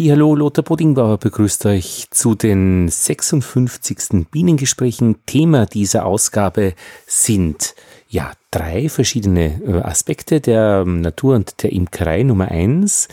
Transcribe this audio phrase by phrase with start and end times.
[0.00, 4.28] Hallo, Lothar Bodingbauer begrüßt euch zu den 56.
[4.30, 5.16] Bienengesprächen.
[5.26, 6.74] Thema dieser Ausgabe
[7.04, 7.74] sind
[8.08, 12.22] ja drei verschiedene äh, Aspekte der Natur und der Imkerei.
[12.22, 13.08] Nummer eins,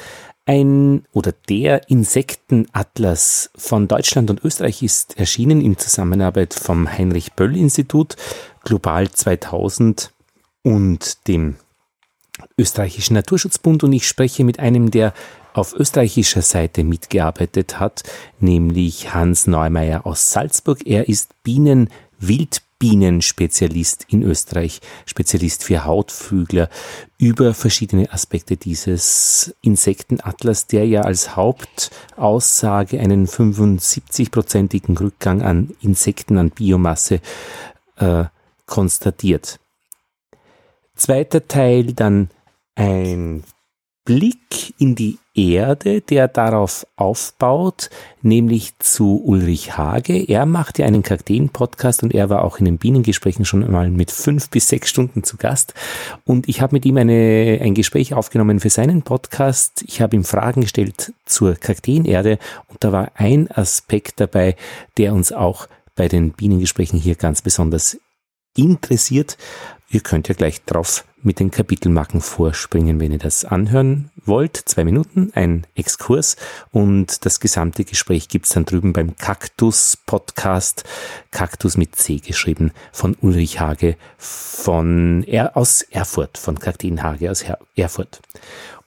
[0.46, 7.58] ein oder der Insektenatlas von Deutschland und Österreich ist erschienen in Zusammenarbeit vom Heinrich Böll
[7.58, 8.16] Institut
[8.64, 10.12] Global 2000
[10.62, 11.56] und dem
[12.60, 15.14] österreichischen Naturschutzbund und ich spreche mit einem, der
[15.56, 18.04] auf österreichischer Seite mitgearbeitet hat,
[18.40, 20.86] nämlich Hans Neumeier aus Salzburg.
[20.86, 26.70] Er ist Bienen, Wildbienenspezialist in Österreich, Spezialist für Hautflügler,
[27.18, 36.50] über verschiedene Aspekte dieses Insektenatlas, der ja als Hauptaussage einen 75-prozentigen Rückgang an Insekten, an
[36.50, 37.22] Biomasse
[37.96, 38.26] äh,
[38.66, 39.60] konstatiert.
[40.96, 42.30] Zweiter Teil dann
[42.76, 43.44] ein
[44.06, 47.90] Blick in die Erde, der darauf aufbaut,
[48.22, 50.14] nämlich zu Ulrich Hage.
[50.14, 54.12] Er macht ja einen Kakteen-Podcast und er war auch in den Bienengesprächen schon einmal mit
[54.12, 55.74] fünf bis sechs Stunden zu Gast.
[56.24, 59.84] Und ich habe mit ihm eine, ein Gespräch aufgenommen für seinen Podcast.
[59.88, 64.56] Ich habe ihm Fragen gestellt zur Kakteenerde und da war ein Aspekt dabei,
[64.98, 67.98] der uns auch bei den Bienengesprächen hier ganz besonders
[68.56, 69.38] interessiert.
[69.90, 74.56] Ihr könnt ja gleich drauf mit den Kapitelmarken vorspringen, wenn ihr das anhören wollt.
[74.58, 76.38] Zwei Minuten, ein Exkurs
[76.72, 80.84] und das gesamte Gespräch gibt's dann drüben beim Kaktus Podcast,
[81.32, 87.44] Kaktus mit C geschrieben, von Ulrich Hage von er aus Erfurt, von Kakteen Hage aus
[87.76, 88.22] Erfurt.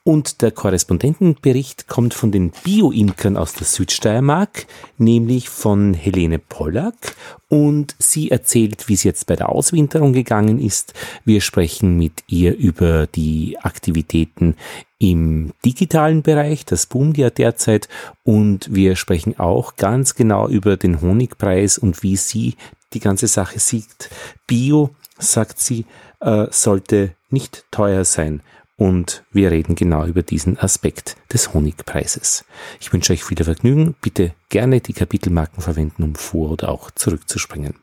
[0.08, 4.64] Und der Korrespondentenbericht kommt von den Bio-Imkern aus der Südsteiermark,
[4.96, 7.14] nämlich von Helene Pollack.
[7.50, 10.94] Und sie erzählt, wie es jetzt bei der Auswinterung gegangen ist.
[11.26, 14.56] Wir sprechen mit ihr über die Aktivitäten
[14.98, 17.90] im digitalen Bereich, das boomt ja derzeit.
[18.24, 22.54] Und wir sprechen auch ganz genau über den Honigpreis und wie sie
[22.94, 24.08] die ganze Sache sieht.
[24.46, 25.84] Bio, sagt sie,
[26.20, 28.40] äh, sollte nicht teuer sein
[28.78, 32.44] und wir reden genau über diesen Aspekt des Honigpreises.
[32.80, 33.96] Ich wünsche euch viel Vergnügen.
[34.00, 37.74] Bitte gerne die Kapitelmarken verwenden, um vor oder auch zurückzuspringen.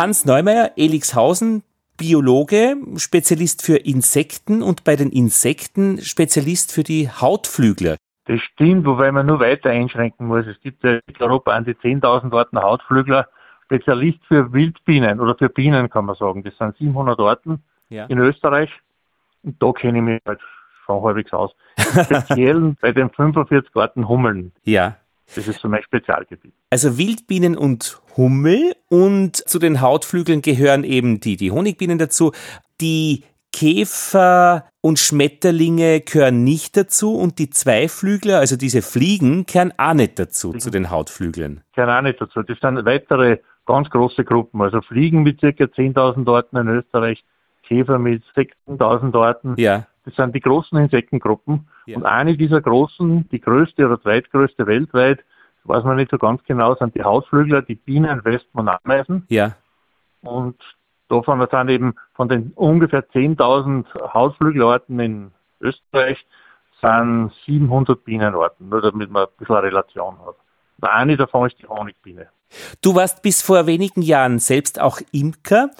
[0.00, 1.62] Hans Neumeier, Elixhausen,
[1.98, 7.96] Biologe, Spezialist für Insekten und bei den Insekten Spezialist für die Hautflügler.
[8.24, 10.46] Das stimmt, wobei man nur weiter einschränken muss.
[10.46, 13.28] Es gibt ja in Europa an die 10.000 Arten Hautflügler,
[13.66, 16.44] Spezialist für Wildbienen oder für Bienen kann man sagen.
[16.44, 18.06] Das sind 700 Arten ja.
[18.06, 18.70] in Österreich.
[19.42, 20.40] Und da kenne ich mich halt
[20.86, 21.54] schon halbwegs aus.
[21.76, 24.52] Speziell bei den 45 Arten Hummeln.
[24.64, 24.96] Ja.
[25.34, 26.52] Das ist so mein Spezialgebiet.
[26.70, 32.32] Also Wildbienen und Hummel und zu den Hautflügeln gehören eben die, die Honigbienen dazu.
[32.80, 39.94] Die Käfer und Schmetterlinge gehören nicht dazu und die Zweiflügler, also diese Fliegen, gehören auch
[39.94, 40.60] nicht dazu, mhm.
[40.60, 41.62] zu den Hautflügeln.
[41.74, 42.42] Gehören auch nicht dazu.
[42.42, 44.60] Das sind weitere ganz große Gruppen.
[44.62, 47.24] Also Fliegen mit circa 10.000 Arten in Österreich,
[47.62, 49.54] Käfer mit 6.000 Arten.
[49.58, 49.86] Ja.
[50.04, 51.68] Das sind die großen Insektengruppen.
[51.90, 51.96] Ja.
[51.96, 55.20] Und eine dieser großen, die größte oder zweitgrößte weltweit,
[55.64, 59.26] weiß man nicht so ganz genau, sind die Hausflügler, die Bienen, Wespen und Ameisen.
[59.28, 59.56] Ja.
[60.22, 60.56] Und
[61.08, 65.30] davon sind eben von den ungefähr 10.000 Hausflügelarten in
[65.60, 66.24] Österreich
[66.80, 70.36] sind 700 Bienenarten, nur damit man ein bisschen eine Relation hat.
[70.80, 72.28] Und eine davon ist die Honigbiene.
[72.80, 75.70] Du warst bis vor wenigen Jahren selbst auch Imker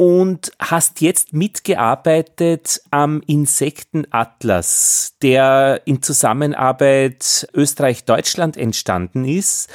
[0.00, 9.68] und hast jetzt mitgearbeitet am Insektenatlas, der in Zusammenarbeit Österreich-Deutschland entstanden ist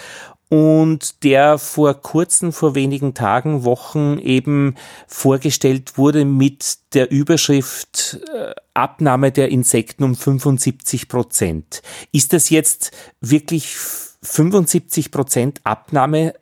[0.50, 4.74] und der vor kurzem, vor wenigen Tagen, Wochen eben
[5.06, 11.84] vorgestellt wurde mit der Überschrift äh, Abnahme der Insekten um 75 Prozent.
[12.12, 13.76] Ist das jetzt wirklich
[14.24, 16.34] 75 Prozent Abnahme?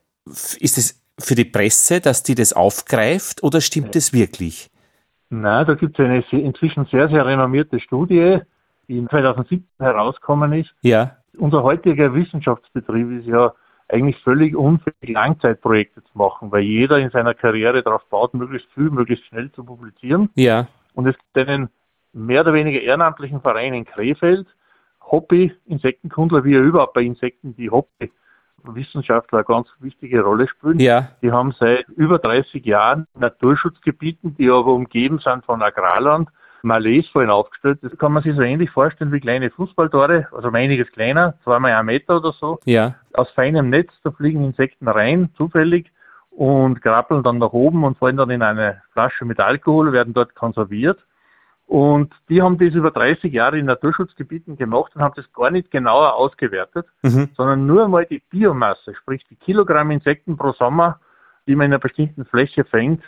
[0.61, 4.69] Ist es für die Presse, dass die das aufgreift oder stimmt es wirklich?
[5.29, 8.39] Na, da gibt es eine inzwischen sehr, sehr renommierte Studie,
[8.87, 10.73] die in 2017 herausgekommen ist.
[10.81, 11.17] Ja.
[11.37, 13.53] Unser heutiger Wissenschaftsbetrieb ist ja
[13.89, 18.89] eigentlich völlig unfähig, Langzeitprojekte zu machen, weil jeder in seiner Karriere darauf baut, möglichst viel,
[18.89, 20.29] möglichst schnell zu publizieren.
[20.35, 20.67] Ja.
[20.93, 21.69] Und es gibt einen
[22.13, 24.47] mehr oder weniger ehrenamtlichen Verein in Krefeld,
[25.01, 27.69] Hobby-Insektenkundler, wie ja überhaupt bei Insekten die
[28.63, 30.79] Hobby-Wissenschaftler eine ganz wichtige Rolle spielen.
[30.79, 31.09] Ja.
[31.21, 36.29] Die haben seit über 30 Jahren Naturschutzgebieten, die aber umgeben sind von Agrarland,
[36.63, 37.79] Malays vorhin aufgestellt.
[37.81, 41.73] Das kann man sich so ähnlich vorstellen wie kleine Fußballtore, also um einiges kleiner, zweimal
[41.73, 42.59] ein Meter oder so.
[42.65, 42.95] Ja.
[43.13, 45.91] Aus feinem Netz, da fliegen Insekten rein, zufällig,
[46.31, 50.33] und krabbeln dann nach oben und fallen dann in eine Flasche mit Alkohol, werden dort
[50.35, 50.99] konserviert.
[51.73, 55.71] Und die haben das über 30 Jahre in Naturschutzgebieten gemacht und haben das gar nicht
[55.71, 57.29] genauer ausgewertet, mhm.
[57.35, 60.99] sondern nur einmal die Biomasse, sprich die Kilogramm Insekten pro Sommer,
[61.47, 63.01] die man in einer bestimmten Fläche fängt,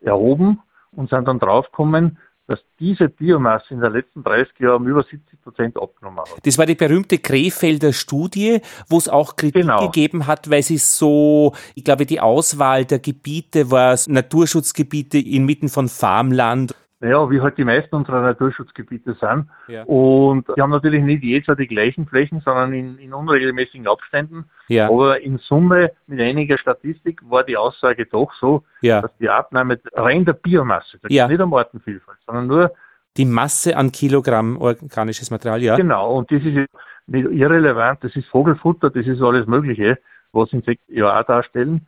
[0.00, 0.60] erhoben
[0.90, 2.18] und sind dann draufgekommen,
[2.48, 6.44] dass diese Biomasse in den letzten 30 Jahren über 70 Prozent abgenommen hat.
[6.44, 9.86] Das war die berühmte Krefelder Studie, wo es auch Kritik genau.
[9.86, 15.88] gegeben hat, weil sie so, ich glaube, die Auswahl der Gebiete war Naturschutzgebiete inmitten von
[15.88, 19.48] Farmland naja, wie halt die meisten unserer Naturschutzgebiete sind.
[19.68, 19.84] Ja.
[19.84, 24.46] Und die haben natürlich nicht jedes Jahr die gleichen Flächen, sondern in, in unregelmäßigen Abständen.
[24.66, 24.88] Ja.
[24.88, 29.02] Aber in Summe mit einiger Statistik war die Aussage doch so, ja.
[29.02, 31.28] dass die Abnahme rein der Biomasse, das ja.
[31.28, 32.72] nicht am Artenvielfalt, sondern nur
[33.16, 35.76] die Masse an Kilogramm organisches Material, ja.
[35.76, 36.68] Genau, und das ist
[37.06, 39.98] nicht irrelevant, das ist Vogelfutter, das ist alles Mögliche,
[40.32, 41.86] was Insekten ja auch darstellen.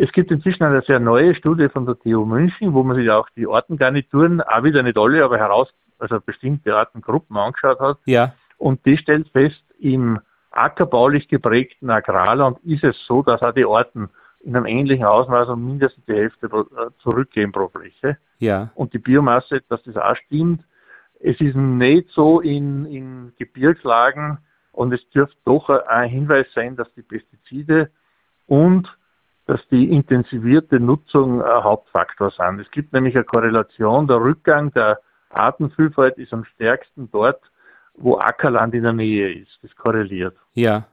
[0.00, 3.28] Es gibt inzwischen eine sehr neue Studie von der TU München, wo man sich auch
[3.30, 7.98] die Artengarnituren, auch wieder nicht alle, aber heraus, also bestimmte Artengruppen angeschaut hat.
[8.04, 8.32] Ja.
[8.58, 10.20] Und die stellt fest, im
[10.52, 14.08] ackerbaulich geprägten Agrarland ist es so, dass auch die Arten
[14.40, 18.18] in einem ähnlichen Ausmaß um mindestens die Hälfte äh, zurückgehen pro Fläche.
[18.38, 18.70] Ja.
[18.76, 20.62] Und die Biomasse, dass das auch stimmt.
[21.18, 24.38] Es ist nicht so in, in Gebirgslagen
[24.70, 27.90] und es dürfte doch ein Hinweis sein, dass die Pestizide
[28.46, 28.96] und
[29.48, 32.60] dass die intensivierte Nutzung ein Hauptfaktor sind.
[32.60, 35.00] Es gibt nämlich eine Korrelation, der Rückgang der
[35.30, 37.40] Artenvielfalt ist am stärksten dort,
[37.96, 39.58] wo Ackerland in der Nähe ist.
[39.62, 40.36] Das korreliert.
[40.52, 40.86] Ja.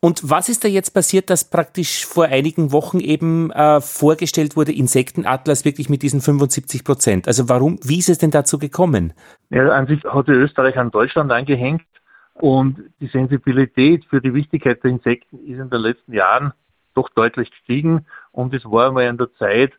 [0.00, 4.72] Und was ist da jetzt passiert, dass praktisch vor einigen Wochen eben äh, vorgestellt wurde,
[4.72, 7.26] Insektenatlas wirklich mit diesen 75 Prozent?
[7.26, 9.14] Also warum, wie ist es denn dazu gekommen?
[9.48, 11.86] Ja, an sich hat Österreich an Deutschland angehängt
[12.34, 16.52] und die Sensibilität für die Wichtigkeit der Insekten ist in den letzten Jahren
[16.94, 19.72] doch deutlich gestiegen und es war einmal in der Zeit,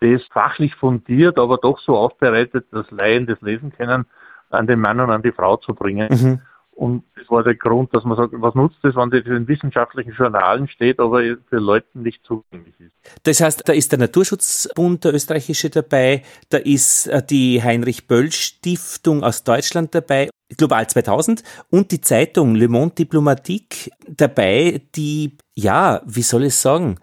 [0.00, 4.06] das fachlich fundiert, aber doch so aufbereitet, dass Laien das lesen können,
[4.48, 6.08] an den Mann und an die Frau zu bringen.
[6.10, 6.40] Mhm.
[6.80, 10.14] Und das war der Grund, dass man sagt, was nutzt es, wenn das in wissenschaftlichen
[10.14, 12.94] Journalen steht, aber für Leute nicht zugänglich ist.
[13.24, 18.32] Das heißt, da ist der Naturschutzbund, der österreichische dabei, da ist äh, die Heinrich Böll
[18.32, 26.00] Stiftung aus Deutschland dabei, Global 2000 und die Zeitung Le Monde Diplomatique dabei, die, ja,
[26.06, 26.96] wie soll ich sagen,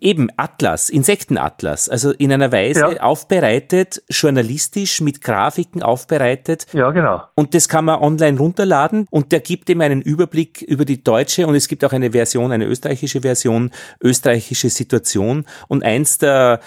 [0.00, 3.02] Eben Atlas, Insektenatlas, also in einer Weise ja.
[3.02, 6.66] aufbereitet, journalistisch mit Grafiken aufbereitet.
[6.72, 7.22] Ja, genau.
[7.34, 11.46] Und das kann man online runterladen und der gibt ihm einen Überblick über die deutsche
[11.46, 13.72] und es gibt auch eine Version, eine österreichische Version,
[14.02, 15.44] österreichische Situation.
[15.68, 16.60] Und eins der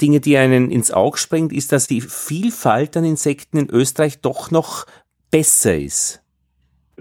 [0.00, 4.50] Dinge, die einen ins Auge springt, ist, dass die Vielfalt an Insekten in Österreich doch
[4.50, 4.86] noch
[5.30, 6.22] besser ist.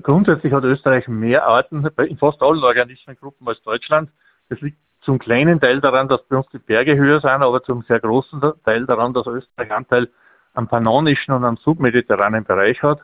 [0.01, 4.09] Grundsätzlich hat Österreich mehr Arten in fast allen Organismengruppen als Deutschland.
[4.49, 7.83] Das liegt zum kleinen Teil daran, dass bei uns die Berge höher sind, aber zum
[7.83, 10.09] sehr großen Teil daran, dass Österreich Anteil
[10.53, 13.01] am pannonischen und am submediterranen Bereich hat.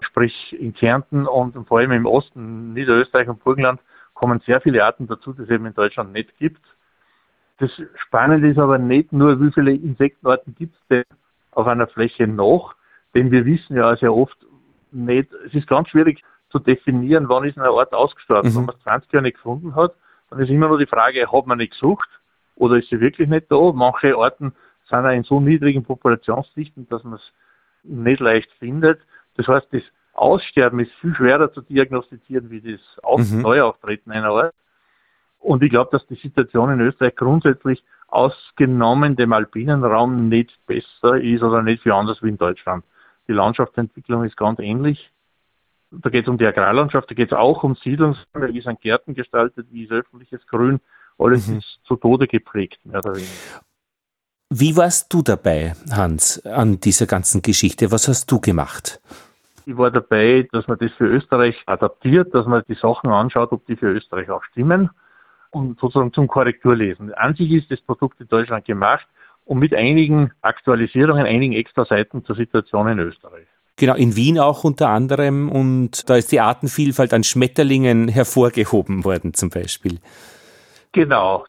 [0.00, 3.80] Sprich in Kärnten und vor allem im Osten, Niederösterreich und Burgenland,
[4.14, 6.60] kommen sehr viele Arten dazu, die es eben in Deutschland nicht gibt.
[7.58, 11.04] Das Spannende ist aber nicht nur, wie viele Insektenarten gibt es denn
[11.52, 12.74] auf einer Fläche noch,
[13.14, 14.36] denn wir wissen ja sehr oft
[14.92, 18.50] nicht, es ist ganz schwierig zu definieren, wann ist eine Art ausgestorben.
[18.50, 18.56] Mhm.
[18.56, 19.94] Wenn man es 20 Jahre nicht gefunden hat,
[20.30, 22.08] dann ist immer nur die Frage, hat man nicht gesucht
[22.56, 23.72] oder ist sie wirklich nicht da?
[23.72, 24.52] Manche Arten
[24.88, 27.32] sind ja in so niedrigen Populationsdichten, dass man es
[27.82, 29.00] nicht leicht findet.
[29.36, 29.82] Das heißt, das
[30.12, 33.42] Aussterben ist viel schwerer zu diagnostizieren wie das Auf mhm.
[33.42, 34.54] Neuauftreten einer Art.
[35.38, 41.18] Und ich glaube, dass die Situation in Österreich grundsätzlich ausgenommen dem alpinen Raum nicht besser
[41.18, 42.84] ist oder nicht viel anders wie in Deutschland.
[43.28, 45.10] Die Landschaftsentwicklung ist ganz ähnlich.
[45.90, 49.14] Da geht es um die Agrarlandschaft, da geht es auch um Siedlungsräume, wie sind Gärten
[49.14, 50.80] gestaltet, wie ist öffentliches Grün,
[51.18, 51.58] alles mhm.
[51.58, 53.62] ist zu Tode geprägt, mehr oder weniger.
[54.50, 57.92] Wie warst du dabei, Hans, an dieser ganzen Geschichte?
[57.92, 59.00] Was hast du gemacht?
[59.66, 63.64] Ich war dabei, dass man das für Österreich adaptiert, dass man die Sachen anschaut, ob
[63.66, 64.90] die für Österreich auch stimmen
[65.50, 67.14] und sozusagen zum Korrekturlesen.
[67.14, 69.06] An sich ist das Produkt in Deutschland gemacht
[69.44, 73.46] und mit einigen Aktualisierungen, einigen extra Seiten zur Situation in Österreich.
[73.80, 79.32] Genau, in Wien auch unter anderem und da ist die Artenvielfalt an Schmetterlingen hervorgehoben worden
[79.32, 80.00] zum Beispiel.
[80.92, 81.46] Genau.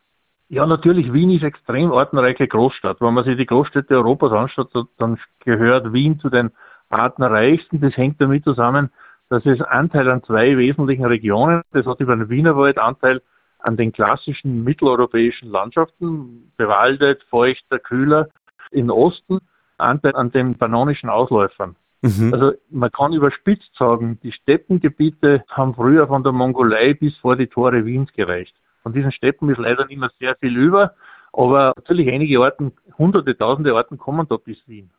[0.48, 3.02] Ja, natürlich, Wien ist extrem artenreiche Großstadt.
[3.02, 6.52] Wenn man sich die Großstädte Europas anschaut, dann gehört Wien zu den
[6.90, 7.82] artenreichsten.
[7.82, 8.92] Das hängt damit zusammen,
[9.28, 11.64] Das ist Anteil an zwei wesentlichen Regionen.
[11.74, 13.22] Das hat über den Wienerwald Anteil
[13.60, 18.30] an den klassischen mitteleuropäischen Landschaften, bewaldet, feuchter, kühler.
[18.72, 19.40] Im Osten
[19.78, 21.76] Anteil an den pannonischen Ausläufern.
[22.02, 22.34] Mhm.
[22.34, 27.48] Also man kann überspitzt sagen, die Steppengebiete haben früher von der Mongolei bis vor die
[27.48, 28.56] Tore Wiens gereicht.
[28.84, 30.96] Von diesen Steppen ist leider nicht mehr sehr viel über,
[31.34, 34.90] aber natürlich einige Orten, hunderte, tausende Orten kommen da bis Wien.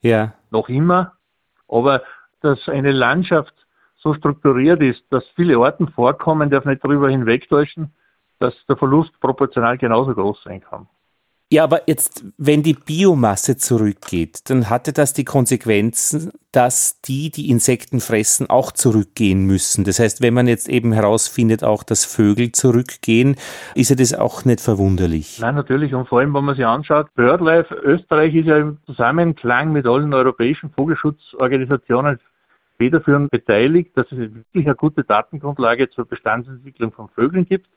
[0.00, 0.34] Ja.
[0.50, 1.14] Noch immer.
[1.68, 2.02] Aber
[2.40, 3.54] dass eine Landschaft
[3.96, 7.92] so strukturiert ist, dass viele Orten vorkommen, darf nicht darüber hinwegtäuschen,
[8.38, 10.88] dass der Verlust proportional genauso groß sein kann.
[11.52, 17.50] Ja, aber jetzt, wenn die Biomasse zurückgeht, dann hatte das die Konsequenzen, dass die, die
[17.50, 19.84] Insekten fressen, auch zurückgehen müssen.
[19.84, 23.36] Das heißt, wenn man jetzt eben herausfindet, auch dass Vögel zurückgehen,
[23.74, 25.40] ist ja das auch nicht verwunderlich.
[25.42, 25.92] Nein, natürlich.
[25.92, 30.14] Und vor allem, wenn man sich anschaut, BirdLife Österreich ist ja im Zusammenklang mit allen
[30.14, 32.18] europäischen Vogelschutzorganisationen
[32.78, 37.68] federführend beteiligt, dass es wirklich eine gute Datengrundlage zur Bestandsentwicklung von Vögeln gibt.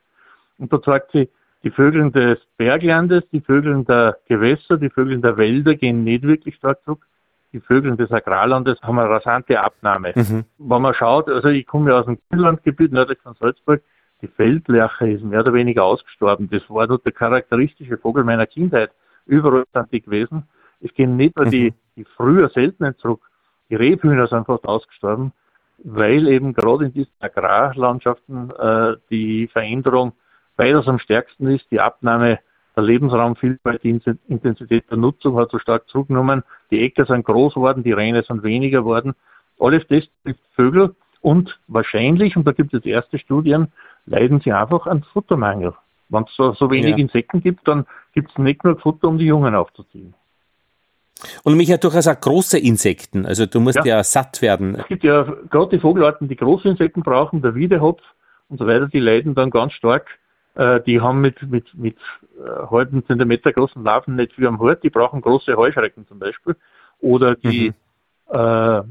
[0.59, 1.27] Und da zeigt sie,
[1.65, 6.55] die Vögel des Berglandes, die Vögel der Gewässer, die Vögel der Wälder gehen nicht wirklich
[6.55, 7.07] stark zurück.
[7.53, 10.13] Die Vögel des Agrarlandes haben eine rasante Abnahme.
[10.13, 10.45] Mhm.
[10.59, 13.81] Wenn man schaut, also ich komme ja aus dem Grünlandgebiet nördlich von Salzburg,
[14.21, 16.49] die Feldlerche ist mehr oder weniger ausgestorben.
[16.51, 18.91] Das war dort der charakteristische Vogel meiner Kindheit.
[19.25, 20.43] Überall sind die gewesen.
[20.81, 21.75] Es gehen nicht nur die, mhm.
[21.95, 23.21] die früher seltenen zurück.
[23.71, 25.31] Die Rebhühner sind fast ausgestorben,
[25.79, 30.13] weil eben gerade in diesen Agrarlandschaften äh, die Veränderung
[30.57, 31.65] weitaus am stärksten ist.
[31.71, 32.39] Die Abnahme
[32.75, 36.43] der Lebensraumvielfalt, die Intensität der Nutzung hat so stark zugenommen.
[36.71, 39.15] Die Äcker sind groß geworden, die Reine sind weniger geworden.
[39.59, 43.71] Alles das trifft Vögel und wahrscheinlich, und da gibt es erste Studien,
[44.05, 45.73] leiden sie einfach an Futtermangel.
[46.09, 46.97] Wenn es so, so wenig ja.
[46.97, 50.13] Insekten gibt, dann gibt es nicht genug Futter, um die Jungen aufzuziehen.
[51.43, 54.75] Und mich ja durchaus auch große Insekten, also du musst ja, ja satt werden.
[54.75, 58.01] Es gibt ja gerade die Vogelarten, die große Insekten brauchen, der Wiedehopf
[58.49, 60.07] und so weiter, die leiden dann ganz stark
[60.55, 61.97] äh, die haben mit, mit, mit
[62.37, 66.55] äh, halben Zentimeter großen Larven nicht wie am Hort, die brauchen große Heuschrecken zum Beispiel.
[66.99, 67.73] Oder die,
[68.31, 68.35] mhm.
[68.35, 68.81] äh,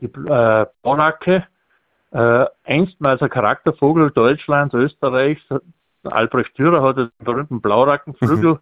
[0.00, 1.46] die äh, Baunacke,
[2.10, 5.42] äh, einstmals ein Charaktervogel Deutschlands, Österreichs,
[6.04, 8.58] Albrecht Dürer hat den berühmten Blaurackenflügel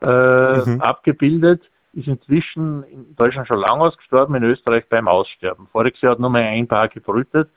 [0.00, 0.74] mhm.
[0.74, 0.80] Mhm.
[0.80, 1.62] abgebildet,
[1.92, 5.66] ist inzwischen in Deutschland schon lange ausgestorben, in Österreich beim Aussterben.
[5.68, 7.50] Voriges Jahr hat nur mal ein Paar gebrütet,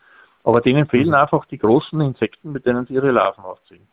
[0.44, 1.16] aber denen fehlen mhm.
[1.16, 3.88] einfach die großen Insekten, mit denen sie ihre Larven aufziehen.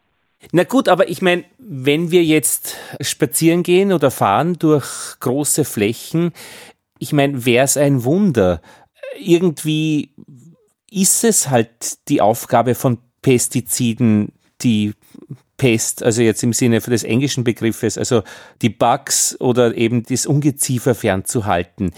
[0.53, 6.33] Na gut, aber ich meine, wenn wir jetzt spazieren gehen oder fahren durch große Flächen,
[6.99, 8.61] ich meine, wäre es ein Wunder.
[9.19, 10.11] Irgendwie
[10.91, 14.95] ist es halt die Aufgabe von Pestiziden, die
[15.57, 18.23] Pest, also jetzt im Sinne des englischen Begriffes, also
[18.61, 21.93] die Bugs oder eben das Ungeziefer fernzuhalten.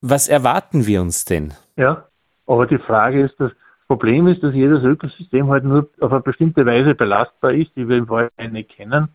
[0.00, 1.54] Was erwarten wir uns denn?
[1.76, 2.08] Ja,
[2.46, 3.52] aber die Frage ist, dass
[3.90, 7.96] Problem ist, dass jedes Ökosystem halt nur auf eine bestimmte Weise belastbar ist, die wir
[7.96, 9.08] im Vorhinein nicht kennen.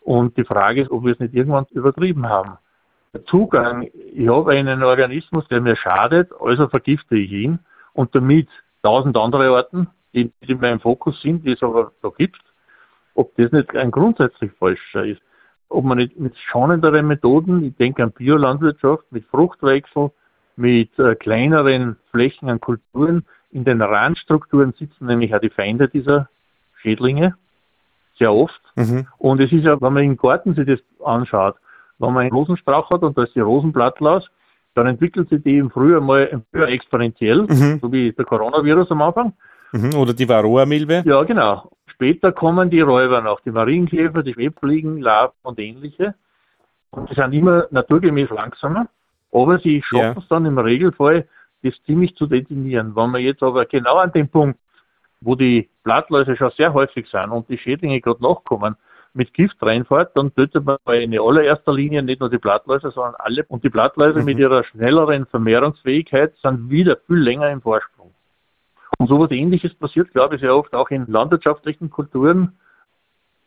[0.00, 2.58] Und die Frage ist, ob wir es nicht irgendwann übertrieben haben.
[3.14, 7.60] Der Zugang, ich habe einen Organismus, der mir schadet, also vergifte ich ihn
[7.92, 8.48] und damit
[8.82, 12.42] tausend andere Arten, die in meinem Fokus sind, die es aber da gibt,
[13.14, 15.22] ob das nicht ein grundsätzlich falscher ist.
[15.68, 20.10] Ob man nicht mit schonenderen Methoden, ich denke an Biolandwirtschaft, mit Fruchtwechsel,
[20.56, 26.28] mit äh, kleineren Flächen an Kulturen, in den Randstrukturen sitzen nämlich auch die Feinde dieser
[26.76, 27.34] Schädlinge,
[28.18, 28.60] sehr oft.
[28.76, 29.06] Mhm.
[29.18, 31.56] Und es ist ja, wenn man im Garten sich das anschaut,
[31.98, 34.28] wenn man einen Rosenstrauch hat und da ist die Rosenblattlaus,
[34.74, 37.80] dann entwickelt sich die im Frühjahr mal exponentiell, mhm.
[37.80, 39.32] so wie der Coronavirus am Anfang.
[39.72, 39.94] Mhm.
[39.94, 41.02] Oder die Varroa-Milbe.
[41.04, 41.70] Ja, genau.
[41.86, 46.14] Später kommen die Räuber noch, die Marienkäfer, die Schwebfliegen, Larven und ähnliche.
[46.90, 48.86] Und die sind immer naturgemäß langsamer,
[49.32, 50.22] aber sie schaffen ja.
[50.22, 51.26] es dann im Regelfall,
[51.62, 52.94] das ziemlich zu definieren.
[52.94, 54.58] Wenn man jetzt aber genau an dem Punkt,
[55.20, 58.76] wo die Blattläuse schon sehr häufig sind und die Schädlinge gerade nachkommen,
[59.14, 63.44] mit Gift reinfährt, dann tötet man in allererster Linie nicht nur die Blattläuse, sondern alle.
[63.48, 64.24] Und die Blattläuse mhm.
[64.24, 68.14] mit ihrer schnelleren Vermehrungsfähigkeit sind wieder viel länger im Vorsprung.
[68.98, 72.58] Und sowas ähnliches passiert, glaube ich, sehr oft auch in landwirtschaftlichen Kulturen.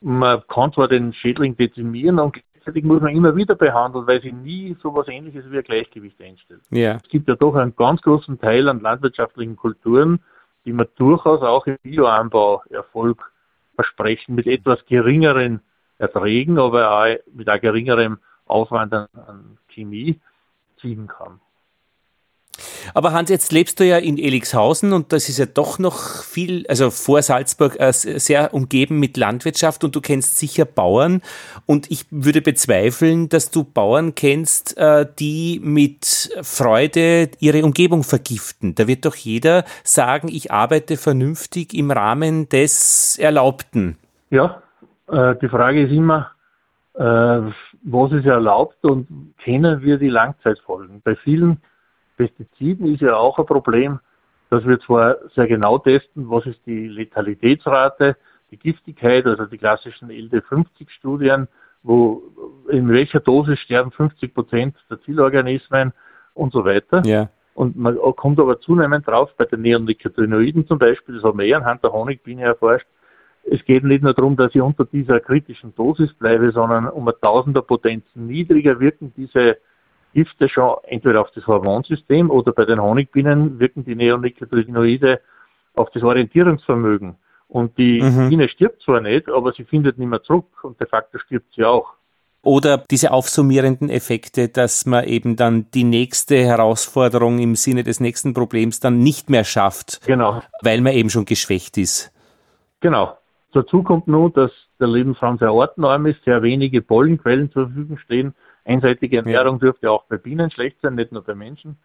[0.01, 4.31] Man kann zwar den Schädling dezimieren und gleichzeitig muss man immer wieder behandeln, weil sie
[4.31, 6.61] nie so etwas ähnliches wie ein Gleichgewicht einstellt.
[6.69, 6.97] Ja.
[7.03, 10.19] Es gibt ja doch einen ganz großen Teil an landwirtschaftlichen Kulturen,
[10.65, 13.31] die man durchaus auch im Bioanbau Erfolg
[13.75, 15.61] versprechen, mit etwas geringeren
[15.97, 20.19] Erträgen, aber auch mit einem geringeren Aufwand an, an Chemie
[20.79, 21.39] ziehen kann.
[22.93, 26.65] Aber Hans, jetzt lebst du ja in Elixhausen und das ist ja doch noch viel,
[26.67, 31.21] also vor Salzburg äh, sehr umgeben mit Landwirtschaft und du kennst sicher Bauern
[31.65, 38.75] und ich würde bezweifeln, dass du Bauern kennst, äh, die mit Freude ihre Umgebung vergiften.
[38.75, 43.97] Da wird doch jeder sagen, ich arbeite vernünftig im Rahmen des Erlaubten.
[44.29, 44.61] Ja,
[45.07, 46.31] äh, die Frage ist immer,
[46.93, 51.01] was ist erlaubt und kennen wir die Langzeitfolgen?
[51.05, 51.61] Bei vielen
[52.17, 53.99] Pestiziden ist ja auch ein Problem,
[54.49, 58.17] dass wir zwar sehr genau testen, was ist die Letalitätsrate,
[58.51, 61.47] die Giftigkeit, also die klassischen LD50-Studien,
[61.83, 62.21] wo
[62.69, 65.93] in welcher Dosis sterben 50 Prozent der Zielorganismen
[66.33, 67.01] und so weiter.
[67.05, 67.29] Ja.
[67.53, 71.53] Und man kommt aber zunehmend drauf, bei den Neonicotinoiden zum Beispiel, das haben wir eh
[71.53, 72.87] anhand der Honigbiene erforscht,
[73.43, 77.13] es geht nicht nur darum, dass ich unter dieser kritischen Dosis bleibe, sondern um ein
[77.21, 79.57] Tausender Potenzen niedriger wirken diese
[80.13, 85.21] Gifte schon entweder auf das Hormonsystem oder bei den Honigbienen wirken die Neonicotinoide
[85.75, 87.15] auf das Orientierungsvermögen.
[87.47, 88.29] Und die mhm.
[88.29, 91.65] Biene stirbt zwar nicht, aber sie findet nicht mehr zurück und de facto stirbt sie
[91.65, 91.93] auch.
[92.43, 98.33] Oder diese aufsummierenden Effekte, dass man eben dann die nächste Herausforderung im Sinne des nächsten
[98.33, 100.01] Problems dann nicht mehr schafft.
[100.07, 100.41] Genau.
[100.61, 102.11] Weil man eben schon geschwächt ist.
[102.79, 103.17] Genau.
[103.53, 108.33] Dazu kommt nun, dass der Lebensraum sehr artenarm ist, sehr wenige Pollenquellen zur Verfügung stehen
[108.65, 109.59] Einseitige Ernährung ja.
[109.59, 111.77] dürfte auch bei Bienen schlecht sein, nicht nur bei Menschen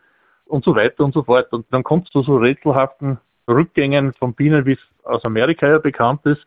[0.46, 1.52] und so weiter und so fort.
[1.52, 3.18] Und dann kommt es zu so rätselhaften
[3.48, 6.46] Rückgängen von Bienen, wie es aus Amerika ja bekannt ist,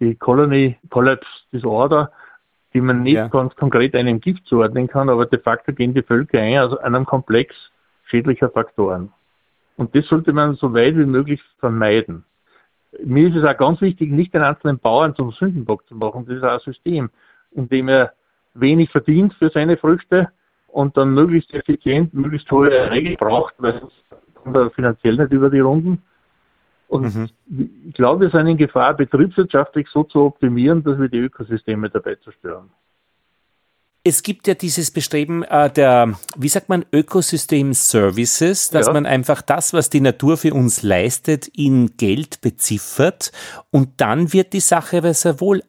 [0.00, 2.12] die Colony Collapse Disorder,
[2.74, 3.28] die man nicht ja.
[3.28, 7.06] ganz konkret einem Gift zuordnen kann, aber de facto gehen die Völker ein aus einem
[7.06, 7.54] Komplex
[8.04, 9.12] schädlicher Faktoren.
[9.76, 12.24] Und das sollte man so weit wie möglich vermeiden.
[13.04, 16.24] Mir ist es auch ganz wichtig, nicht den einzelnen Bauern zum Sündenbock zu machen.
[16.26, 17.10] Das ist auch ein System,
[17.52, 18.12] in dem er
[18.60, 20.28] wenig verdient für seine Früchte
[20.68, 23.96] und dann möglichst effizient, möglichst hohe Erträge braucht, weil sonst
[24.34, 26.02] kommt er finanziell nicht über die Runden.
[26.88, 27.30] Und mhm.
[27.88, 32.16] ich glaube, wir sind in Gefahr, betriebswirtschaftlich so zu optimieren, dass wir die Ökosysteme dabei
[32.16, 32.70] zerstören.
[34.04, 38.92] Es gibt ja dieses Bestreben äh, der, wie sagt man, Ökosystem Services, dass ja.
[38.92, 43.32] man einfach das, was die Natur für uns leistet, in Geld beziffert
[43.72, 45.62] und dann wird die Sache sehr wohl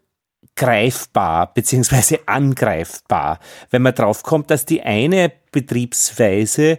[0.58, 3.39] greifbar beziehungsweise angreifbar,
[3.70, 6.78] wenn man drauf kommt, dass die eine Betriebsweise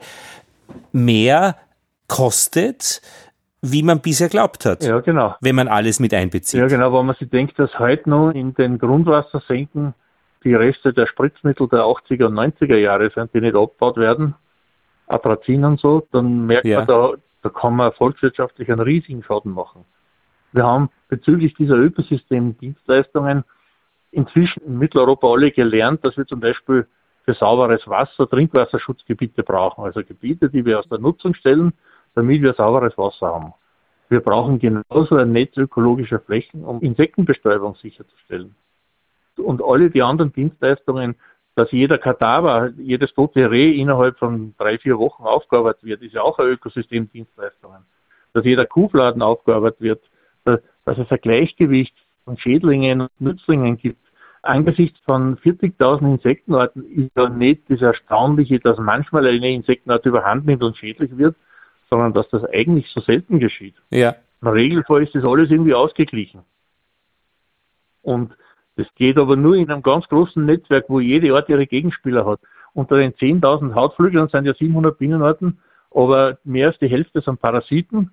[0.92, 1.56] mehr
[2.08, 3.00] kostet,
[3.62, 4.84] wie man bisher glaubt hat.
[4.84, 5.34] Ja, genau.
[5.40, 6.60] Wenn man alles mit einbezieht.
[6.60, 9.94] Ja, genau, wenn man sich denkt, dass heute noch in den Grundwassersenken
[10.44, 14.34] die Reste der Spritzmittel der 80er und 90er Jahre sind, die nicht abgebaut werden,
[15.08, 16.78] Atrazin und so, dann merkt ja.
[16.78, 17.12] man, da,
[17.42, 19.84] da kann man volkswirtschaftlich einen riesigen Schaden machen.
[20.52, 23.44] Wir haben bezüglich dieser Ökosystemdienstleistungen
[24.10, 26.86] inzwischen in Mitteleuropa alle gelernt, dass wir zum Beispiel
[27.24, 31.74] für sauberes Wasser Trinkwasserschutzgebiete brauchen, also Gebiete, die wir aus der Nutzung stellen,
[32.14, 33.52] damit wir sauberes Wasser haben.
[34.08, 38.54] Wir brauchen genauso ein Netz ökologischer Flächen, um Insektenbestäubung sicherzustellen.
[39.36, 41.16] Und alle die anderen Dienstleistungen,
[41.54, 46.22] dass jeder Kadaver, jedes tote Reh innerhalb von drei, vier Wochen aufgearbeitet wird, ist ja
[46.22, 47.72] auch ein Ökosystemdienstleistung.
[48.32, 50.02] Dass jeder Kuhfladen aufgearbeitet wird,
[50.44, 51.94] dass es ein Gleichgewicht
[52.28, 54.04] von Schädlingen und Nützlingen gibt.
[54.42, 60.62] Angesichts von 40.000 Insektenarten ist ja nicht das Erstaunliche, dass manchmal eine Insektenart überhand nimmt
[60.62, 61.36] und schädlich wird,
[61.88, 63.74] sondern dass das eigentlich so selten geschieht.
[63.90, 64.14] Ja.
[64.42, 66.42] Im Regelfall ist das alles irgendwie ausgeglichen.
[68.02, 68.32] Und
[68.76, 72.40] das geht aber nur in einem ganz großen Netzwerk, wo jede Art ihre Gegenspieler hat.
[72.74, 75.58] Unter den 10.000 Hautflügeln sind ja 700 Bienenarten,
[75.90, 78.12] aber mehr als die Hälfte sind Parasiten,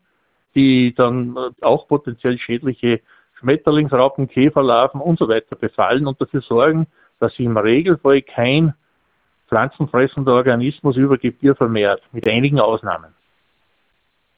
[0.56, 3.02] die dann auch potenziell schädliche
[3.36, 6.88] Schmetterlingsraupen, Käferlarven und so weiter befallen und dafür sorgen,
[7.20, 8.74] dass sich im Regelfall kein
[9.48, 13.14] pflanzenfressender Organismus über Gebirge vermehrt, mit einigen Ausnahmen.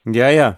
[0.06, 0.58] Ja, ja.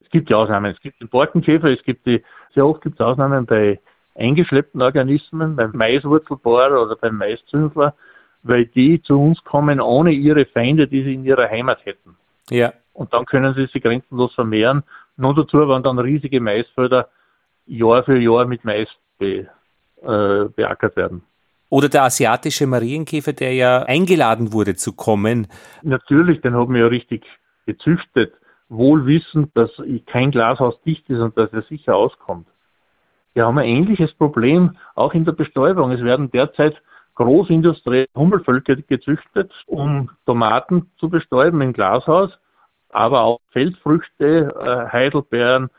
[0.00, 0.72] Es gibt ja Ausnahmen.
[0.72, 2.22] Es gibt den Borkenkäfer, es gibt die,
[2.54, 3.80] sehr oft gibt es Ausnahmen bei
[4.14, 7.94] eingeschleppten Organismen, beim Maiswurzelbohrer oder beim Maiszündler,
[8.42, 12.16] weil die zu uns kommen ohne ihre Feinde, die sie in ihrer Heimat hätten.
[12.50, 12.72] Ja.
[12.92, 14.82] Und dann können sie sich grenzenlos vermehren.
[15.16, 17.08] Nur dazu waren dann riesige Maisfelder
[17.70, 19.48] Jahr für Jahr mit Mais be,
[20.02, 21.22] äh, beackert werden.
[21.68, 25.46] Oder der asiatische Marienkäfer, der ja eingeladen wurde zu kommen.
[25.82, 27.24] Natürlich, den haben wir ja richtig
[27.64, 28.34] gezüchtet,
[28.68, 29.70] wohl wissend, dass
[30.06, 32.48] kein Glashaus dicht ist und dass er sicher auskommt.
[33.34, 35.92] Wir haben ein ähnliches Problem auch in der Bestäubung.
[35.92, 36.82] Es werden derzeit
[37.14, 42.36] großindustrielle Hummelvölker gezüchtet, um Tomaten zu bestäuben im Glashaus,
[42.88, 45.70] aber auch Feldfrüchte, äh, Heidelbeeren,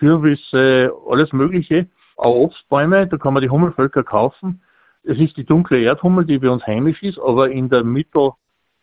[0.00, 1.86] Kürbisse, alles Mögliche,
[2.16, 4.62] auch Obstbäume, da kann man die Hummelvölker kaufen.
[5.04, 8.32] Es ist die dunkle Erdhummel, die bei uns heimisch ist, aber in der Mittel,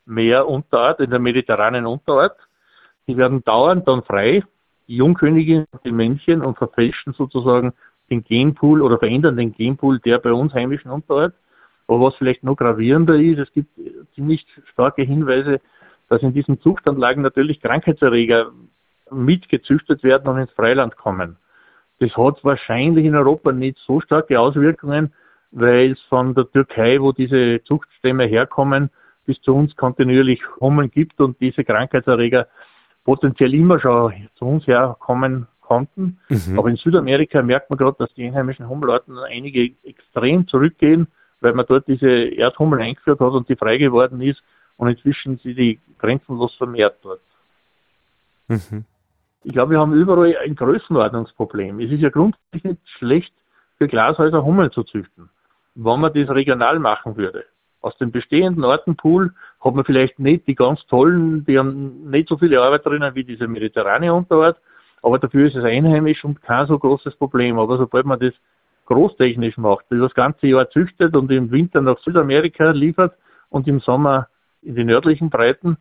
[0.06, 2.38] Meerunterart, in der mediterranen Unterart.
[3.08, 4.44] Die werden dauernd dann frei,
[4.88, 7.74] die Jungkönigin und die Männchen und verfälschen sozusagen
[8.10, 11.34] den Genpool oder verändern den Genpool der bei uns heimischen Unterart.
[11.88, 13.70] Aber was vielleicht noch gravierender ist, es gibt
[14.14, 15.62] ziemlich starke Hinweise,
[16.10, 18.52] dass in diesen Zuchtanlagen natürlich Krankheitserreger
[19.12, 21.38] mitgezüchtet werden und ins Freiland kommen.
[22.00, 25.14] Das hat wahrscheinlich in Europa nicht so starke Auswirkungen,
[25.52, 28.90] weil es von der Türkei, wo diese Zuchtstämme herkommen,
[29.26, 32.48] bis zu uns kontinuierlich Hummeln gibt und diese Krankheitserreger
[33.04, 36.20] potenziell immer schon zu uns herkommen konnten.
[36.30, 36.58] Mhm.
[36.58, 41.08] Aber in Südamerika merkt man gerade, dass die einheimischen Hummelarten einige extrem zurückgehen,
[41.42, 44.42] weil man dort diese Erdhummel eingeführt hat und die frei geworden ist
[44.78, 47.22] und inzwischen sind die grenzenlos vermehrt dort.
[48.48, 48.86] Mhm.
[49.48, 51.80] Ich glaube, wir haben überall ein Größenordnungsproblem.
[51.80, 53.34] Es ist ja grundsätzlich nicht schlecht,
[53.78, 55.30] für Glashäuser Hummeln zu züchten,
[55.74, 57.46] wenn man das regional machen würde.
[57.80, 62.38] Aus dem bestehenden Artenpool hat man vielleicht nicht die ganz tollen, die haben nicht so
[62.38, 64.58] viele Arbeiterinnen wie diese mediterrane Unterart,
[65.02, 67.58] aber dafür ist es einheimisch und kein so großes Problem.
[67.58, 68.34] Aber sobald man das
[68.88, 73.16] großtechnisch macht, das ganze Jahr züchtet und im Winter nach Südamerika liefert
[73.48, 74.28] und im Sommer
[74.62, 75.78] in die nördlichen Breiten,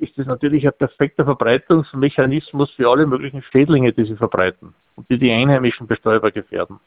[0.00, 5.18] ist das natürlich ein perfekter Verbreitungsmechanismus für alle möglichen Schädlinge, die sie verbreiten und die
[5.18, 6.78] die einheimischen Bestäuber gefährden.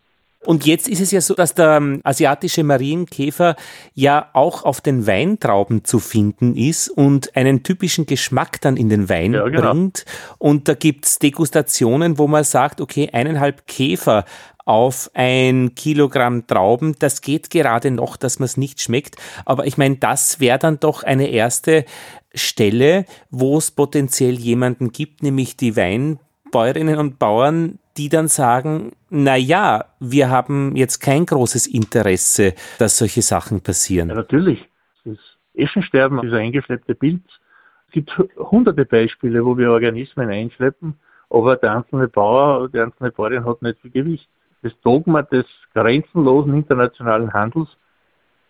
[0.44, 3.56] Und jetzt ist es ja so, dass der ähm, asiatische Marienkäfer
[3.94, 9.08] ja auch auf den Weintrauben zu finden ist und einen typischen Geschmack dann in den
[9.08, 9.72] Wein ja, genau.
[9.72, 10.06] bringt.
[10.40, 14.26] Und da gibt's Degustationen, wo man sagt, okay, eineinhalb Käfer
[14.66, 19.16] auf ein Kilogramm Trauben, das geht gerade noch, dass man es nicht schmeckt.
[19.46, 21.86] Aber ich meine, das wäre dann doch eine erste
[22.34, 29.36] Stelle, wo es potenziell jemanden gibt, nämlich die Weinbäuerinnen und Bauern, die dann sagen, na
[29.36, 34.10] ja, wir haben jetzt kein großes Interesse, dass solche Sachen passieren.
[34.10, 34.66] Ja, natürlich.
[35.04, 35.18] Das
[35.54, 37.24] Eschensterben ein eingeschleppte Bild.
[37.88, 40.96] Es gibt hunderte Beispiele, wo wir Organismen einschleppen,
[41.30, 44.30] aber der einzelne Bauer, die einzelne Bäuerin hat nicht viel Gewicht.
[44.62, 47.70] Das Dogma des grenzenlosen internationalen Handels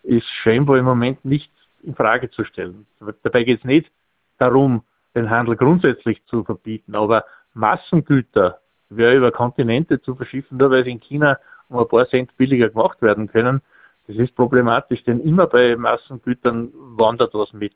[0.03, 1.51] ist scheinbar im Moment nicht
[1.83, 2.85] in Frage zu stellen.
[3.23, 3.91] Dabei geht es nicht
[4.37, 4.83] darum,
[5.15, 10.91] den Handel grundsätzlich zu verbieten, aber Massengüter wäre über Kontinente zu verschiffen, nur weil sie
[10.91, 11.37] in China
[11.69, 13.61] um ein paar Cent billiger gemacht werden können.
[14.07, 17.73] Das ist problematisch, denn immer bei Massengütern wandert was mit.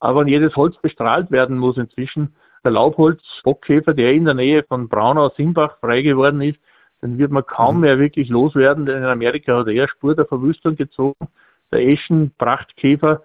[0.00, 4.88] Aber wenn jedes Holz bestrahlt werden muss inzwischen, der Laubholz-Bockkäfer, der in der Nähe von
[4.88, 6.58] Braunau-Simbach frei geworden ist,
[7.00, 7.80] dann wird man kaum mhm.
[7.82, 11.28] mehr wirklich loswerden, denn in Amerika hat er eher Spur der Verwüstung gezogen.
[11.72, 13.22] Der Eschen-Prachtkäfer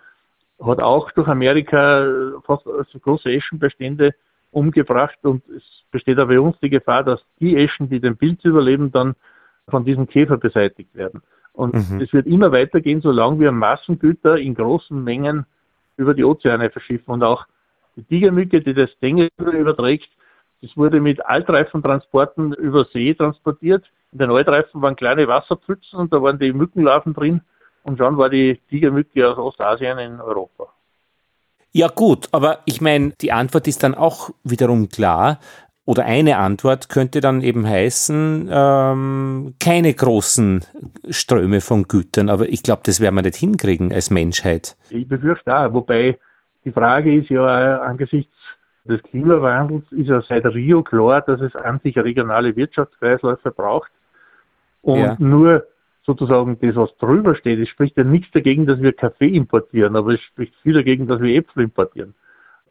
[0.64, 2.08] hat auch durch Amerika
[2.46, 4.14] fast also große Eschenbestände
[4.52, 8.44] umgebracht und es besteht aber bei uns die Gefahr, dass die Eschen, die den Pilz
[8.46, 9.16] überleben, dann
[9.68, 11.22] von diesem Käfer beseitigt werden.
[11.52, 12.02] Und mhm.
[12.02, 15.46] es wird immer weitergehen, solange wir Massengüter in großen Mengen
[15.98, 17.12] über die Ozeane verschiffen.
[17.12, 17.46] Und auch
[17.96, 20.10] die Tigermücke, die das Dengue überträgt,
[20.66, 23.86] das wurde mit Altreifentransporten über See transportiert.
[24.12, 27.42] In den Altreifen waren kleine Wasserpfützen und da waren die Mückenlarven drin.
[27.84, 30.68] Und schon war die Tigermücke aus Ostasien in Europa.
[31.72, 35.40] Ja gut, aber ich meine, die Antwort ist dann auch wiederum klar.
[35.86, 40.66] Oder eine Antwort könnte dann eben heißen, ähm, keine großen
[41.12, 42.30] Ströme von Gütern.
[42.30, 44.78] Aber ich glaube, das werden wir nicht hinkriegen als Menschheit.
[44.90, 45.72] Ich befürchte auch.
[45.74, 46.18] Wobei
[46.64, 48.35] die Frage ist ja angesichts
[48.86, 53.92] des Klimawandels ist ja seit Rio klar, dass es an sich regionale Wirtschaftskreisläufe braucht.
[54.82, 55.16] Und ja.
[55.20, 55.66] nur
[56.06, 57.60] sozusagen das, was drüber steht.
[57.60, 61.20] Es spricht ja nichts dagegen, dass wir Kaffee importieren, aber es spricht viel dagegen, dass
[61.20, 62.14] wir Äpfel importieren.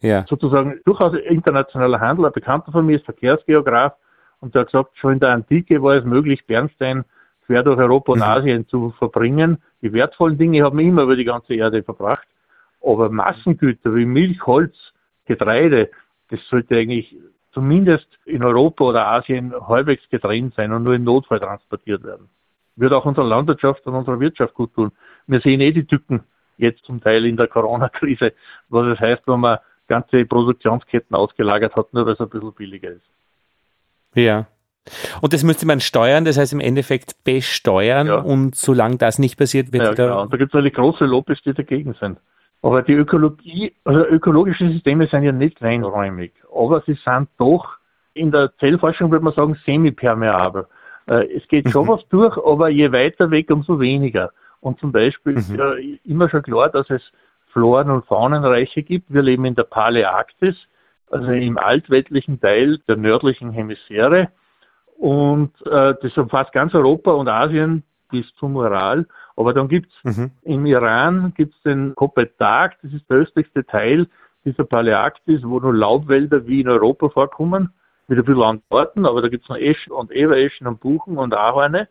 [0.01, 0.25] Ja.
[0.29, 2.27] Sozusagen durchaus internationaler Handel.
[2.27, 3.95] Ein Bekannter von mir ist Verkehrsgeograf
[4.41, 7.05] und der hat gesagt, schon in der Antike war es möglich, Bernstein
[7.47, 8.25] quer durch Europa und mhm.
[8.25, 9.59] Asien zu verbringen.
[9.83, 12.27] Die wertvollen Dinge haben wir immer über die ganze Erde verbracht.
[12.83, 14.77] Aber Massengüter wie Milch, Holz,
[15.27, 15.91] Getreide,
[16.37, 17.17] das sollte eigentlich
[17.53, 22.29] zumindest in Europa oder Asien halbwegs getrennt sein und nur im Notfall transportiert werden
[22.77, 24.93] wird auch unserer Landwirtschaft und unserer Wirtschaft gut tun.
[25.27, 26.25] Wir sehen eh die Tücken
[26.57, 28.33] jetzt zum Teil in der Corona-Krise,
[28.69, 32.91] was es heißt, wenn man ganze Produktionsketten ausgelagert hat, nur weil es ein bisschen billiger
[32.91, 33.07] ist.
[34.15, 34.47] Ja.
[35.21, 38.17] Und das müsste man steuern, das heißt im Endeffekt besteuern ja.
[38.17, 40.07] und solange das nicht passiert, wird ja, wieder.
[40.09, 40.23] Genau.
[40.23, 42.19] Und da gibt es natürlich große Lobbys, die dagegen sind.
[42.65, 47.77] Aber die Ökologie, also ökologische Systeme sind ja nicht reinräumig, aber sie sind doch
[48.15, 50.67] in der Zellforschung würde man sagen semipermeabel.
[51.07, 51.91] Äh, es geht schon mhm.
[51.91, 54.31] was durch, aber je weiter weg, umso weniger.
[54.61, 55.59] Und zum Beispiel ist mhm.
[55.59, 55.75] ja
[56.05, 57.03] immer schon klar, dass es
[57.53, 59.13] Floren- und Faunenreiche gibt.
[59.13, 60.57] Wir leben in der Paläarktis,
[61.11, 64.31] also im altweltlichen Teil der nördlichen Hemisphäre.
[64.97, 69.07] Und äh, das umfasst ganz Europa und Asien bis zum Ural.
[69.37, 70.31] Aber dann gibt's mhm.
[70.43, 74.07] im Iran gibt's den Kopetak, das ist der östlichste Teil
[74.45, 77.73] dieser Paläarktis, wo nur Laubwälder wie in Europa vorkommen,
[78.07, 81.35] mit ein bisschen an Orten, aber da gibt's noch Eschen und Evereschen und Buchen und
[81.35, 81.89] Ahorne.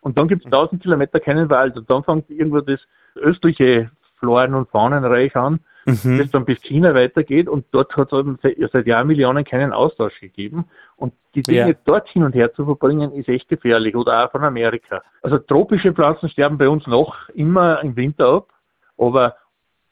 [0.00, 2.80] Und dann gibt's 1000 Kilometer keinen Wald und dann fängt irgendwo das
[3.16, 6.18] östliche Floren- und Faunenreich an, mhm.
[6.18, 10.66] das dann bis China weitergeht und dort hat es seit Jahrmillionen keinen Austausch gegeben.
[10.96, 11.74] Und die Dinge ja.
[11.84, 13.96] dort hin und her zu verbringen, ist echt gefährlich.
[13.96, 15.02] Oder auch von Amerika.
[15.22, 18.48] Also tropische Pflanzen sterben bei uns noch immer im Winter ab,
[18.96, 19.36] aber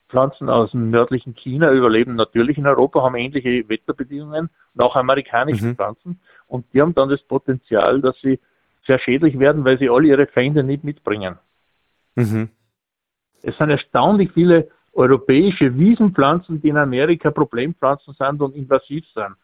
[0.09, 5.65] Pflanzen aus dem nördlichen China überleben natürlich in Europa, haben ähnliche Wetterbedingungen, und auch amerikanische
[5.65, 5.77] mhm.
[5.77, 6.21] Pflanzen.
[6.47, 8.39] Und die haben dann das Potenzial, dass sie
[8.87, 11.39] sehr schädlich werden, weil sie alle ihre Feinde nicht mitbringen.
[12.15, 12.51] Mhm.
[13.43, 19.37] Es sind erstaunlich viele europäische Wiesenpflanzen, die in Amerika Problempflanzen sind und invasiv sind.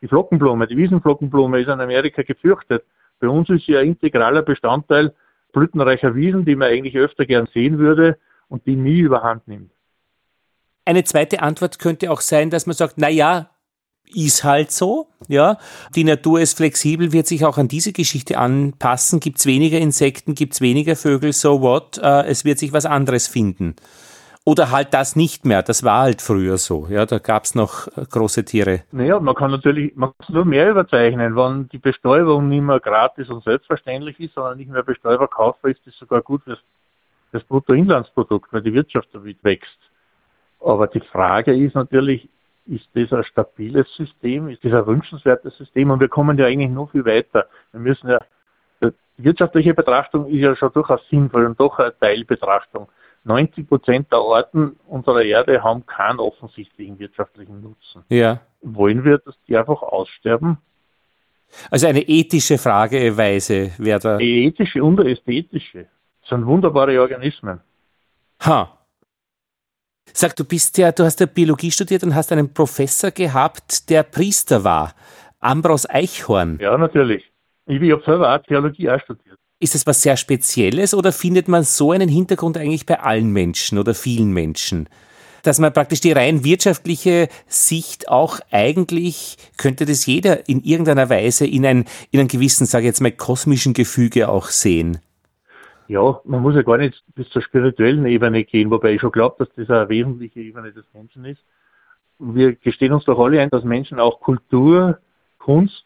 [0.00, 2.84] Die Flockenblume, die Wiesenflockenblume ist in Amerika gefürchtet.
[3.18, 5.12] Bei uns ist sie ein integraler Bestandteil
[5.52, 8.16] blütenreicher Wiesen, die man eigentlich öfter gern sehen würde
[8.48, 9.70] und die nie überhand nimmt.
[10.84, 13.50] Eine zweite Antwort könnte auch sein, dass man sagt, na ja,
[14.12, 15.58] ist halt so, ja.
[15.94, 19.20] Die Natur ist flexibel, wird sich auch an diese Geschichte anpassen.
[19.20, 21.98] Gibt es weniger Insekten, gibt es weniger Vögel, so what?
[21.98, 23.76] Äh, es wird sich was anderes finden.
[24.50, 25.62] Oder halt das nicht mehr.
[25.62, 26.88] Das war halt früher so.
[26.90, 28.82] Ja, da gab es noch äh, große Tiere.
[28.90, 31.36] Naja, man kann natürlich, man kann nur mehr überzeichnen.
[31.36, 35.86] Wenn die Bestäubung nicht mehr gratis und selbstverständlich ist, sondern nicht mehr Bestäuber kaufen, ist
[35.86, 36.58] das sogar gut für
[37.30, 39.78] das Bruttoinlandsprodukt, weil die Wirtschaft damit wächst.
[40.58, 42.28] Aber die Frage ist natürlich,
[42.66, 44.48] ist das ein stabiles System?
[44.48, 45.92] Ist das ein wünschenswertes System?
[45.92, 47.46] Und wir kommen ja eigentlich noch viel weiter.
[47.70, 48.18] Wir müssen ja,
[48.82, 52.88] die wirtschaftliche Betrachtung ist ja schon durchaus sinnvoll und doch eine Teilbetrachtung.
[53.24, 58.02] 90 Prozent der Orten unserer Erde haben keinen offensichtlichen wirtschaftlichen Nutzen.
[58.08, 58.40] Ja.
[58.62, 60.58] Wollen wir, dass die einfach aussterben?
[61.70, 64.14] Also eine ethische Frageweise wäre da.
[64.14, 65.86] Eine ethische und eine ästhetische.
[66.20, 67.60] Das sind wunderbare Organismen.
[68.44, 68.78] Ha.
[70.12, 74.02] Sag, du bist ja, du hast ja Biologie studiert und hast einen Professor gehabt, der
[74.02, 74.94] Priester war.
[75.40, 76.58] Ambros Eichhorn.
[76.60, 77.24] Ja, natürlich.
[77.66, 79.38] Ich, ich habe selber auch Theologie auch studiert.
[79.60, 83.78] Ist das was sehr Spezielles oder findet man so einen Hintergrund eigentlich bei allen Menschen
[83.78, 84.88] oder vielen Menschen?
[85.42, 91.46] Dass man praktisch die rein wirtschaftliche Sicht auch eigentlich, könnte das jeder in irgendeiner Weise
[91.46, 94.98] in, ein, in einem gewissen, sage ich jetzt mal, kosmischen Gefüge auch sehen?
[95.90, 99.44] ja, man muss ja gar nicht bis zur spirituellen Ebene gehen, wobei ich schon glaube,
[99.44, 101.42] dass das eine wesentliche Ebene des Menschen ist.
[102.20, 105.00] Wir gestehen uns doch alle ein, dass Menschen auch Kultur,
[105.38, 105.84] Kunst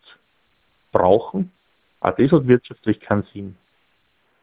[0.93, 1.53] brauchen.
[2.01, 3.57] Auch das hat wirtschaftlich keinen Sinn.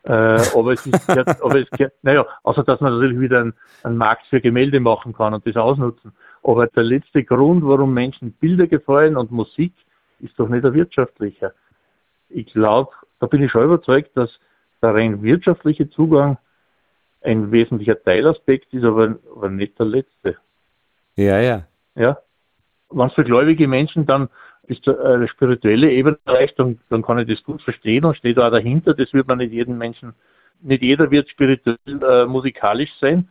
[0.03, 1.09] Äh, aber es ist,
[1.41, 1.67] aber es,
[2.01, 5.55] naja, außer dass man natürlich wieder einen, einen Markt für Gemälde machen kann und das
[5.55, 6.13] ausnutzen.
[6.43, 9.73] Aber der letzte Grund, warum Menschen Bilder gefallen und Musik,
[10.19, 11.53] ist doch nicht der wirtschaftliche.
[12.29, 14.31] Ich glaube, da bin ich schon überzeugt, dass
[14.81, 16.37] der rein wirtschaftliche Zugang
[17.21, 20.37] ein wesentlicher Teilaspekt ist, aber, aber nicht der letzte.
[21.15, 21.67] Ja, ja.
[21.95, 22.17] Ja.
[22.89, 24.29] Wenn es für gläubige Menschen dann
[24.67, 28.38] bis zur äh, spirituelle Ebene erreicht, dann, dann kann ich das gut verstehen und steht
[28.38, 28.93] da dahinter.
[28.93, 30.13] Das wird man nicht jeden Menschen,
[30.62, 33.30] nicht jeder wird spirituell äh, musikalisch sein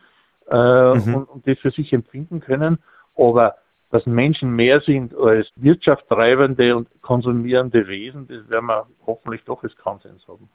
[0.51, 1.15] äh, mhm.
[1.15, 2.79] und, und das für sich empfinden können.
[3.17, 3.57] Aber
[3.91, 9.77] dass Menschen mehr sind als wirtschaftstreibende und konsumierende Wesen, das werden wir hoffentlich doch als
[9.77, 10.49] Konsens haben.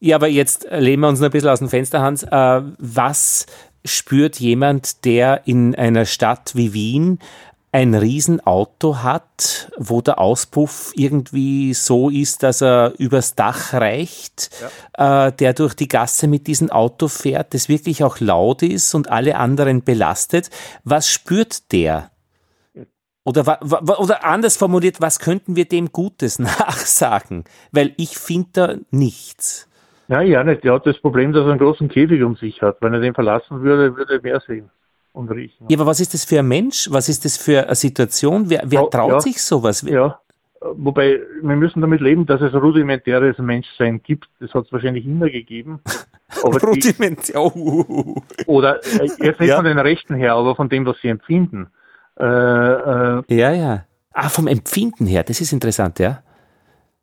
[0.00, 2.24] Ja, aber jetzt lehnen wir uns noch ein bisschen aus dem Fenster, Hans.
[2.24, 3.46] Äh, was
[3.84, 7.18] spürt jemand, der in einer Stadt wie Wien
[7.72, 14.50] ein Riesenauto hat, wo der Auspuff irgendwie so ist, dass er übers Dach reicht,
[14.98, 15.28] ja.
[15.28, 19.10] äh, der durch die Gasse mit diesem Auto fährt, das wirklich auch laut ist und
[19.10, 20.50] alle anderen belastet.
[20.84, 22.10] Was spürt der?
[23.24, 27.44] Oder, oder anders formuliert, was könnten wir dem Gutes nachsagen?
[27.70, 29.66] Weil ich finde da nichts.
[30.08, 30.62] Nein, ja nicht.
[30.62, 32.82] Der hat das Problem, dass er einen großen Käfig um sich hat.
[32.82, 34.70] Wenn er den verlassen würde, würde er mehr sehen
[35.12, 35.66] und riechen.
[35.68, 36.88] Ja, aber was ist das für ein Mensch?
[36.90, 38.48] Was ist das für eine Situation?
[38.48, 39.82] Wer, wer traut ja, sich sowas?
[39.82, 40.20] Ja,
[40.60, 44.28] wobei wir müssen damit leben, dass es rudimentäres Menschsein gibt.
[44.40, 45.80] Das hat es wahrscheinlich immer gegeben.
[46.44, 47.40] Rudimentär.
[47.40, 48.22] Oh.
[48.46, 49.56] Oder äh, jetzt nicht ja.
[49.56, 51.68] von den Rechten her, aber von dem, was sie empfinden.
[52.18, 53.84] Äh, äh, ja, ja.
[54.12, 56.22] Ah, vom Empfinden her, das ist interessant, ja.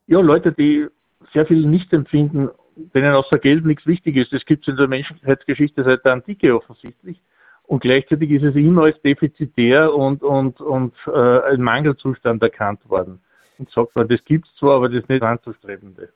[0.07, 0.87] Ja, Leute, die
[1.33, 2.49] sehr viel nicht empfinden,
[2.93, 4.33] denen außer Geld nichts wichtig ist.
[4.33, 7.19] Das gibt es in der Menschheitsgeschichte seit der Antike offensichtlich.
[7.69, 13.19] Und gleichzeitig ist es immer als defizitär und, und, und äh, ein Mangelzustand erkannt worden.
[13.59, 16.09] Und sagt man, das gibt es zwar, aber das ist nicht anzustrebende.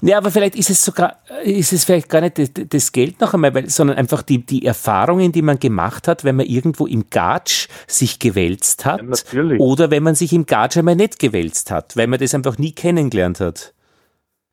[0.00, 3.54] Ja, aber vielleicht ist es sogar, ist es vielleicht gar nicht das, Geld noch einmal,
[3.54, 7.68] weil, sondern einfach die, die Erfahrungen, die man gemacht hat, wenn man irgendwo im Gatsch
[7.86, 9.02] sich gewälzt hat.
[9.32, 12.58] Ja, oder wenn man sich im Gatsch einmal nicht gewälzt hat, weil man das einfach
[12.58, 13.74] nie kennengelernt hat.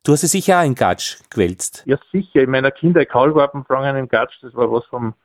[0.04, 1.82] Du hast es sicher auch in Gatsch gewälzt.
[1.88, 2.42] Ja, sicher.
[2.42, 5.16] In meiner Kindheit Kaulquappen fragen im Gatsch, das war was vom,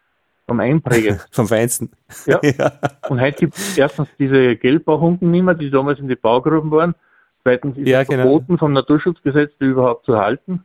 [0.46, 1.20] vom Einprägen.
[1.30, 1.90] vom Feinsten.
[2.26, 2.40] Ja.
[2.42, 2.72] ja.
[3.08, 6.94] Und heute gibt es erstens diese Gelbbauchunken nicht mehr, die damals in die Baugruben waren.
[7.42, 8.22] Zweitens ist ja, es genau.
[8.22, 10.64] verboten vom Naturschutzgesetz, die überhaupt zu halten.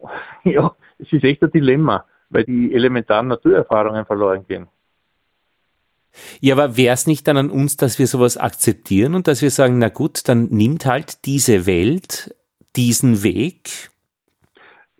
[0.42, 4.68] Ja, es ist echt ein Dilemma, weil die elementaren Naturerfahrungen verloren gehen.
[6.40, 9.50] Ja, aber wäre es nicht dann an uns, dass wir sowas akzeptieren und dass wir
[9.50, 12.34] sagen, na gut, dann nimmt halt diese Welt
[12.76, 13.89] diesen Weg?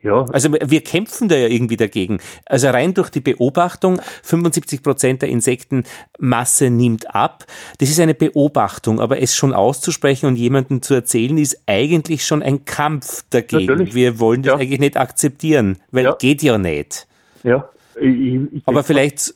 [0.02, 0.24] Ja.
[0.32, 2.20] Also wir kämpfen da ja irgendwie dagegen.
[2.46, 7.44] Also rein durch die Beobachtung, 75 Prozent der Insektenmasse nimmt ab.
[7.78, 12.42] Das ist eine Beobachtung, aber es schon auszusprechen und jemandem zu erzählen, ist eigentlich schon
[12.42, 13.66] ein Kampf dagegen.
[13.66, 13.94] Natürlich.
[13.94, 14.58] Wir wollen das ja.
[14.58, 16.14] eigentlich nicht akzeptieren, weil ja.
[16.18, 17.06] geht ja nicht.
[17.42, 17.68] Ja.
[18.00, 19.34] Ich, ich aber vielleicht.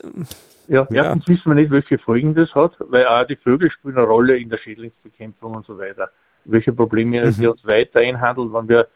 [0.67, 4.07] Ja, erstens wissen wir nicht, welche Folgen das hat, weil auch die Vögel spielen eine
[4.07, 6.09] Rolle in der Schädlingsbekämpfung und so weiter
[6.45, 7.37] welche Probleme mhm.
[7.37, 8.87] wir uns weiter einhandeln, wenn wir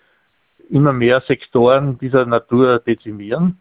[0.69, 3.59] immer mehr Sektoren dieser Natur dezimieren.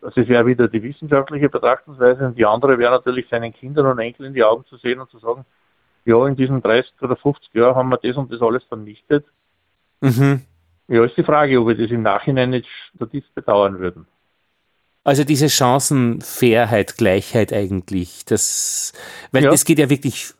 [0.00, 3.98] Das ist ja wieder die wissenschaftliche Betrachtungsweise und die andere wäre natürlich seinen Kindern und
[3.98, 5.44] Enkeln in die Augen zu sehen und zu sagen,
[6.04, 9.26] ja, in diesen 30 oder 50 Jahren haben wir das und das alles vernichtet.
[10.00, 10.42] Mhm.
[10.86, 14.06] Ja, ist die Frage, ob wir das im Nachhinein nicht zutiefst bedauern würden.
[15.04, 18.92] Also diese Chancenfairheit, Gleichheit eigentlich, das,
[19.32, 19.50] weil ja.
[19.50, 20.32] das geht ja wirklich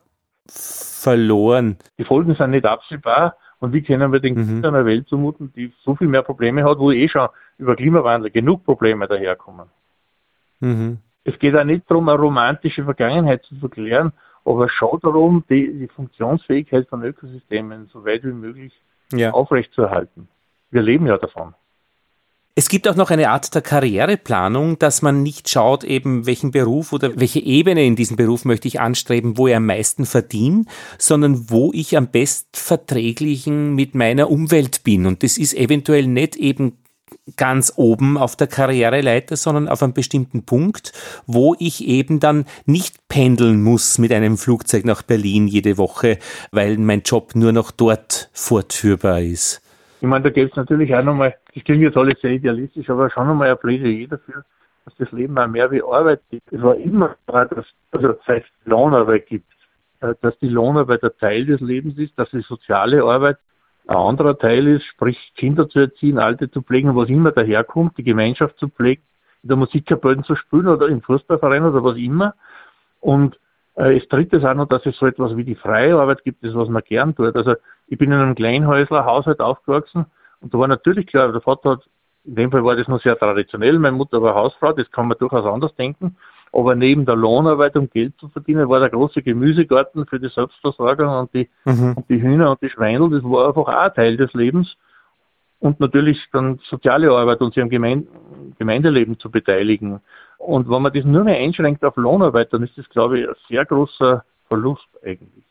[0.47, 1.79] verloren.
[1.99, 4.47] Die Folgen sind nicht absehbar und wie können wir den mhm.
[4.47, 8.31] Kindern eine Welt zumuten, die so viel mehr Probleme hat, wo eh schon über Klimawandel
[8.31, 9.69] genug Probleme daherkommen.
[10.61, 10.99] Mhm.
[11.25, 14.13] Es geht auch nicht darum, eine romantische Vergangenheit zu verklären,
[14.45, 18.73] aber schon darum, die, die Funktionsfähigkeit von Ökosystemen so weit wie möglich
[19.13, 19.33] ja.
[19.33, 20.29] aufrechtzuerhalten.
[20.71, 21.55] Wir leben ja davon.
[22.59, 26.93] Es gibt auch noch eine Art der Karriereplanung, dass man nicht schaut, eben welchen Beruf
[26.93, 30.65] oder welche Ebene in diesem Beruf möchte ich anstreben, wo ich am meisten verdiene,
[30.99, 35.07] sondern wo ich am bestverträglichen mit meiner Umwelt bin.
[35.07, 36.79] Und das ist eventuell nicht eben
[37.37, 40.93] ganz oben auf der Karriereleiter, sondern auf einem bestimmten Punkt,
[41.29, 46.19] wo ich eben dann nicht pendeln muss mit einem Flugzeug nach Berlin jede Woche,
[46.51, 49.63] weil mein Job nur noch dort fortführbar ist.
[50.01, 53.11] Ich meine, da gibt es natürlich auch nochmal, das klingt jetzt alles sehr idealistisch, aber
[53.11, 54.45] schon nochmal ein Plädoyer dafür,
[54.85, 56.53] dass das Leben auch mehr wie Arbeit gibt.
[56.53, 59.51] Es war immer klar, dass, also es Lohnarbeit gibt,
[60.01, 63.39] äh, dass die Lohnarbeit ein Teil des Lebens ist, dass die soziale Arbeit
[63.89, 68.05] ein anderer Teil ist, sprich Kinder zu erziehen, Alte zu pflegen, was immer daherkommt, die
[68.05, 69.03] Gemeinschaft zu pflegen,
[69.43, 72.35] in der Musikkapelle zu spielen oder im Fußballverein oder was immer.
[73.01, 73.39] Und
[73.77, 76.45] äh, es dritte ist auch noch, dass es so etwas wie die freie Arbeit gibt,
[76.45, 77.35] das was man gern tut.
[77.35, 77.57] Also
[77.89, 80.07] ich bin in einem Kleinhäusler Haushalt aufgewachsen
[80.41, 81.89] und da war natürlich klar, der Vater hat,
[82.25, 85.19] in dem Fall war das noch sehr traditionell, meine Mutter war Hausfrau, das kann man
[85.19, 86.17] durchaus anders denken,
[86.53, 91.09] aber neben der Lohnarbeit, um Geld zu verdienen, war der große Gemüsegarten für die Selbstversorgung
[91.09, 91.95] und die, mhm.
[91.97, 94.77] und die Hühner und die Schweinel, das war einfach auch ein Teil des Lebens
[95.61, 98.09] und natürlich dann soziale Arbeit und sich am Gemeinde,
[98.59, 100.01] Gemeindeleben zu beteiligen.
[100.39, 103.35] Und wenn man das nur mehr einschränkt auf Lohnarbeit, dann ist das, glaube ich, ein
[103.49, 105.45] sehr großer Verlust eigentlich.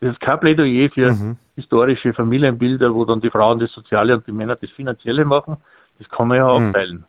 [0.00, 1.36] Das ist kein Plädoyer für mhm.
[1.56, 5.58] historische Familienbilder, wo dann die Frauen das Soziale und die Männer das Finanzielle machen.
[5.98, 6.68] Das kann man ja mhm.
[6.68, 7.04] aufteilen.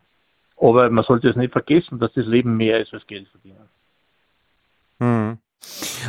[0.58, 3.68] Aber man sollte es nicht vergessen, dass das Leben mehr ist als Geld verdienen.
[4.98, 5.38] Mhm.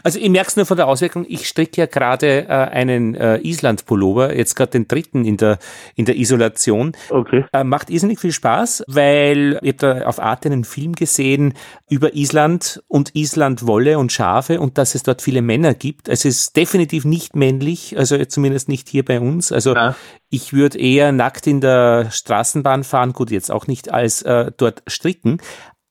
[0.03, 3.37] Also ich merke es nur von der Auswirkung, ich stricke ja gerade äh, einen äh,
[3.37, 5.59] Island-Pullover, jetzt gerade den dritten in der,
[5.95, 6.93] in der Isolation.
[7.09, 7.45] Okay.
[7.53, 11.53] Äh, macht irrsinnig viel Spaß, weil ich habe da auf Arte einen Film gesehen
[11.89, 16.09] über Island und Island-Wolle und Schafe und dass es dort viele Männer gibt.
[16.09, 19.51] Es ist definitiv nicht männlich, also zumindest nicht hier bei uns.
[19.51, 19.95] Also ja.
[20.29, 24.83] ich würde eher nackt in der Straßenbahn fahren, gut, jetzt auch nicht als äh, dort
[24.87, 25.39] stricken,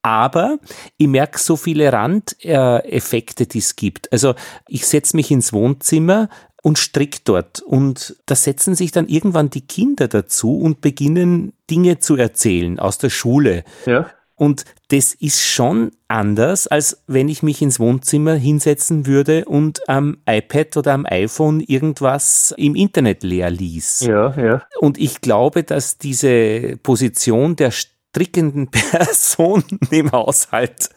[0.03, 0.59] aber
[0.97, 4.13] ich merke so viele Randeffekte, die es gibt.
[4.13, 4.35] Also
[4.69, 6.29] ich setze mich ins Wohnzimmer
[6.63, 7.61] und strick dort.
[7.61, 12.99] Und da setzen sich dann irgendwann die Kinder dazu und beginnen Dinge zu erzählen aus
[12.99, 13.65] der Schule.
[13.87, 14.11] Ja.
[14.35, 20.19] Und das ist schon anders, als wenn ich mich ins Wohnzimmer hinsetzen würde und am
[20.29, 24.01] iPad oder am iPhone irgendwas im Internet leer ließ.
[24.01, 24.63] Ja, ja.
[24.81, 27.71] Und ich glaube, dass diese Position der
[28.13, 30.91] strickenden Person im Haushalt.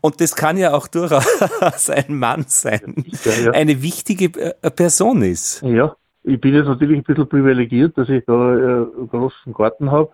[0.00, 3.50] Und das kann ja auch durchaus ein Mann sein, ja, ja.
[3.52, 5.62] eine wichtige äh, Person ist.
[5.62, 9.90] Ja, ich bin jetzt natürlich ein bisschen privilegiert, dass ich da äh, einen großen Garten
[9.90, 10.10] habe,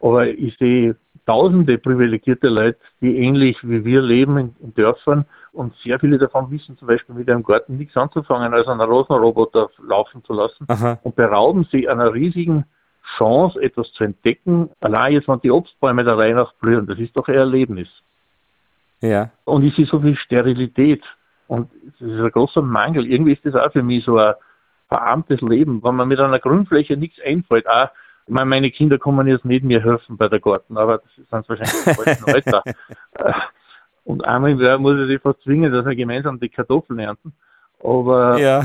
[0.00, 5.74] aber ich sehe tausende privilegierte Leute, die ähnlich wie wir leben in, in Dörfern und
[5.82, 10.22] sehr viele davon wissen zum Beispiel mit einem Garten nichts anzufangen, als einen Rosenroboter laufen
[10.24, 10.98] zu lassen Aha.
[11.02, 12.66] und berauben sie einer riesigen
[13.16, 14.70] Chance, etwas zu entdecken.
[14.80, 17.88] Allein jetzt, wenn die Obstbäume der Weihnacht blühen, das ist doch ein Erlebnis.
[19.00, 19.30] Ja.
[19.44, 21.04] Und ich sehe so viel Sterilität.
[21.46, 23.06] Und das ist ein großer Mangel.
[23.06, 24.34] Irgendwie ist das auch für mich so ein,
[24.88, 27.68] verarmtes Leben, wenn man mit einer Grundfläche nichts einfällt.
[27.68, 27.88] Auch,
[28.26, 31.30] ich meine, meine Kinder kommen jetzt nicht mir helfen bei der Garten, aber das ist
[31.30, 32.62] sonst wahrscheinlich im Alter.
[33.14, 33.32] Äh,
[34.04, 37.32] und einmal im Jahr muss ich sie fast zwingen, dass wir gemeinsam die Kartoffeln ernten.
[37.82, 38.64] Aber ja.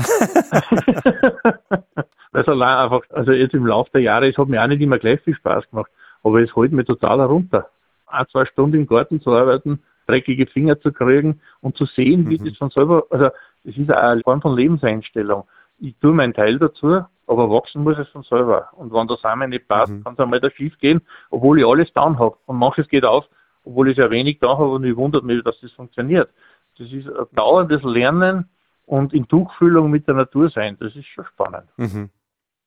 [2.32, 4.82] weil es allein einfach, also jetzt im Laufe der Jahre, es hat mir auch nicht
[4.82, 5.90] immer gleich viel Spaß gemacht,
[6.22, 7.68] aber es hält mir total herunter.
[8.06, 12.38] Ein, zwei Stunden im Garten zu arbeiten, dreckige Finger zu kriegen und zu sehen, wie
[12.38, 12.46] mhm.
[12.46, 13.30] das von selber, also
[13.64, 15.44] das ist eine Form von Lebenseinstellung.
[15.78, 18.68] Ich tue meinen Teil dazu, aber wachsen muss es von selber.
[18.72, 20.04] Und wenn der Samen nicht passt, mhm.
[20.04, 22.36] kann es einmal da schief gehen, obwohl ich alles down habe.
[22.46, 23.26] Und manches geht auf,
[23.64, 26.30] obwohl ich sehr wenig da habe und ich wundert mich, dass das funktioniert.
[26.78, 28.48] Das ist ein dauerndes Lernen
[28.86, 30.76] und in Tuchfühlung mit der Natur sein.
[30.80, 31.68] Das ist schon spannend.
[31.76, 32.10] Mhm.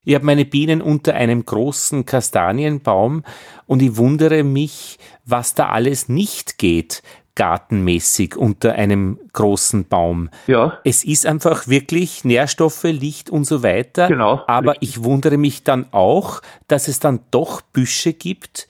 [0.05, 3.23] Ich habe meine Bienen unter einem großen Kastanienbaum
[3.65, 7.01] und ich wundere mich, was da alles nicht geht,
[7.35, 10.29] gartenmäßig unter einem großen Baum.
[10.47, 10.79] Ja.
[10.85, 14.07] Es ist einfach wirklich Nährstoffe, Licht und so weiter.
[14.07, 14.41] Genau.
[14.47, 14.89] Aber richtig.
[14.89, 18.67] ich wundere mich dann auch, dass es dann doch Büsche gibt,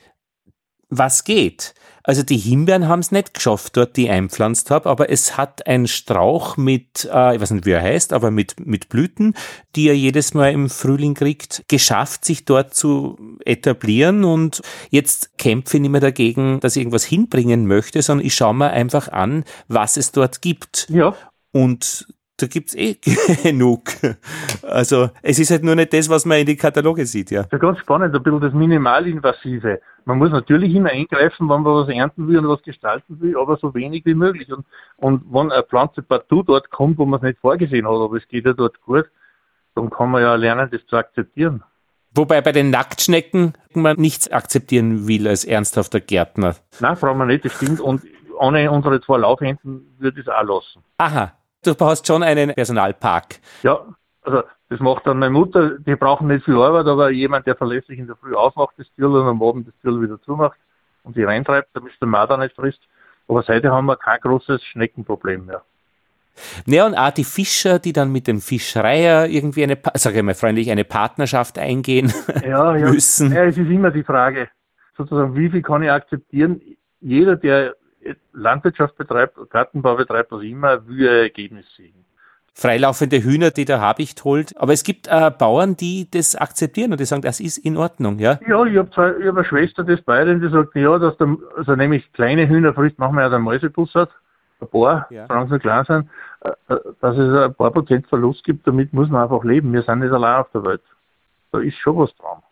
[0.88, 1.74] was geht.
[2.06, 5.66] Also die Himbeeren haben es nicht geschafft, dort die ich einpflanzt habe, aber es hat
[5.66, 9.34] ein Strauch mit, äh, ich weiß nicht, wie er heißt, aber mit, mit Blüten,
[9.74, 15.78] die er jedes Mal im Frühling kriegt, geschafft, sich dort zu etablieren und jetzt kämpfe
[15.78, 19.42] ich nicht mehr dagegen, dass ich irgendwas hinbringen möchte, sondern ich schaue mir einfach an,
[19.66, 20.86] was es dort gibt.
[20.88, 21.16] Ja.
[21.50, 22.06] Und
[22.38, 22.96] da gibt's eh
[23.42, 23.84] genug.
[24.62, 27.46] Also es ist halt nur nicht das, was man in die Kataloge sieht, ja.
[27.50, 29.80] Ja, ganz spannend, ein bisschen das Minimalinvasive.
[30.04, 33.56] Man muss natürlich immer eingreifen, wenn man was ernten will und was gestalten will, aber
[33.56, 34.52] so wenig wie möglich.
[34.52, 34.66] Und,
[34.98, 38.28] und wenn eine Pflanze partout dort kommt, wo man es nicht vorgesehen hat, aber es
[38.28, 39.06] geht ja dort gut,
[39.74, 41.62] dann kann man ja lernen, das zu akzeptieren.
[42.14, 46.56] Wobei bei den Nacktschnecken man nichts akzeptieren will als ernsthafter Gärtner.
[46.80, 47.80] Nein, brauchen wir nicht, das stimmt.
[47.80, 48.02] Und
[48.38, 50.82] ohne unsere zwei Laufhänden würde ich es auch lassen.
[50.98, 51.32] Aha,
[51.66, 53.36] du brauchst schon einen Personalpark.
[53.62, 53.80] Ja,
[54.22, 57.98] also das macht dann meine Mutter, die brauchen nicht viel Arbeit, aber jemand, der verlässlich
[57.98, 60.58] in der Früh aufmacht, das Tür und am Abend das Tür wieder zumacht
[61.04, 62.80] und sie reintreibt, damit der Marder nicht frisst.
[63.28, 65.62] Aber seitdem haben wir kein großes Schneckenproblem mehr.
[66.66, 70.34] Ja, und auch die Fischer, die dann mit dem Fischereier irgendwie eine, sage ich mal
[70.34, 72.12] freundlich, eine Partnerschaft eingehen
[72.44, 72.90] ja, ja.
[72.90, 73.32] müssen.
[73.32, 74.48] Ja, es ist immer die Frage,
[74.96, 76.60] sozusagen, wie viel kann ich akzeptieren?
[77.00, 77.74] Jeder, der
[78.32, 82.06] Landwirtschaft betreibt, Gartenbau betreibt, was immer, will ein Ergebnis sehen.
[82.58, 84.56] Freilaufende Hühner, die der Habicht holt.
[84.56, 88.18] Aber es gibt äh, Bauern, die das akzeptieren und die sagen, das ist in Ordnung,
[88.18, 88.38] ja?
[88.48, 92.10] Ja, ich habe hab eine Schwester des Bayern, die sagt, ja, dass der, also nämlich
[92.14, 94.10] kleine Hühner frisst, machen wir ja den Mäusebussard,
[94.62, 95.26] ein paar, ja.
[95.26, 96.08] solange sie klein sind,
[96.40, 99.72] äh, äh, dass es ein paar Prozent Verlust gibt, damit muss man einfach leben.
[99.74, 100.82] Wir sind nicht allein auf der Welt.
[101.52, 102.42] Da ist schon was dran.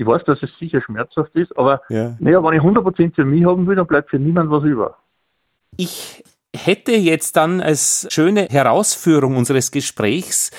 [0.00, 2.16] Ich weiß, dass es sicher schmerzhaft ist, aber ja.
[2.20, 4.96] naja, wenn ich 100% für mich haben will, dann bleibt für niemand was über.
[5.76, 6.24] Ich
[6.56, 10.52] hätte jetzt dann als schöne Herausführung unseres Gesprächs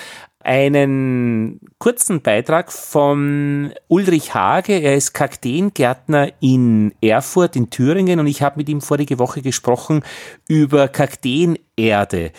[0.44, 4.74] einen kurzen Beitrag von Ulrich Hage.
[4.74, 10.04] Er ist Kakteengärtner in Erfurt in Thüringen und ich habe mit ihm vorige Woche gesprochen
[10.48, 12.32] über Kakteenerde.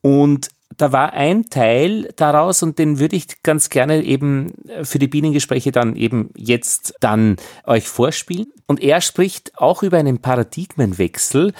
[0.00, 4.52] Und da war ein Teil daraus und den würde ich ganz gerne eben
[4.82, 8.46] für die Bienengespräche dann eben jetzt dann euch vorspielen.
[8.70, 11.54] Und er spricht auch über einen Paradigmenwechsel.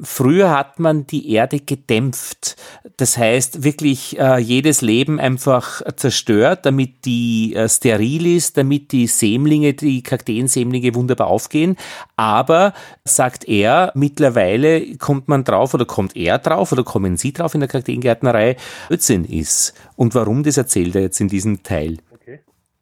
[0.00, 2.56] Früher hat man die Erde gedämpft.
[2.98, 9.08] Das heißt wirklich äh, jedes Leben einfach zerstört, damit die äh, steril ist, damit die
[9.08, 11.76] Sämlinge, die Kakteensämlinge wunderbar aufgehen.
[12.14, 17.54] Aber, sagt er, mittlerweile kommt man drauf oder kommt er drauf oder kommen Sie drauf
[17.54, 18.51] in der Kakteengärtnerei,
[18.88, 19.74] Blödsinn ist.
[19.96, 21.98] Und warum, das erzählt er jetzt in diesem Teil.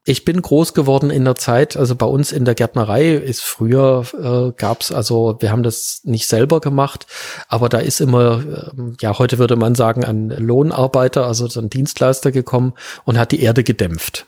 [0.04, 4.06] Ich bin groß geworden in der Zeit, also bei uns in der Gärtnerei ist früher
[4.18, 7.06] äh, gab's also wir haben das nicht selber gemacht,
[7.48, 11.68] aber da ist immer, äh, ja heute würde man sagen, ein Lohnarbeiter, also so ein
[11.68, 12.72] Dienstleister gekommen
[13.04, 14.26] und hat die Erde gedämpft.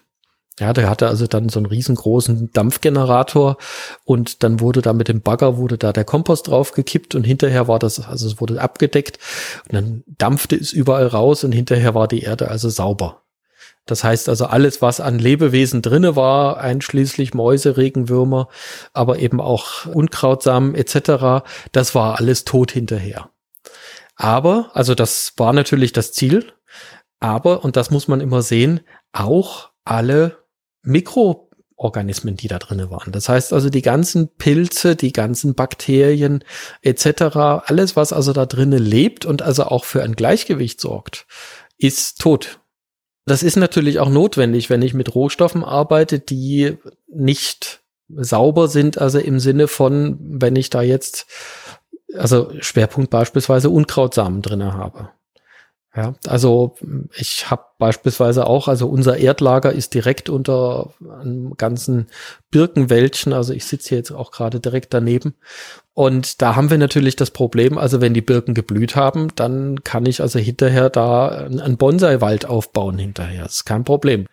[0.60, 3.56] Ja, der hatte also dann so einen riesengroßen Dampfgenerator
[4.04, 7.78] und dann wurde da mit dem Bagger wurde da der Kompost draufgekippt und hinterher war
[7.78, 9.18] das, also es wurde abgedeckt
[9.68, 13.22] und dann dampfte es überall raus und hinterher war die Erde also sauber.
[13.86, 18.48] Das heißt also alles, was an Lebewesen drinne war, einschließlich Mäuse, Regenwürmer,
[18.92, 23.30] aber eben auch Unkrautsamen etc., das war alles tot hinterher.
[24.16, 26.52] Aber, also das war natürlich das Ziel,
[27.18, 28.80] aber, und das muss man immer sehen,
[29.12, 30.41] auch alle
[30.82, 33.12] Mikroorganismen, die da drinne waren.
[33.12, 36.44] Das heißt also die ganzen Pilze, die ganzen Bakterien
[36.82, 41.26] etc., alles, was also da drinnen lebt und also auch für ein Gleichgewicht sorgt,
[41.78, 42.60] ist tot.
[43.24, 46.78] Das ist natürlich auch notwendig, wenn ich mit Rohstoffen arbeite, die
[47.08, 51.26] nicht sauber sind, also im Sinne von, wenn ich da jetzt,
[52.14, 55.10] also Schwerpunkt beispielsweise Unkrautsamen drinne habe.
[55.94, 56.76] Ja, also
[57.14, 62.06] ich habe beispielsweise auch, also unser Erdlager ist direkt unter einem ganzen
[62.50, 65.34] Birkenwäldchen, also ich sitze hier jetzt auch gerade direkt daneben.
[65.92, 70.06] Und da haben wir natürlich das Problem, also wenn die Birken geblüht haben, dann kann
[70.06, 73.42] ich also hinterher da einen Bonsai-Wald aufbauen hinterher.
[73.42, 74.26] Das ist kein Problem.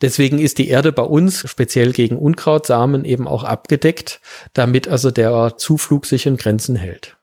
[0.00, 4.22] Deswegen ist die Erde bei uns speziell gegen Unkrautsamen eben auch abgedeckt,
[4.54, 7.18] damit also der Zuflug sich in Grenzen hält.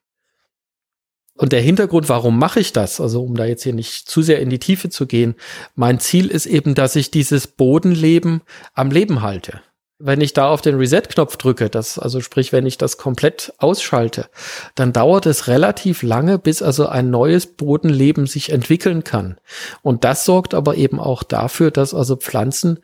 [1.42, 3.02] Und der Hintergrund, warum mache ich das?
[3.02, 5.34] Also um da jetzt hier nicht zu sehr in die Tiefe zu gehen.
[5.74, 8.44] Mein Ziel ist eben, dass ich dieses Bodenleben
[8.76, 9.60] am Leben halte.
[9.98, 14.30] Wenn ich da auf den Reset-Knopf drücke, das, also sprich, wenn ich das komplett ausschalte,
[14.76, 19.40] dann dauert es relativ lange, bis also ein neues Bodenleben sich entwickeln kann.
[19.82, 22.82] Und das sorgt aber eben auch dafür, dass also Pflanzen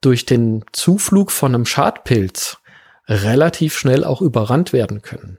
[0.00, 2.58] durch den Zuflug von einem Schadpilz
[3.06, 5.38] relativ schnell auch überrannt werden können.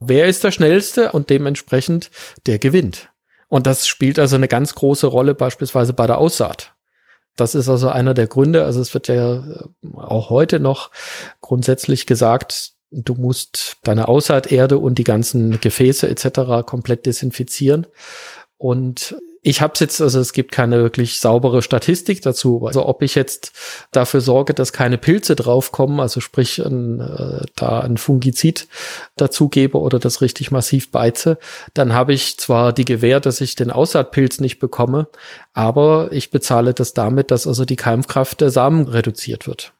[0.00, 2.10] Wer ist der Schnellste und dementsprechend
[2.46, 3.10] der gewinnt.
[3.48, 6.74] Und das spielt also eine ganz große Rolle beispielsweise bei der Aussaat.
[7.36, 8.64] Das ist also einer der Gründe.
[8.64, 10.90] Also es wird ja äh, auch heute noch
[11.40, 16.66] grundsätzlich gesagt, du musst deine Aussaaterde und die ganzen Gefäße etc.
[16.66, 17.86] komplett desinfizieren.
[18.56, 19.16] Und
[19.48, 22.66] ich habe jetzt, also es gibt keine wirklich saubere Statistik dazu.
[22.66, 23.52] Also ob ich jetzt
[23.92, 28.68] dafür sorge, dass keine Pilze draufkommen, also sprich ein, äh, da ein Fungizid
[29.16, 31.38] dazugebe oder das richtig massiv beize,
[31.72, 35.08] dann habe ich zwar die Gewähr, dass ich den Aussaatpilz nicht bekomme,
[35.54, 39.72] aber ich bezahle das damit, dass also die Keimkraft der Samen reduziert wird.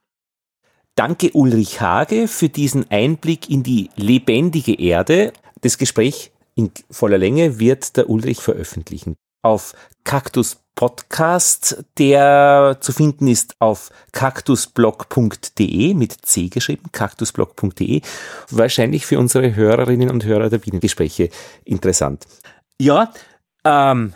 [0.94, 5.34] Danke Ulrich Hage für diesen Einblick in die lebendige Erde.
[5.60, 9.74] Das Gespräch in voller Länge wird der Ulrich veröffentlichen auf
[10.05, 18.01] Cactus Podcast, der zu finden ist auf cactusblog.de mit C geschrieben, cactusblog.de.
[18.51, 21.30] Wahrscheinlich für unsere Hörerinnen und Hörer der Bienengespräche
[21.64, 22.26] interessant.
[22.80, 23.12] Ja,
[23.64, 24.14] ähm,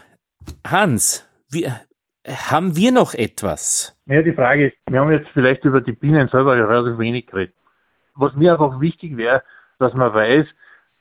[0.64, 1.80] Hans, wir,
[2.28, 3.98] haben wir noch etwas?
[4.06, 7.56] Ja, die Frage ist, wir haben jetzt vielleicht über die Bienen selber relativ wenig geredet.
[8.14, 9.42] Was mir einfach wichtig wäre,
[9.80, 10.46] dass man weiß,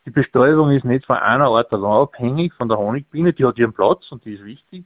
[0.05, 3.73] die Bestäubung ist nicht von einer Art allein abhängig, von der Honigbiene, die hat ihren
[3.73, 4.85] Platz und die ist wichtig.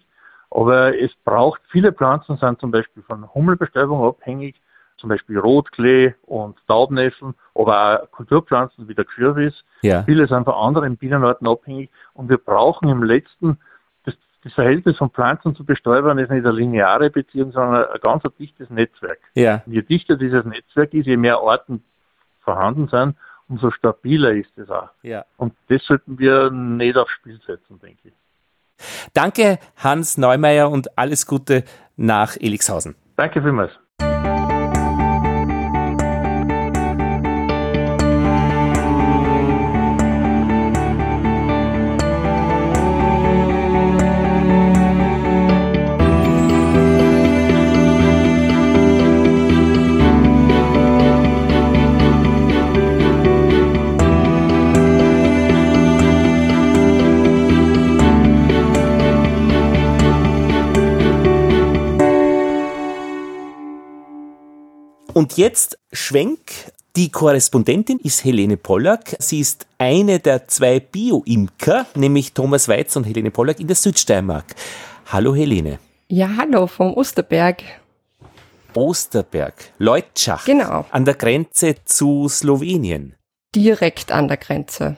[0.52, 4.56] Aber es braucht, viele Pflanzen sind zum Beispiel von Hummelbestäubung abhängig,
[4.98, 9.54] zum Beispiel Rotklee und Taubnesseln, aber auch Kulturpflanzen wie der Kürbis.
[9.82, 10.04] Ja.
[10.04, 13.58] Viele sind von anderen Bienenarten abhängig und wir brauchen im letzten,
[14.06, 18.24] das, das Verhältnis von Pflanzen zu Bestäubern ist nicht eine lineare Beziehung, sondern ein ganz
[18.38, 19.20] dichtes Netzwerk.
[19.34, 19.62] Ja.
[19.66, 21.84] je dichter dieses Netzwerk ist, je mehr Arten
[22.42, 23.16] vorhanden sind,
[23.48, 24.90] umso stabiler ist es auch.
[25.04, 25.26] Ja.
[25.38, 28.14] Und das sollten wir nicht aufs Spiel setzen, denke ich.
[29.14, 31.64] Danke, Hans Neumeier, und alles Gute
[31.96, 32.96] nach Elixhausen.
[33.16, 33.72] Danke vielmals.
[65.18, 66.40] Und jetzt Schwenk.
[66.98, 69.16] Die Korrespondentin ist Helene Pollack.
[69.20, 74.44] Sie ist eine der zwei Bio-Imker, nämlich Thomas Weiz und Helene Pollack in der Südsteiermark.
[75.06, 75.80] Hallo Helene.
[76.10, 77.64] Ja, hallo vom Osterberg.
[78.74, 80.44] Osterberg, Leutschach.
[80.44, 80.86] Genau.
[80.92, 83.16] An der Grenze zu Slowenien.
[83.56, 84.98] Direkt an der Grenze.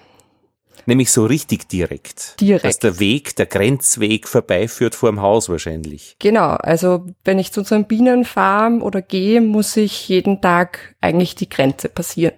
[0.88, 2.40] Nämlich so richtig direkt.
[2.40, 2.64] Direkt.
[2.64, 6.16] Dass der Weg, der Grenzweg vorbeiführt vor dem Haus wahrscheinlich.
[6.20, 6.52] Genau.
[6.52, 11.90] Also wenn ich zu unserem Bienenfarm oder gehe, muss ich jeden Tag eigentlich die Grenze
[11.90, 12.36] passieren.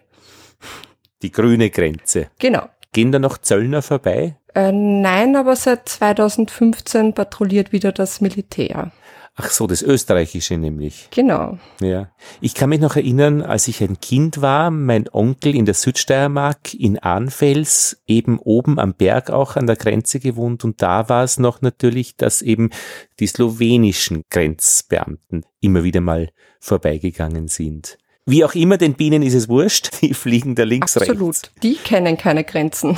[1.21, 2.31] Die grüne Grenze.
[2.39, 2.67] Genau.
[2.91, 4.35] Gehen da noch Zöllner vorbei?
[4.55, 8.91] Äh, nein, aber seit 2015 patrouilliert wieder das Militär.
[9.41, 11.07] Ach so, das Österreichische nämlich.
[11.11, 11.57] Genau.
[11.81, 12.11] Ja.
[12.41, 16.73] Ich kann mich noch erinnern, als ich ein Kind war, mein Onkel in der Südsteiermark
[16.73, 21.39] in Arnfels, eben oben am Berg auch an der Grenze gewohnt und da war es
[21.39, 22.69] noch natürlich, dass eben
[23.21, 26.29] die slowenischen Grenzbeamten immer wieder mal
[26.59, 27.97] vorbeigegangen sind.
[28.25, 31.21] Wie auch immer, den Bienen ist es wurscht, die fliegen da links, Absolut.
[31.21, 31.43] rechts.
[31.43, 31.63] Absolut.
[31.63, 32.97] Die kennen keine Grenzen.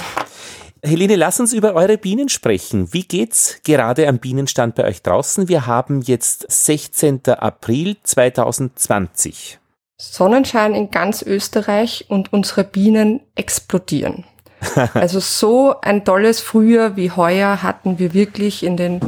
[0.84, 2.92] Helene, lass uns über eure Bienen sprechen.
[2.92, 5.48] Wie geht's gerade am Bienenstand bei euch draußen?
[5.48, 7.22] Wir haben jetzt 16.
[7.28, 9.60] April 2020.
[9.98, 14.26] Sonnenschein in ganz Österreich und unsere Bienen explodieren.
[14.96, 19.02] also so ein tolles Frühjahr wie heuer hatten wir wirklich in den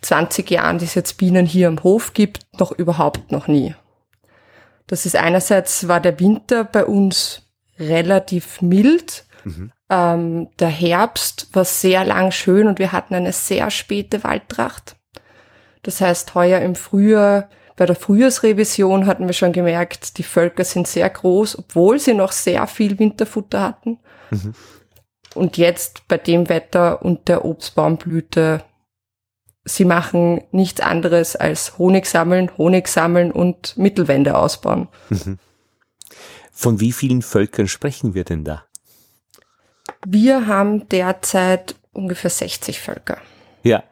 [0.00, 3.76] 20 Jahren, die es jetzt Bienen hier am Hof gibt, noch überhaupt noch nie.
[4.88, 7.42] Das ist einerseits war der Winter bei uns
[7.78, 9.70] relativ mild, mhm.
[9.92, 14.96] Ähm, der Herbst war sehr lang schön und wir hatten eine sehr späte Waldtracht.
[15.82, 20.88] Das heißt, heuer im Frühjahr, bei der Frühjahrsrevision hatten wir schon gemerkt, die Völker sind
[20.88, 23.98] sehr groß, obwohl sie noch sehr viel Winterfutter hatten.
[24.30, 24.54] Mhm.
[25.34, 28.64] Und jetzt bei dem Wetter und der Obstbaumblüte,
[29.64, 34.88] sie machen nichts anderes als Honig sammeln, Honig sammeln und Mittelwände ausbauen.
[35.10, 35.38] Mhm.
[36.50, 38.64] Von wie vielen Völkern sprechen wir denn da?
[40.06, 43.18] Wir haben derzeit ungefähr 60 Völker.
[43.62, 43.82] Ja.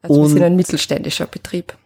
[0.00, 1.76] Also und, wir sind ein mittelständischer Betrieb.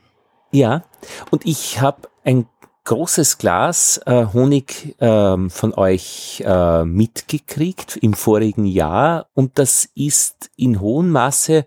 [0.53, 0.85] Ja,
[1.31, 2.47] und ich habe ein
[2.85, 10.51] großes Glas äh, Honig äh, von euch äh, mitgekriegt im vorigen Jahr und das ist
[10.57, 11.67] in hohem Maße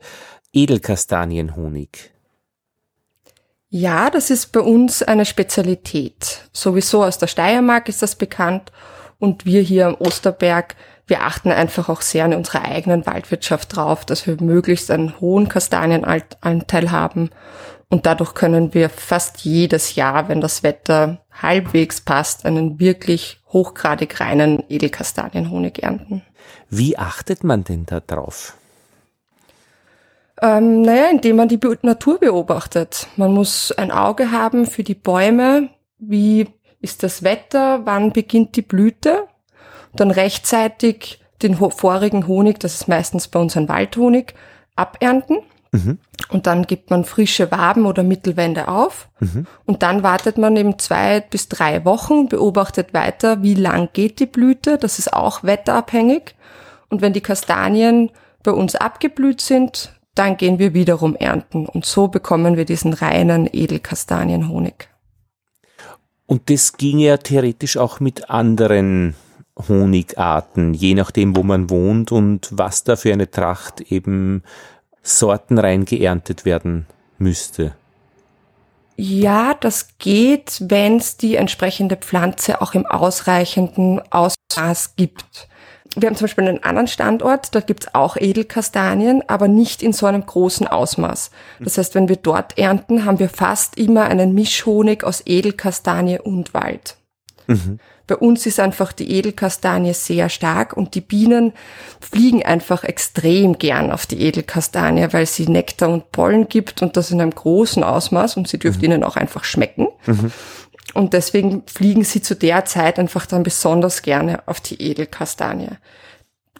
[0.53, 2.11] Edelkastanienhonig.
[3.69, 6.49] Ja, das ist bei uns eine Spezialität.
[6.51, 8.71] Sowieso aus der Steiermark ist das bekannt
[9.19, 10.75] und wir hier am Osterberg,
[11.09, 15.49] wir achten einfach auch sehr an unserer eigenen Waldwirtschaft drauf, dass wir möglichst einen hohen
[15.49, 17.29] Kastanienanteil haben
[17.89, 24.19] und dadurch können wir fast jedes Jahr, wenn das Wetter halbwegs passt, einen wirklich hochgradig
[24.19, 26.21] reinen Edelkastanienhonig ernten.
[26.69, 28.55] Wie achtet man denn da drauf?
[30.41, 33.07] Ähm, naja, indem man die Natur beobachtet.
[33.17, 35.69] Man muss ein Auge haben für die Bäume.
[35.97, 36.47] Wie
[36.79, 37.85] ist das Wetter?
[37.85, 39.27] Wann beginnt die Blüte?
[39.93, 44.33] Dann rechtzeitig den vorigen Honig, das ist meistens bei uns ein Waldhonig,
[44.75, 45.39] abernten.
[45.71, 45.99] Mhm.
[46.29, 49.07] Und dann gibt man frische Waben oder Mittelwände auf.
[49.19, 49.45] Mhm.
[49.65, 54.25] Und dann wartet man eben zwei bis drei Wochen, beobachtet weiter, wie lang geht die
[54.25, 54.77] Blüte.
[54.77, 56.35] Das ist auch wetterabhängig.
[56.89, 58.09] Und wenn die Kastanien
[58.43, 61.65] bei uns abgeblüht sind, dann gehen wir wiederum ernten.
[61.67, 64.89] Und so bekommen wir diesen reinen Edelkastanienhonig.
[66.25, 69.15] Und das ging ja theoretisch auch mit anderen
[69.67, 74.43] Honigarten, je nachdem, wo man wohnt und was da für eine Tracht eben
[75.03, 76.85] sortenrein geerntet werden
[77.17, 77.73] müsste.
[78.95, 85.47] Ja, das geht, wenn es die entsprechende Pflanze auch im ausreichenden Ausmaß gibt.
[85.95, 90.05] Wir haben zum Beispiel einen anderen Standort, dort gibt's auch Edelkastanien, aber nicht in so
[90.05, 91.31] einem großen Ausmaß.
[91.59, 96.53] Das heißt, wenn wir dort ernten, haben wir fast immer einen Mischhonig aus Edelkastanie und
[96.53, 96.97] Wald.
[97.47, 97.79] Mhm.
[98.09, 101.53] Bei uns ist einfach die Edelkastanie sehr stark und die Bienen
[102.01, 107.11] fliegen einfach extrem gern auf die Edelkastanie, weil sie Nektar und Pollen gibt und das
[107.11, 108.93] in einem großen Ausmaß und sie dürfte mhm.
[108.93, 109.89] ihnen auch einfach schmecken.
[110.07, 110.31] Mhm.
[110.95, 115.69] Und deswegen fliegen sie zu der Zeit einfach dann besonders gerne auf die Edelkastanie.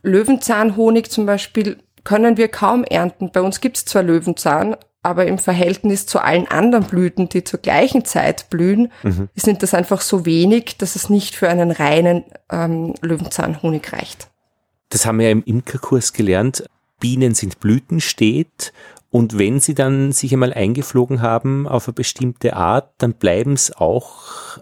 [0.04, 3.32] Löwenzahnhonig zum Beispiel können wir kaum ernten.
[3.32, 7.60] Bei uns gibt es zwar Löwenzahn, aber im Verhältnis zu allen anderen Blüten, die zur
[7.60, 9.30] gleichen Zeit blühen, mhm.
[9.36, 14.30] sind das einfach so wenig, dass es nicht für einen reinen ähm, Löwenzahnhonig reicht.
[14.90, 16.66] Das haben wir ja im Imkerkurs gelernt.
[17.00, 18.74] Bienen sind Blütensteht
[19.12, 23.76] und wenn sie dann sich einmal eingeflogen haben auf eine bestimmte Art, dann bleiben es
[23.76, 24.60] auch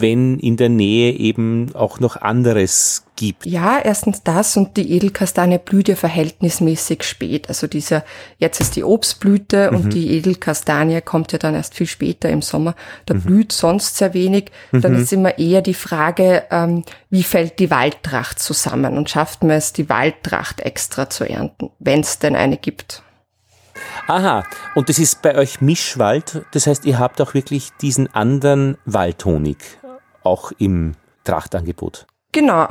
[0.00, 3.46] wenn in der Nähe eben auch noch anderes gibt.
[3.46, 7.48] Ja, erstens das und die Edelkastanie blüht ja verhältnismäßig spät.
[7.48, 8.04] Also dieser,
[8.38, 9.76] jetzt ist die Obstblüte mhm.
[9.76, 12.74] und die Edelkastanie kommt ja dann erst viel später im Sommer.
[13.06, 13.22] Da mhm.
[13.22, 14.50] blüht sonst sehr wenig.
[14.72, 15.02] Dann mhm.
[15.02, 19.72] ist immer eher die Frage, ähm, wie fällt die Waldtracht zusammen und schafft man es,
[19.72, 23.02] die Waldtracht extra zu ernten, wenn es denn eine gibt.
[24.06, 28.76] Aha, und das ist bei euch Mischwald, das heißt, ihr habt auch wirklich diesen anderen
[28.84, 29.58] Waldhonig
[30.24, 30.92] auch im
[31.24, 32.06] Trachtangebot.
[32.32, 32.68] Genau.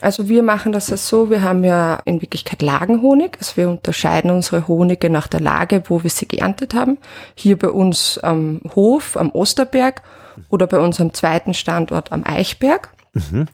[0.00, 4.30] Also wir machen das ja so, wir haben ja in Wirklichkeit Lagenhonig, also wir unterscheiden
[4.30, 6.96] unsere Honige nach der Lage, wo wir sie geerntet haben.
[7.34, 10.02] Hier bei uns am Hof, am Osterberg
[10.48, 12.90] oder bei unserem zweiten Standort am Eichberg.
[13.12, 13.46] Mhm.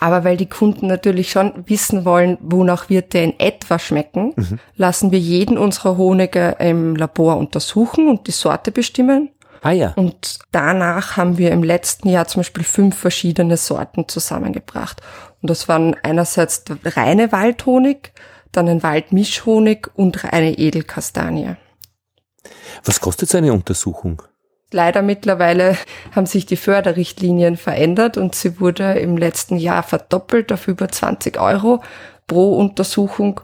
[0.00, 4.58] Aber weil die Kunden natürlich schon wissen wollen, wonach wird der in etwa schmecken, mhm.
[4.76, 9.30] lassen wir jeden unserer Honige im Labor untersuchen und die Sorte bestimmen.
[9.64, 9.94] Ah ja.
[9.96, 15.00] Und danach haben wir im letzten Jahr zum Beispiel fünf verschiedene Sorten zusammengebracht.
[15.40, 18.12] Und das waren einerseits reine Waldhonig,
[18.52, 21.56] dann ein Waldmischhonig und eine Edelkastanie.
[22.84, 24.20] Was kostet so eine Untersuchung?
[24.70, 25.78] Leider mittlerweile
[26.14, 31.40] haben sich die Förderrichtlinien verändert und sie wurde im letzten Jahr verdoppelt auf über 20
[31.40, 31.82] Euro
[32.26, 33.40] pro Untersuchung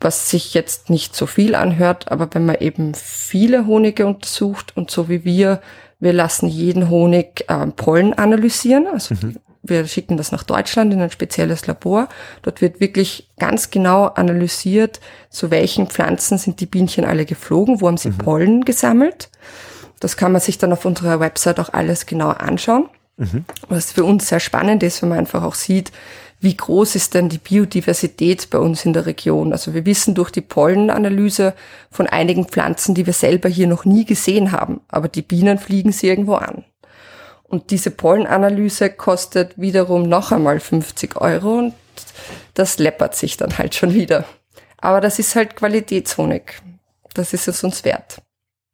[0.00, 4.90] was sich jetzt nicht so viel anhört, aber wenn man eben viele Honige untersucht und
[4.90, 5.60] so wie wir,
[5.98, 9.36] wir lassen jeden Honig äh, Pollen analysieren, also mhm.
[9.62, 12.08] wir schicken das nach Deutschland in ein spezielles Labor.
[12.42, 17.88] Dort wird wirklich ganz genau analysiert, zu welchen Pflanzen sind die Bienchen alle geflogen, wo
[17.88, 18.18] haben sie mhm.
[18.18, 19.30] Pollen gesammelt.
[19.98, 22.88] Das kann man sich dann auf unserer Website auch alles genau anschauen.
[23.16, 23.44] Mhm.
[23.68, 25.90] Was für uns sehr spannend ist, wenn man einfach auch sieht,
[26.40, 29.52] wie groß ist denn die Biodiversität bei uns in der Region?
[29.52, 31.54] Also wir wissen durch die Pollenanalyse
[31.90, 35.90] von einigen Pflanzen, die wir selber hier noch nie gesehen haben, aber die Bienen fliegen
[35.90, 36.64] sie irgendwo an.
[37.42, 41.74] Und diese Pollenanalyse kostet wiederum noch einmal 50 Euro und
[42.54, 44.24] das läppert sich dann halt schon wieder.
[44.76, 46.60] Aber das ist halt Qualitätshonig.
[47.14, 48.22] Das ist es uns wert.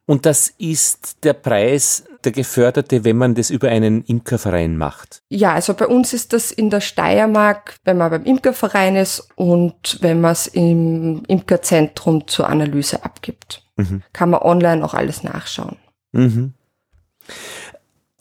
[0.05, 5.21] Und das ist der Preis, der geförderte, wenn man das über einen Imkerverein macht?
[5.29, 9.99] Ja, also bei uns ist das in der Steiermark, wenn man beim Imkerverein ist und
[10.01, 13.63] wenn man es im Imkerzentrum zur Analyse abgibt.
[13.77, 14.01] Mhm.
[14.13, 15.77] Kann man online auch alles nachschauen.
[16.11, 16.53] Mhm.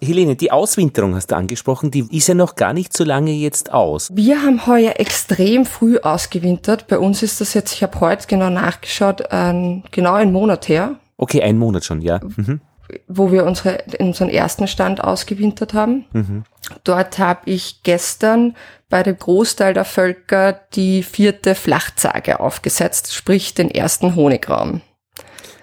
[0.00, 3.72] Helene, die Auswinterung hast du angesprochen, die ist ja noch gar nicht so lange jetzt
[3.72, 4.10] aus.
[4.12, 6.88] Wir haben heuer extrem früh ausgewintert.
[6.88, 10.96] Bei uns ist das jetzt, ich habe heute genau nachgeschaut, äh, genau einen Monat her.
[11.16, 12.20] Okay, einen Monat schon, ja.
[12.36, 12.60] Mhm.
[13.08, 16.04] Wo wir unsere, unseren ersten Stand ausgewintert haben.
[16.12, 16.44] Mhm.
[16.84, 18.56] Dort habe ich gestern
[18.90, 24.82] bei dem Großteil der Völker die vierte Flachzage aufgesetzt, sprich den ersten Honigraum.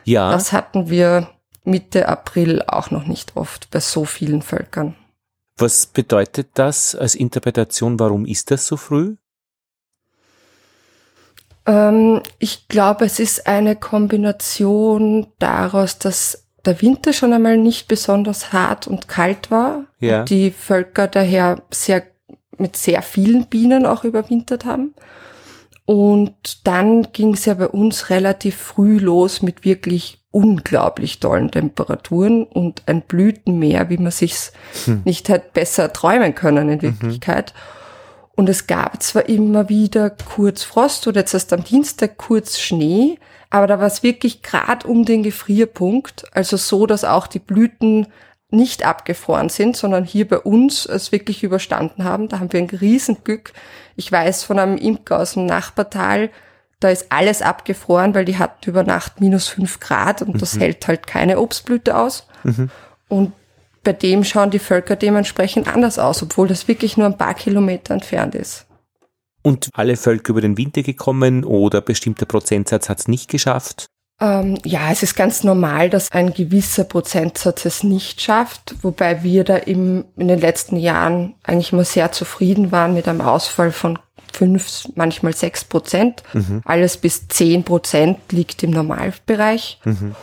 [0.04, 0.32] Ja.
[0.32, 1.30] Das hatten wir
[1.64, 4.96] Mitte April auch noch nicht oft bei so vielen Völkern.
[5.58, 8.00] Was bedeutet das als Interpretation?
[8.00, 9.16] Warum ist das so früh?
[11.66, 18.54] Ähm, ich glaube, es ist eine Kombination daraus, dass der Winter schon einmal nicht besonders
[18.54, 19.86] hart und kalt war.
[20.00, 20.22] Ja.
[20.22, 22.04] Und die Völker daher sehr,
[22.58, 24.94] mit sehr vielen Bienen auch überwintert haben.
[25.86, 32.44] Und dann ging es ja bei uns relativ früh los mit wirklich unglaublich tollen Temperaturen
[32.46, 34.54] und ein Blütenmeer, wie man sich's
[34.86, 35.02] hm.
[35.04, 36.82] nicht hätte besser träumen können in mhm.
[36.82, 37.54] Wirklichkeit.
[37.54, 38.32] Mhm.
[38.36, 43.20] Und es gab zwar immer wieder kurz Frost oder jetzt erst am Dienstag kurz Schnee,
[43.52, 48.08] aber da war es wirklich gerade um den Gefrierpunkt, also so, dass auch die Blüten
[48.50, 52.28] nicht abgefroren sind, sondern hier bei uns es wirklich überstanden haben.
[52.28, 53.54] Da haben wir ein Riesenglück.
[53.96, 56.30] Ich weiß von einem Imker aus dem Nachbartal,
[56.80, 60.62] da ist alles abgefroren, weil die hatten über Nacht minus fünf Grad und das mhm.
[60.62, 62.28] hält halt keine Obstblüte aus.
[62.44, 62.70] Mhm.
[63.08, 63.34] Und
[63.84, 67.94] bei dem schauen die Völker dementsprechend anders aus, obwohl das wirklich nur ein paar Kilometer
[67.94, 68.66] entfernt ist.
[69.44, 73.88] Und alle Völker über den Winter gekommen oder bestimmter Prozentsatz hat es nicht geschafft?
[74.20, 79.44] Ähm, ja, es ist ganz normal, dass ein gewisser Prozentsatz es nicht schafft, wobei wir
[79.44, 83.98] da im, in den letzten Jahren eigentlich immer sehr zufrieden waren mit einem Ausfall von
[84.32, 86.22] fünf, manchmal sechs Prozent.
[86.34, 86.62] Mhm.
[86.66, 89.80] Alles bis zehn Prozent liegt im Normalbereich.
[89.86, 90.16] Mhm.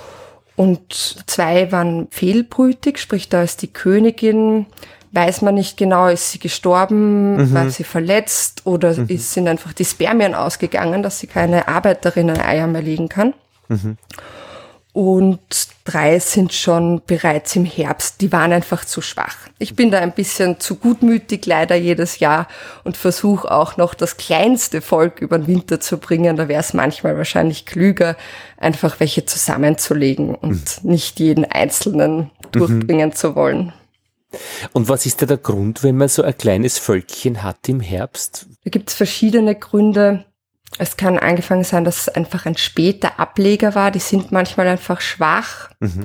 [0.55, 4.66] Und zwei waren fehlbrütig, sprich da ist die Königin,
[5.12, 7.54] weiß man nicht genau, ist sie gestorben, mhm.
[7.54, 9.06] war sie verletzt oder mhm.
[9.09, 13.34] ist, sind einfach die Spermien ausgegangen, dass sie keine Arbeiterinnen-Eier mehr legen kann.
[13.68, 13.96] Mhm
[14.98, 18.20] und drei sind schon bereits im Herbst.
[18.20, 19.36] Die waren einfach zu schwach.
[19.61, 22.48] Ich bin da ein bisschen zu gutmütig leider jedes Jahr
[22.82, 26.36] und versuche auch noch das kleinste Volk über den Winter zu bringen.
[26.36, 28.16] Da wäre es manchmal wahrscheinlich klüger,
[28.56, 30.90] einfach welche zusammenzulegen und mhm.
[30.90, 33.14] nicht jeden einzelnen durchbringen mhm.
[33.14, 33.72] zu wollen.
[34.72, 38.47] Und was ist da der Grund, wenn man so ein kleines Völkchen hat im Herbst?
[38.64, 40.24] Da gibt es verschiedene Gründe.
[40.79, 43.91] Es kann angefangen sein, dass es einfach ein später Ableger war.
[43.91, 45.70] Die sind manchmal einfach schwach.
[45.81, 46.05] Mhm.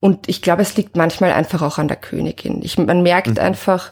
[0.00, 2.62] Und ich glaube, es liegt manchmal einfach auch an der Königin.
[2.62, 3.38] Ich, man merkt mhm.
[3.38, 3.90] einfach,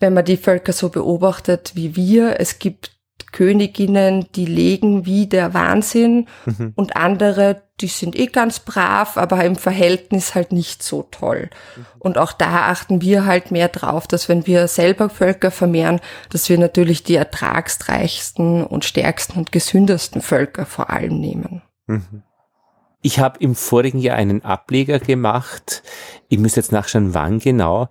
[0.00, 2.92] wenn man die Völker so beobachtet wie wir, es gibt
[3.32, 6.72] Königinnen, die legen wie der Wahnsinn mhm.
[6.76, 11.50] und andere, die sind eh ganz brav, aber im Verhältnis halt nicht so toll.
[11.76, 11.86] Mhm.
[11.98, 16.48] Und auch da achten wir halt mehr drauf, dass wenn wir selber Völker vermehren, dass
[16.48, 21.62] wir natürlich die ertragsreichsten und stärksten und gesündesten Völker vor allem nehmen.
[21.86, 22.22] Mhm.
[23.02, 25.82] Ich habe im vorigen Jahr einen Ableger gemacht.
[26.28, 27.88] Ich muss jetzt nachschauen, wann genau.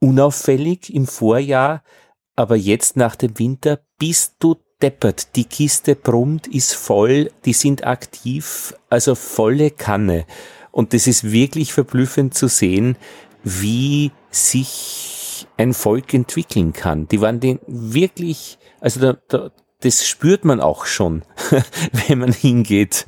[0.00, 1.82] Unauffällig im Vorjahr,
[2.36, 5.36] aber jetzt nach dem Winter bist du deppert.
[5.36, 10.26] Die Kiste brummt, ist voll, die sind aktiv, also volle Kanne.
[10.70, 12.96] Und das ist wirklich verblüffend zu sehen,
[13.42, 17.06] wie sich ein Volk entwickeln kann.
[17.08, 21.22] Die waren den wirklich, also da, da, das spürt man auch schon,
[22.08, 23.06] wenn man hingeht,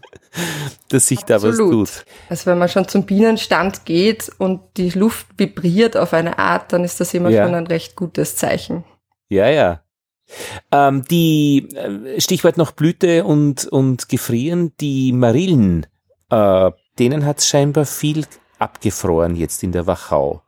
[0.88, 1.42] dass sich Absolut.
[1.42, 2.04] da was tut.
[2.28, 6.84] Also wenn man schon zum Bienenstand geht und die Luft vibriert auf eine Art, dann
[6.84, 7.44] ist das immer ja.
[7.44, 8.84] schon ein recht gutes Zeichen.
[9.28, 9.82] Ja, ja.
[10.72, 15.86] Ähm, die äh, Stichwort noch Blüte und, und Gefrieren, die Marillen,
[16.30, 18.26] äh, denen hat es scheinbar viel
[18.58, 20.42] abgefroren jetzt in der Wachau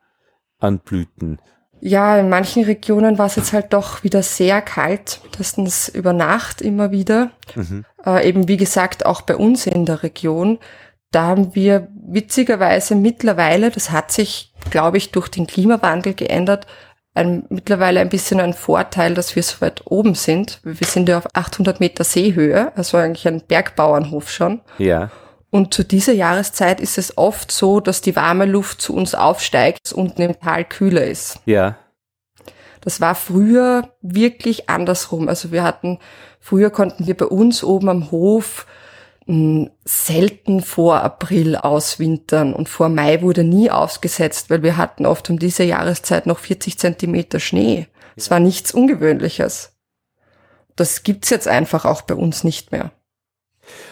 [0.58, 1.38] an Blüten.
[1.80, 6.60] Ja, in manchen Regionen war es jetzt halt doch wieder sehr kalt, mindestens über Nacht
[6.60, 7.30] immer wieder.
[7.54, 7.84] Mhm.
[8.04, 10.58] Äh, eben wie gesagt, auch bei uns in der Region.
[11.10, 16.66] Da haben wir witzigerweise mittlerweile, das hat sich, glaube ich, durch den Klimawandel geändert,
[17.18, 20.60] ein, mittlerweile ein bisschen ein Vorteil, dass wir so weit oben sind.
[20.62, 24.60] Wir sind ja auf 800 Meter Seehöhe, also eigentlich ein Bergbauernhof schon.
[24.78, 25.10] Ja.
[25.50, 29.80] Und zu dieser Jahreszeit ist es oft so, dass die warme Luft zu uns aufsteigt,
[29.84, 31.40] dass unten im Tal kühler ist.
[31.46, 31.76] Ja.
[32.82, 35.28] Das war früher wirklich andersrum.
[35.28, 35.98] Also wir hatten,
[36.38, 38.66] früher konnten wir bei uns oben am Hof
[39.84, 45.38] selten vor April auswintern und vor Mai wurde nie ausgesetzt, weil wir hatten oft um
[45.38, 47.88] diese Jahreszeit noch 40 Zentimeter Schnee.
[48.16, 49.76] Es war nichts Ungewöhnliches.
[50.76, 52.90] Das gibt's jetzt einfach auch bei uns nicht mehr.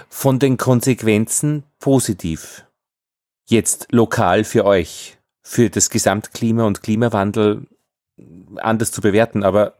[0.09, 2.65] Von den Konsequenzen positiv.
[3.47, 7.67] Jetzt lokal für euch, für das Gesamtklima und Klimawandel
[8.57, 9.75] anders zu bewerten, aber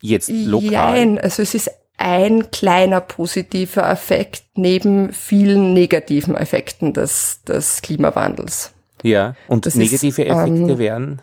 [0.00, 0.70] jetzt lokal.
[0.70, 8.72] Nein, also es ist ein kleiner positiver Effekt neben vielen negativen Effekten des, des Klimawandels.
[9.02, 11.22] Ja, und das negative ist, Effekte ähm, wären?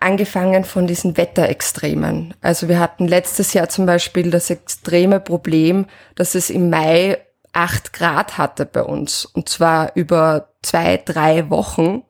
[0.00, 2.34] Angefangen von diesen Wetterextremen.
[2.40, 7.18] Also wir hatten letztes Jahr zum Beispiel das extreme Problem, dass es im Mai
[7.52, 9.24] acht Grad hatte bei uns.
[9.24, 12.04] Und zwar über zwei, drei Wochen.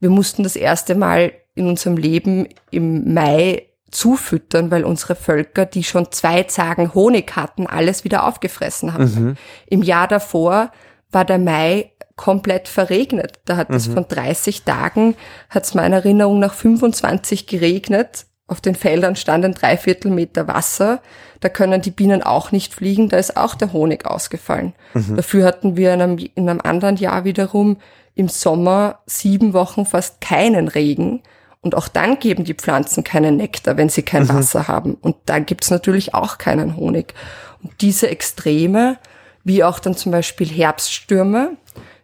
[0.00, 5.84] Wir mussten das erste Mal in unserem Leben im Mai zufüttern, weil unsere Völker, die
[5.84, 9.04] schon zwei Zagen Honig hatten, alles wieder aufgefressen haben.
[9.04, 9.36] Mhm.
[9.66, 10.70] Im Jahr davor
[11.10, 13.40] war der Mai komplett verregnet.
[13.46, 13.94] Da hat es mhm.
[13.94, 15.16] von 30 Tagen,
[15.48, 18.26] hat es meiner Erinnerung nach 25 geregnet.
[18.46, 21.00] Auf den Feldern stand ein Dreiviertel Meter Wasser.
[21.40, 23.08] Da können die Bienen auch nicht fliegen.
[23.08, 24.74] Da ist auch der Honig ausgefallen.
[24.92, 25.16] Mhm.
[25.16, 27.78] Dafür hatten wir in einem, in einem anderen Jahr wiederum
[28.14, 31.22] im Sommer sieben Wochen fast keinen Regen.
[31.62, 34.30] Und auch dann geben die Pflanzen keinen Nektar, wenn sie kein mhm.
[34.30, 34.94] Wasser haben.
[34.94, 37.14] Und dann gibt's natürlich auch keinen Honig.
[37.62, 38.98] Und diese Extreme,
[39.44, 41.56] wie auch dann zum Beispiel Herbststürme.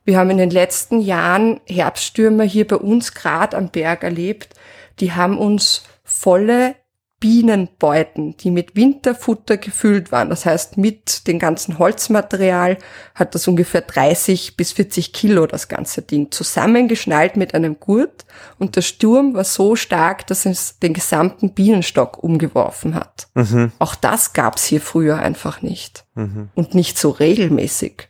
[0.05, 4.55] Wir haben in den letzten Jahren Herbststürme hier bei uns gerade am Berg erlebt.
[5.01, 6.77] Die haben uns volle
[7.19, 10.29] Bienenbeuten, die mit Winterfutter gefüllt waren.
[10.29, 12.77] Das heißt, mit dem ganzen Holzmaterial
[13.14, 18.27] hat das ungefähr 30 bis 40 Kilo, das ganze Ding, zusammengeschnallt mit einem Gurt.
[18.59, 23.29] Und der Sturm war so stark, dass es den gesamten Bienenstock umgeworfen hat.
[23.35, 23.73] Mhm.
[23.79, 26.05] Auch das gab's hier früher einfach nicht.
[26.14, 26.51] Mhm.
[26.55, 28.09] Und nicht so regelmäßig.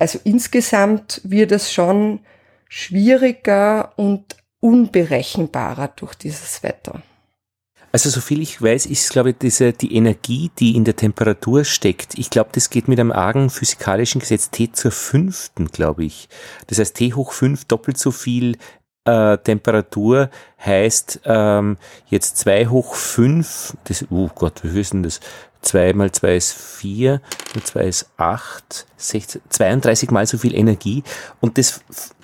[0.00, 2.20] Also insgesamt wird es schon
[2.68, 7.02] schwieriger und unberechenbarer durch dieses Wetter.
[7.92, 12.18] Also soviel ich weiß, ist, glaube ich, diese, die Energie, die in der Temperatur steckt.
[12.18, 16.28] Ich glaube, das geht mit einem argen physikalischen Gesetz T zur fünften, glaube ich.
[16.66, 18.56] Das heißt, T hoch fünf doppelt so viel
[19.04, 20.30] äh, Temperatur
[20.64, 23.76] heißt ähm, jetzt zwei hoch fünf.
[23.84, 25.20] das, oh Gott, wie viel ist denn das?
[25.64, 27.20] 2 mal 2 ist 4,
[27.54, 31.02] und 2 ist 8, 16, 32 mal so viel Energie
[31.40, 31.80] und das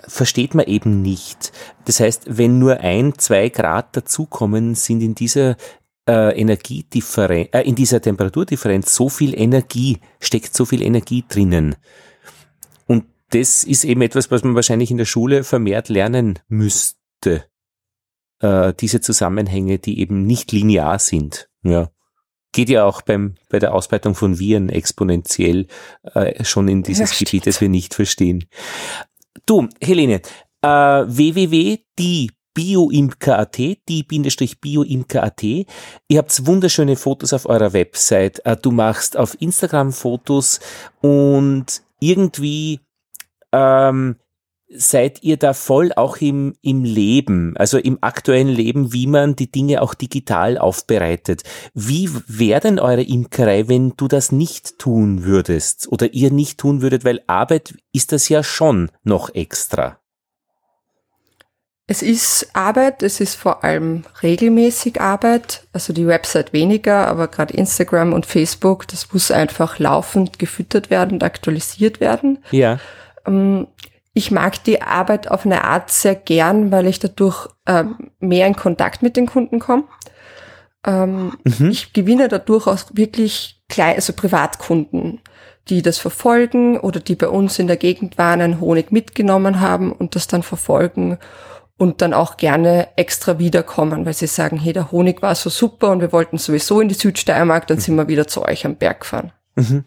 [0.07, 1.53] versteht man eben nicht.
[1.85, 5.57] Das heißt, wenn nur ein, zwei Grad dazukommen, sind in dieser
[6.09, 11.77] äh, Energiedifferenz, äh, in dieser Temperaturdifferenz so viel Energie, steckt so viel Energie drinnen.
[12.87, 17.45] Und das ist eben etwas, was man wahrscheinlich in der Schule vermehrt lernen müsste.
[18.41, 21.49] Äh, diese Zusammenhänge, die eben nicht linear sind.
[21.63, 21.91] Ja
[22.53, 25.67] geht ja auch beim, bei der Ausbreitung von Viren exponentiell
[26.15, 28.45] äh, schon in dieses ja, Gebiet, das wir nicht verstehen.
[29.47, 30.21] Du, Helene,
[30.63, 35.43] äh, www.die.bioimker.at, die-bioimker.at.
[35.43, 35.67] Ihr
[36.19, 38.45] habt wunderschöne Fotos auf eurer Website.
[38.45, 40.59] Äh, du machst auf Instagram Fotos
[41.01, 42.81] und irgendwie
[43.53, 44.17] ähm,
[44.73, 49.51] seid ihr da voll auch im, im Leben, also im aktuellen Leben, wie man die
[49.51, 51.43] Dinge auch digital aufbereitet.
[51.75, 56.83] Wie wäre denn eure Imkerei, wenn du das nicht tun würdest oder ihr nicht tun
[56.83, 59.99] würdet, weil Arbeit ist das ja schon noch extra.
[61.89, 67.53] Es ist Arbeit, es ist vor allem regelmäßig Arbeit, also die Website weniger, aber gerade
[67.55, 72.39] Instagram und Facebook, das muss einfach laufend gefüttert werden und aktualisiert werden.
[72.53, 72.79] Ja.
[74.13, 78.57] Ich mag die Arbeit auf eine Art sehr gern, weil ich dadurch ähm, mehr in
[78.57, 79.85] Kontakt mit den Kunden komme.
[80.85, 81.71] Ähm, mhm.
[81.71, 85.21] Ich gewinne dadurch auch wirklich klein, also Privatkunden,
[85.69, 89.93] die das verfolgen oder die bei uns in der Gegend waren, einen Honig mitgenommen haben
[89.93, 91.19] und das dann verfolgen
[91.77, 95.91] und dann auch gerne extra wiederkommen, weil sie sagen, hey, der Honig war so super
[95.91, 97.83] und wir wollten sowieso in die Südsteiermark, dann mhm.
[97.83, 99.33] sind wir wieder zu euch am Berg gefahren.
[99.55, 99.85] Mhm.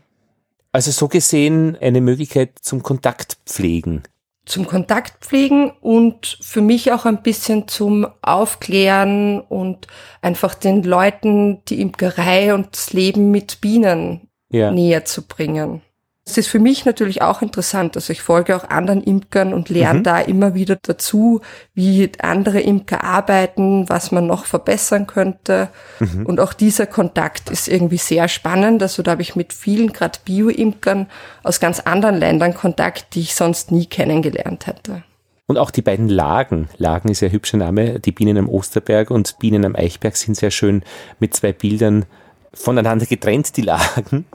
[0.72, 4.04] Also so gesehen eine Möglichkeit zum Kontaktpflegen
[4.46, 9.88] zum Kontakt pflegen und für mich auch ein bisschen zum Aufklären und
[10.22, 14.72] einfach den Leuten die Imkerei und das Leben mit Bienen ja.
[14.72, 15.82] näher zu bringen.
[16.26, 17.98] Es ist für mich natürlich auch interessant.
[17.98, 20.04] Also ich folge auch anderen Imkern und lerne mhm.
[20.04, 21.42] da immer wieder dazu,
[21.74, 25.68] wie andere Imker arbeiten, was man noch verbessern könnte.
[26.00, 26.26] Mhm.
[26.26, 28.82] Und auch dieser Kontakt ist irgendwie sehr spannend.
[28.82, 31.08] Also da habe ich mit vielen gerade Bio-Imkern
[31.44, 35.04] aus ganz anderen Ländern Kontakt, die ich sonst nie kennengelernt hätte.
[35.46, 39.12] Und auch die beiden Lagen, Lagen ist ja ein hübscher Name, die Bienen am Osterberg
[39.12, 40.84] und Bienen am Eichberg sind sehr schön
[41.20, 42.06] mit zwei Bildern
[42.54, 44.26] voneinander getrennt, die Lagen.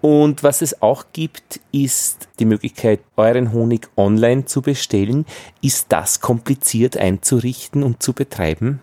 [0.00, 5.26] Und was es auch gibt, ist die Möglichkeit, euren Honig online zu bestellen.
[5.62, 8.80] Ist das kompliziert einzurichten und zu betreiben?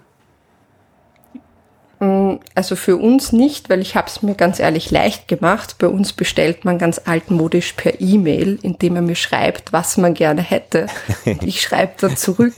[2.55, 5.75] Also für uns nicht, weil ich habe es mir ganz ehrlich leicht gemacht.
[5.79, 10.41] Bei uns bestellt man ganz altmodisch per E-Mail, indem er mir schreibt, was man gerne
[10.41, 10.87] hätte.
[11.25, 12.53] Und ich schreibe dann zurück,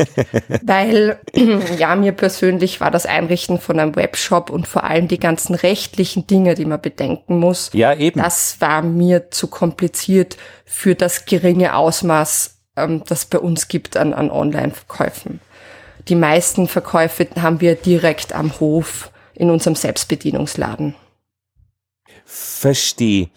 [0.64, 1.20] weil
[1.78, 6.28] ja, mir persönlich war das Einrichten von einem Webshop und vor allem die ganzen rechtlichen
[6.28, 7.70] Dinge, die man bedenken muss.
[7.74, 8.22] Ja, eben.
[8.22, 14.14] Das war mir zu kompliziert für das geringe Ausmaß, ähm, das bei uns gibt an,
[14.14, 15.40] an Online-Verkäufen.
[16.08, 20.96] Die meisten Verkäufe haben wir direkt am Hof in unserem Selbstbedienungsladen.
[22.26, 23.30] Verstehe.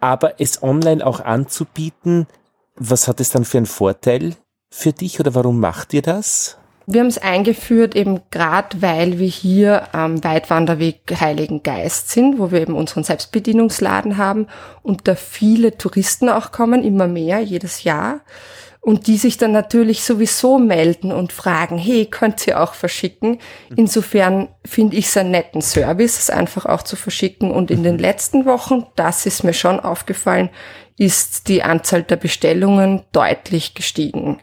[0.00, 2.26] Aber es online auch anzubieten,
[2.76, 4.34] was hat es dann für einen Vorteil
[4.70, 6.58] für dich oder warum macht ihr das?
[6.90, 12.50] Wir haben es eingeführt, eben gerade weil wir hier am Weitwanderweg Heiligen Geist sind, wo
[12.50, 14.46] wir eben unseren Selbstbedienungsladen haben
[14.82, 18.20] und da viele Touristen auch kommen, immer mehr jedes Jahr
[18.80, 23.38] und die sich dann natürlich sowieso melden und fragen, hey, könnt ihr auch verschicken?
[23.76, 27.50] Insofern finde ich es einen netten Service, es einfach auch zu verschicken.
[27.50, 28.00] Und in den mhm.
[28.00, 30.50] letzten Wochen, das ist mir schon aufgefallen,
[30.96, 34.40] ist die Anzahl der Bestellungen deutlich gestiegen.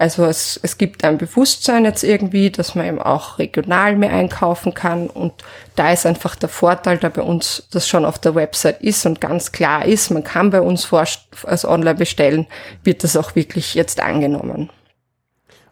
[0.00, 4.72] Also es, es gibt ein Bewusstsein jetzt irgendwie, dass man eben auch regional mehr einkaufen
[4.72, 5.08] kann.
[5.08, 5.34] Und
[5.76, 9.20] da ist einfach der Vorteil, da bei uns das schon auf der Website ist und
[9.20, 11.04] ganz klar ist, man kann bei uns vor,
[11.44, 12.46] als online bestellen,
[12.82, 14.70] wird das auch wirklich jetzt angenommen.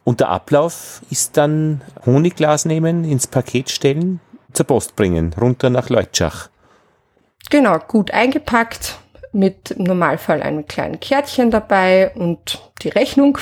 [0.04, 4.20] Und der Ablauf ist dann Honigglas nehmen, ins Paket stellen,
[4.52, 6.50] zur Post bringen, runter nach Leutschach.
[7.48, 8.98] Genau, gut eingepackt,
[9.32, 13.38] mit im Normalfall einem kleinen Kärtchen dabei und die Rechnung.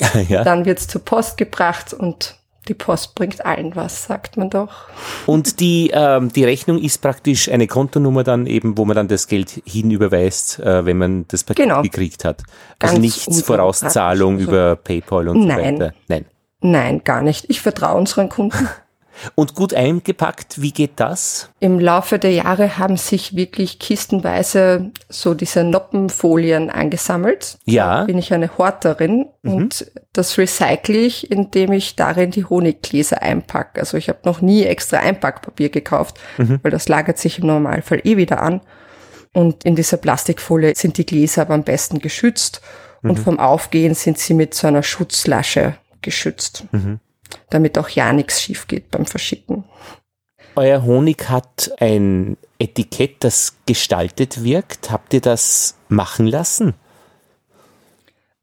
[0.28, 0.44] ja.
[0.44, 2.36] Dann wird's zur Post gebracht und
[2.68, 4.88] die Post bringt allen was, sagt man doch.
[5.26, 9.26] Und die, ähm, die Rechnung ist praktisch eine Kontonummer dann eben, wo man dann das
[9.26, 11.82] Geld hinüberweist, äh, wenn man das Paket genau.
[11.82, 12.42] gekriegt hat.
[12.78, 15.76] Also Ganz nichts Vorauszahlung über PayPal und Nein.
[15.76, 15.94] so weiter.
[16.08, 16.24] Nein.
[16.62, 17.46] Nein, gar nicht.
[17.48, 18.68] Ich vertraue unseren Kunden.
[19.34, 21.50] Und gut eingepackt, wie geht das?
[21.60, 27.58] Im Laufe der Jahre haben sich wirklich kistenweise so diese Noppenfolien angesammelt.
[27.64, 28.00] Ja.
[28.00, 29.52] Da bin ich eine Horterin mhm.
[29.52, 33.80] und das recycle ich, indem ich darin die Honiggläser einpacke.
[33.80, 36.60] Also ich habe noch nie extra Einpackpapier gekauft, mhm.
[36.62, 38.60] weil das lagert sich im Normalfall eh wieder an.
[39.32, 42.62] Und in dieser Plastikfolie sind die Gläser aber am besten geschützt
[43.02, 43.22] und mhm.
[43.22, 46.64] vom Aufgehen sind sie mit so einer Schutzlasche geschützt.
[46.72, 47.00] Mhm
[47.50, 49.64] damit auch ja nichts schief geht beim Verschicken.
[50.56, 54.90] Euer Honig hat ein Etikett, das gestaltet wirkt.
[54.90, 56.74] Habt ihr das machen lassen?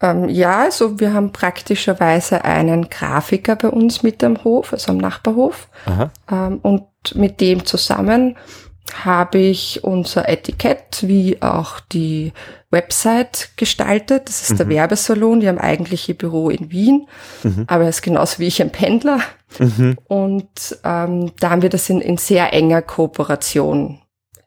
[0.02, 4.98] Ähm, ja, also wir haben praktischerweise einen Grafiker bei uns mit am Hof, also am
[4.98, 5.68] Nachbarhof.
[6.32, 8.38] Ähm, und mit dem zusammen
[8.94, 12.34] habe ich unser Etikett wie auch die
[12.72, 14.28] Website gestaltet.
[14.28, 14.58] Das ist mhm.
[14.58, 17.08] der Werbesalon, die haben eigentlich ihr Büro in Wien,
[17.44, 17.66] mhm.
[17.68, 19.20] aber er ist genauso wie ich ein Pendler.
[19.60, 19.98] Mhm.
[20.08, 24.00] Und ähm, da haben wir das in, in sehr enger Kooperation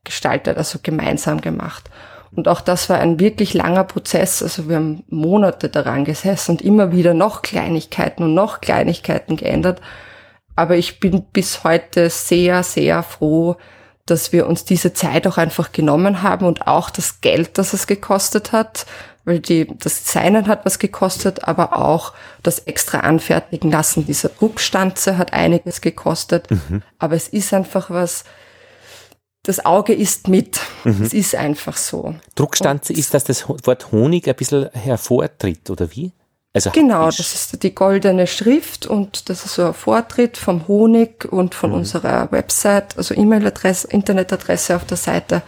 [0.05, 1.91] gestaltet, also gemeinsam gemacht.
[2.33, 4.43] Und auch das war ein wirklich langer Prozess.
[4.43, 9.81] Also wir haben Monate daran gesessen und immer wieder noch Kleinigkeiten und noch Kleinigkeiten geändert.
[10.55, 13.57] Aber ich bin bis heute sehr, sehr froh,
[14.07, 17.87] dass wir uns diese Zeit auch einfach genommen haben und auch das Geld, das es
[17.87, 18.87] gekostet hat,
[19.25, 25.19] weil die, das Designen hat was gekostet, aber auch das extra anfertigen lassen dieser Druckstanze
[25.19, 26.51] hat einiges gekostet.
[26.51, 26.83] Mhm.
[26.99, 28.25] Aber es ist einfach was,
[29.43, 30.61] das Auge ist mit.
[30.85, 31.03] Mhm.
[31.03, 32.15] Es ist einfach so.
[32.35, 36.13] Druckstanze und ist, dass das Wort Honig ein bisschen hervortritt, oder wie?
[36.53, 41.25] Also genau, das ist die goldene Schrift und das ist so ein Vortritt vom Honig
[41.31, 41.77] und von mhm.
[41.77, 45.43] unserer Website, also E-Mail-Adresse, Internetadresse auf der Seite,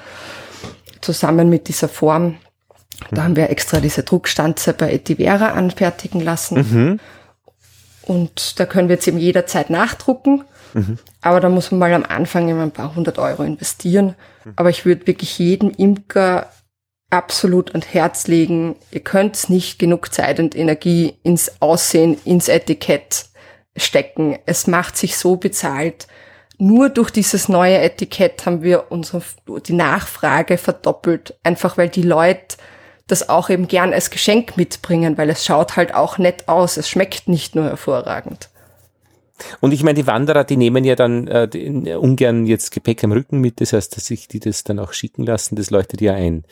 [1.01, 2.37] zusammen mit dieser Form.
[3.11, 3.25] Da mhm.
[3.25, 6.57] haben wir extra diese Druckstanze bei Etivera anfertigen lassen.
[6.59, 7.01] Mhm.
[8.03, 10.45] Und da können wir jetzt eben jederzeit nachdrucken.
[10.75, 10.99] Mhm.
[11.21, 14.15] Aber da muss man mal am Anfang immer ein paar hundert Euro investieren.
[14.45, 14.53] Mhm.
[14.55, 16.49] Aber ich würde wirklich jedem Imker
[17.13, 18.77] absolut ans Herz legen.
[18.91, 23.27] Ihr könnt nicht genug Zeit und Energie ins Aussehen, ins Etikett
[23.77, 24.39] stecken.
[24.47, 26.07] Es macht sich so bezahlt.
[26.59, 29.23] nur durch dieses neue Etikett haben wir unsere,
[29.67, 32.57] die Nachfrage verdoppelt, einfach weil die Leute
[33.09, 36.77] das auch eben gern als Geschenk mitbringen, weil es schaut halt auch nett aus.
[36.77, 38.49] Es schmeckt nicht nur hervorragend.
[39.61, 43.41] Und ich meine, die Wanderer, die nehmen ja dann äh, ungern jetzt Gepäck am Rücken
[43.41, 46.45] mit, das heißt, dass sich die das dann auch schicken lassen, das leuchtet ja ein.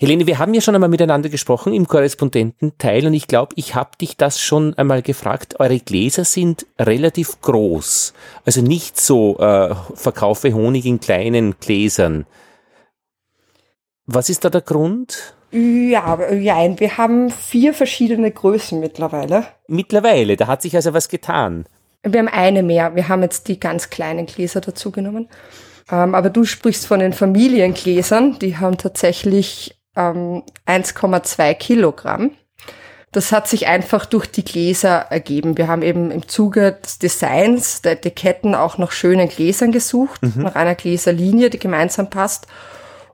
[0.00, 3.90] Helene, wir haben ja schon einmal miteinander gesprochen im Korrespondententeil und ich glaube, ich habe
[4.00, 5.58] dich das schon einmal gefragt.
[5.58, 12.26] Eure Gläser sind relativ groß, also nicht so äh, verkaufe Honig in kleinen Gläsern.
[14.06, 15.34] Was ist da der Grund?
[15.50, 19.46] Ja, ja, wir haben vier verschiedene Größen mittlerweile.
[19.66, 21.64] Mittlerweile, da hat sich also was getan.
[22.02, 22.94] Wir haben eine mehr.
[22.94, 25.28] Wir haben jetzt die ganz kleinen Gläser dazu genommen.
[25.90, 28.38] Ähm, aber du sprichst von den Familiengläsern.
[28.38, 32.32] Die haben tatsächlich ähm, 1,2 Kilogramm.
[33.10, 35.56] Das hat sich einfach durch die Gläser ergeben.
[35.56, 40.42] Wir haben eben im Zuge des Designs der Etiketten auch nach schönen Gläsern gesucht, mhm.
[40.42, 42.46] nach einer Gläserlinie, die gemeinsam passt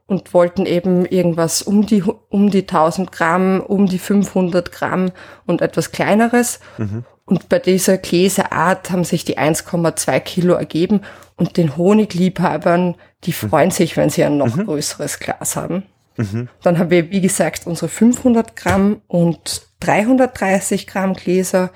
[0.05, 5.11] und wollten eben irgendwas um die, um die 1000 Gramm, um die 500 Gramm
[5.45, 6.59] und etwas kleineres.
[6.77, 7.05] Mhm.
[7.25, 11.01] Und bei dieser Gläserart haben sich die 1,2 Kilo ergeben
[11.37, 13.49] und den Honigliebhabern, die mhm.
[13.49, 14.65] freuen sich, wenn sie ein noch mhm.
[14.65, 15.83] größeres Glas haben.
[16.17, 16.49] Mhm.
[16.61, 21.71] Dann haben wir, wie gesagt, unsere 500 Gramm und 330 Gramm Gläser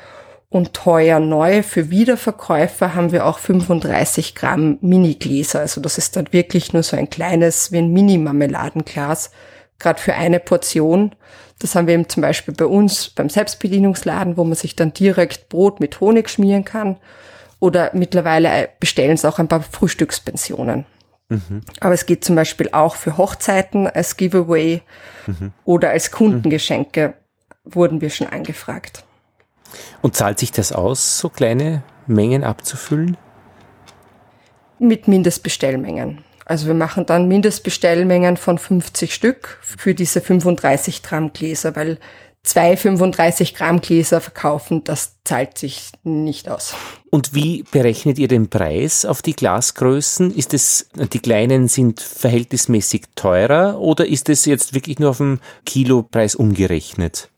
[0.49, 5.59] und teuer neu für Wiederverkäufer haben wir auch 35 Gramm Mini-Gläser.
[5.59, 9.29] Also das ist dann wirklich nur so ein kleines, wie ein Mini-Marmeladenglas,
[9.77, 11.13] gerade für eine Portion.
[11.60, 15.49] Das haben wir eben zum Beispiel bei uns beim Selbstbedienungsladen, wo man sich dann direkt
[15.49, 16.97] Brot mit Honig schmieren kann.
[17.60, 20.86] Oder mittlerweile bestellen es auch ein paar Frühstückspensionen.
[21.28, 21.62] Mhm.
[21.82, 24.82] Aber es geht zum Beispiel auch für Hochzeiten als Giveaway
[25.28, 25.51] mhm.
[25.66, 27.14] oder als Kundengeschenke
[27.66, 29.03] wurden wir schon angefragt.
[30.01, 33.18] Und zahlt sich das aus, so kleine Mengen abzufüllen?
[34.80, 36.24] Mit Mindestbestellmengen.
[36.49, 41.99] Also wir machen dann Mindestbestellmengen von 50 Stück für diese 35 Gramm Gläser, weil
[42.41, 46.73] zwei 35 Gramm Gläser verkaufen, das zahlt sich nicht aus.
[47.11, 50.33] Und wie berechnet ihr den Preis auf die Glasgrößen?
[50.33, 55.41] Ist es, die kleinen sind verhältnismäßig teurer oder ist es jetzt wirklich nur auf den
[55.67, 57.29] Kilopreis umgerechnet?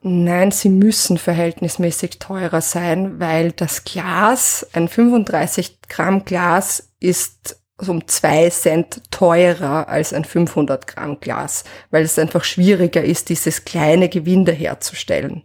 [0.00, 8.06] Nein, sie müssen verhältnismäßig teurer sein, weil das Glas, ein 35 Gramm Glas ist um
[8.08, 14.08] zwei Cent teurer als ein 500 Gramm Glas, weil es einfach schwieriger ist, dieses kleine
[14.08, 15.44] Gewinde herzustellen.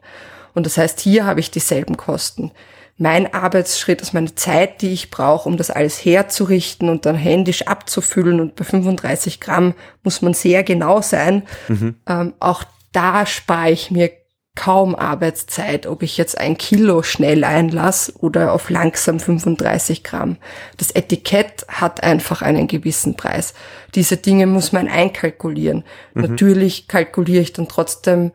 [0.53, 2.51] Und das heißt, hier habe ich dieselben Kosten.
[2.97, 7.61] Mein Arbeitsschritt ist meine Zeit, die ich brauche, um das alles herzurichten und dann händisch
[7.67, 8.39] abzufüllen.
[8.39, 11.43] Und bei 35 Gramm muss man sehr genau sein.
[11.67, 11.95] Mhm.
[12.07, 14.09] Ähm, auch da spare ich mir
[14.57, 20.37] kaum Arbeitszeit, ob ich jetzt ein Kilo schnell einlasse oder auf langsam 35 Gramm.
[20.77, 23.53] Das Etikett hat einfach einen gewissen Preis.
[23.93, 25.83] Diese Dinge muss man einkalkulieren.
[26.15, 26.21] Mhm.
[26.23, 28.31] Natürlich kalkuliere ich dann trotzdem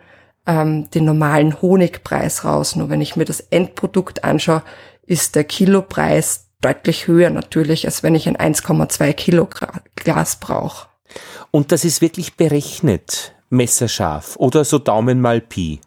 [0.47, 2.77] ähm, den normalen Honigpreis raus.
[2.77, 4.63] Nur wenn ich mir das Endprodukt anschaue,
[5.05, 9.49] ist der Kilopreis deutlich höher natürlich, als wenn ich ein 1,2 Kilo
[9.97, 10.87] Glas brauche.
[11.51, 15.81] Und das ist wirklich berechnet, messerscharf oder so Daumen mal Pi?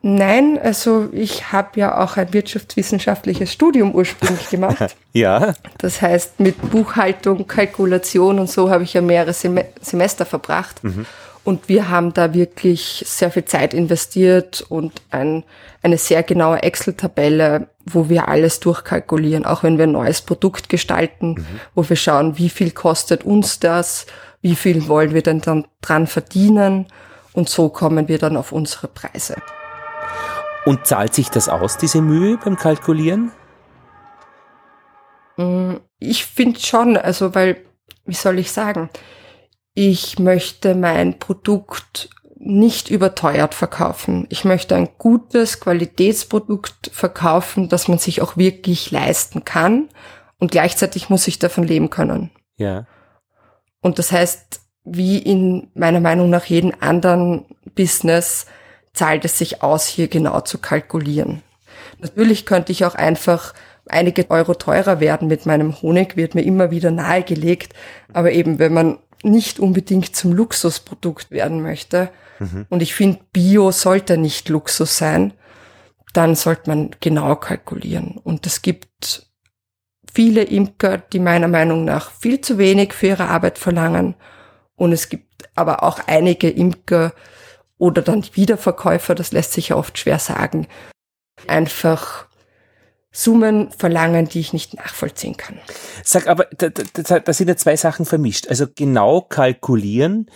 [0.00, 4.96] Nein, also ich habe ja auch ein wirtschaftswissenschaftliches Studium ursprünglich gemacht.
[5.12, 5.54] ja.
[5.78, 10.84] Das heißt, mit Buchhaltung, Kalkulation und so habe ich ja mehrere Sem Semester verbracht.
[10.84, 11.06] Mhm.
[11.42, 15.44] Und wir haben da wirklich sehr viel Zeit investiert und ein,
[15.82, 21.30] eine sehr genaue Excel-Tabelle, wo wir alles durchkalkulieren, auch wenn wir ein neues Produkt gestalten,
[21.30, 21.46] mhm.
[21.74, 24.06] wo wir schauen, wie viel kostet uns das,
[24.42, 26.86] wie viel wollen wir denn dann dran verdienen.
[27.32, 29.36] Und so kommen wir dann auf unsere Preise.
[30.68, 33.32] Und zahlt sich das aus, diese Mühe beim Kalkulieren?
[35.38, 37.64] Mm, ich finde schon, also weil,
[38.04, 38.90] wie soll ich sagen,
[39.72, 44.26] ich möchte mein Produkt nicht überteuert verkaufen.
[44.28, 49.88] Ich möchte ein gutes Qualitätsprodukt verkaufen, das man sich auch wirklich leisten kann.
[50.38, 52.30] Und gleichzeitig muss ich davon leben können.
[52.58, 52.86] Ja.
[53.80, 58.44] Und das heißt, wie in meiner Meinung nach jedem anderen Business,
[58.98, 61.42] zahlt es sich aus, hier genau zu kalkulieren.
[62.00, 63.54] Natürlich könnte ich auch einfach
[63.86, 67.74] einige Euro teurer werden mit meinem Honig, wird mir immer wieder nahegelegt.
[68.12, 72.10] Aber eben, wenn man nicht unbedingt zum Luxusprodukt werden möchte,
[72.40, 72.66] mhm.
[72.68, 75.32] und ich finde, Bio sollte nicht Luxus sein,
[76.12, 78.18] dann sollte man genau kalkulieren.
[78.22, 79.28] Und es gibt
[80.12, 84.16] viele Imker, die meiner Meinung nach viel zu wenig für ihre Arbeit verlangen.
[84.74, 87.12] Und es gibt aber auch einige Imker,
[87.78, 90.66] oder dann die Wiederverkäufer, das lässt sich ja oft schwer sagen,
[91.46, 92.26] einfach
[93.10, 95.58] Summen verlangen, die ich nicht nachvollziehen kann.
[96.04, 98.48] Sag, aber da, da, da sind ja zwei Sachen vermischt.
[98.48, 100.30] Also genau kalkulieren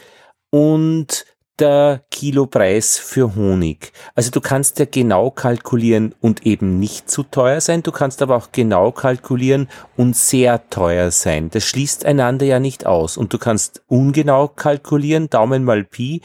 [0.50, 1.26] und
[1.58, 3.92] der Kilopreis für Honig.
[4.14, 8.36] Also du kannst ja genau kalkulieren und eben nicht zu teuer sein, du kannst aber
[8.36, 11.50] auch genau kalkulieren und sehr teuer sein.
[11.50, 13.16] Das schließt einander ja nicht aus.
[13.16, 16.22] Und du kannst ungenau kalkulieren, Daumen mal Pi,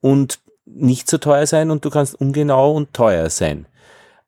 [0.00, 3.66] und nicht zu teuer sein und du kannst ungenau und teuer sein.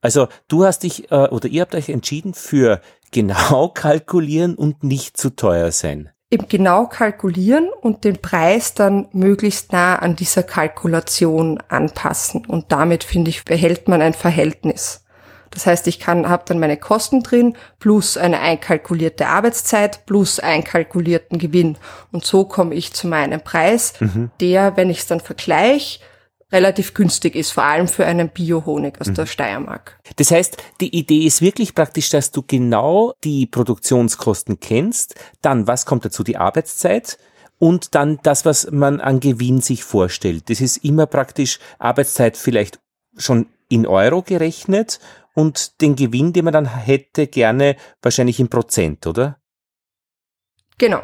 [0.01, 5.17] Also du hast dich äh, oder ihr habt euch entschieden für genau kalkulieren und nicht
[5.17, 6.11] zu teuer sein.
[6.31, 12.45] Eben genau kalkulieren und den Preis dann möglichst nah an dieser Kalkulation anpassen.
[12.45, 15.07] Und damit, finde ich, behält man ein Verhältnis.
[15.51, 21.39] Das heißt, ich kann, habe dann meine Kosten drin, plus eine einkalkulierte Arbeitszeit, plus einkalkulierten
[21.39, 21.79] Gewinn.
[22.13, 24.31] Und so komme ich zu meinem Preis, mhm.
[24.41, 26.01] der, wenn ich es dann vergleiche,
[26.51, 29.15] relativ günstig ist, vor allem für einen Biohonig aus mhm.
[29.15, 30.01] der Steiermark.
[30.17, 35.85] Das heißt, die Idee ist wirklich praktisch, dass du genau die Produktionskosten kennst, dann was
[35.85, 37.19] kommt dazu, die Arbeitszeit
[37.59, 40.49] und dann das, was man an Gewinn sich vorstellt.
[40.49, 42.81] Das ist immer praktisch Arbeitszeit vielleicht
[43.17, 45.01] schon in Euro gerechnet
[45.35, 49.39] und den Gewinn, den man dann hätte, gerne wahrscheinlich in Prozent, oder?
[50.79, 51.03] Genau.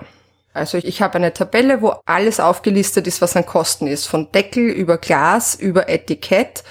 [0.54, 4.06] Also ich habe eine Tabelle, wo alles aufgelistet ist, was an Kosten ist.
[4.06, 6.64] Von Deckel über Glas, über Etikett,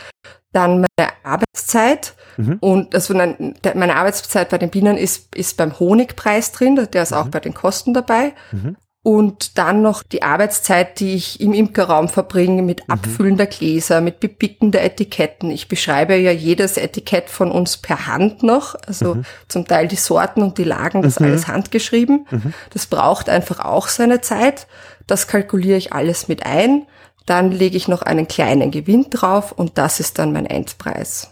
[0.54, 2.14] dann meine Arbeitszeit.
[2.38, 2.58] Mhm.
[2.62, 7.18] Und also meine Arbeitszeit bei den Bienen ist, ist beim Honigpreis drin, der ist mhm.
[7.18, 8.34] auch bei den Kosten dabei.
[8.52, 12.94] Mhm und dann noch die Arbeitszeit, die ich im Imkerraum verbringe mit mhm.
[12.94, 15.52] Abfüllen der Gläser, mit Bepicken der Etiketten.
[15.52, 19.26] Ich beschreibe ja jedes Etikett von uns per Hand noch, also mhm.
[19.50, 21.28] zum Teil die Sorten und die Lagen, das mhm.
[21.28, 22.28] alles handgeschrieben.
[22.32, 22.54] Mhm.
[22.72, 24.68] Das braucht einfach auch seine Zeit.
[25.06, 26.88] Das kalkuliere ich alles mit ein.
[27.26, 31.30] Dann lege ich noch einen kleinen Gewinn drauf und das ist dann mein Endpreis.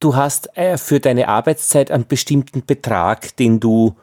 [0.00, 3.94] Du hast äh, für deine Arbeitszeit einen bestimmten Betrag, den du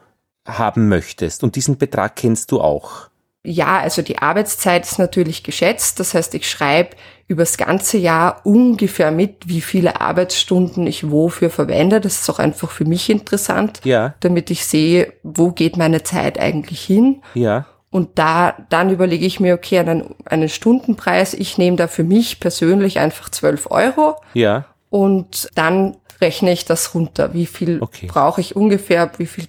[0.46, 1.42] haben möchtest.
[1.42, 3.08] Und diesen Betrag kennst du auch.
[3.46, 6.00] Ja, also die Arbeitszeit ist natürlich geschätzt.
[6.00, 6.96] Das heißt, ich schreibe
[7.28, 12.00] übers ganze Jahr ungefähr mit, wie viele Arbeitsstunden ich wofür verwende.
[12.00, 14.14] Das ist auch einfach für mich interessant, ja.
[14.20, 17.22] damit ich sehe, wo geht meine Zeit eigentlich hin.
[17.34, 17.66] Ja.
[17.90, 22.40] Und da, dann überlege ich mir, okay, einen, einen Stundenpreis, ich nehme da für mich
[22.40, 24.16] persönlich einfach 12 Euro.
[24.32, 24.64] Ja.
[24.88, 27.34] Und dann rechne ich das runter.
[27.34, 28.06] Wie viel okay.
[28.06, 29.46] brauche ich ungefähr, wie viel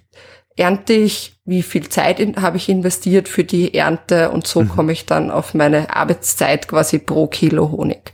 [0.56, 4.70] ernte ich, wie viel Zeit habe ich investiert für die Ernte und so mhm.
[4.70, 8.14] komme ich dann auf meine Arbeitszeit quasi pro Kilo Honig.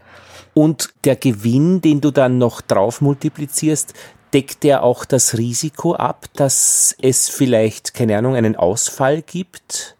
[0.53, 3.93] Und der Gewinn, den du dann noch drauf multiplizierst,
[4.34, 9.95] deckt der auch das Risiko ab, dass es vielleicht, keine Ahnung, einen Ausfall gibt?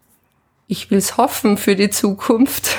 [0.66, 2.76] Ich will es hoffen für die Zukunft.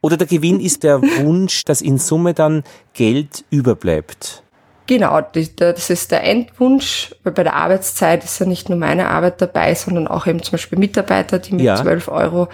[0.00, 2.62] Oder der Gewinn ist der Wunsch, dass in Summe dann
[2.94, 4.42] Geld überbleibt?
[4.88, 9.42] Genau, das ist der Endwunsch, weil bei der Arbeitszeit ist ja nicht nur meine Arbeit
[9.42, 11.76] dabei, sondern auch eben zum Beispiel Mitarbeiter, die mit ja.
[11.76, 12.48] 12 Euro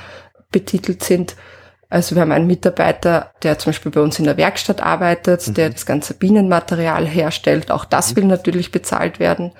[0.50, 1.36] betitelt sind.
[1.88, 5.54] Also wir haben einen Mitarbeiter, der zum Beispiel bei uns in der Werkstatt arbeitet, mhm.
[5.54, 7.70] der das ganze Bienenmaterial herstellt.
[7.70, 8.16] Auch das mhm.
[8.16, 9.52] will natürlich bezahlt werden.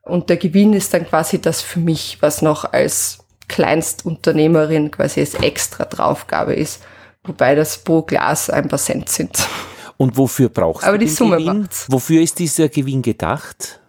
[0.00, 3.18] Und der Gewinn ist dann quasi das für mich, was noch als
[3.48, 6.82] Kleinstunternehmerin quasi als extra Draufgabe ist,
[7.22, 9.46] wobei das pro Glas ein paar Cent sind.
[10.04, 11.60] Und wofür brauchst Aber du die den Summe Gewinn?
[11.62, 11.86] Macht's.
[11.88, 13.80] Wofür ist dieser Gewinn gedacht?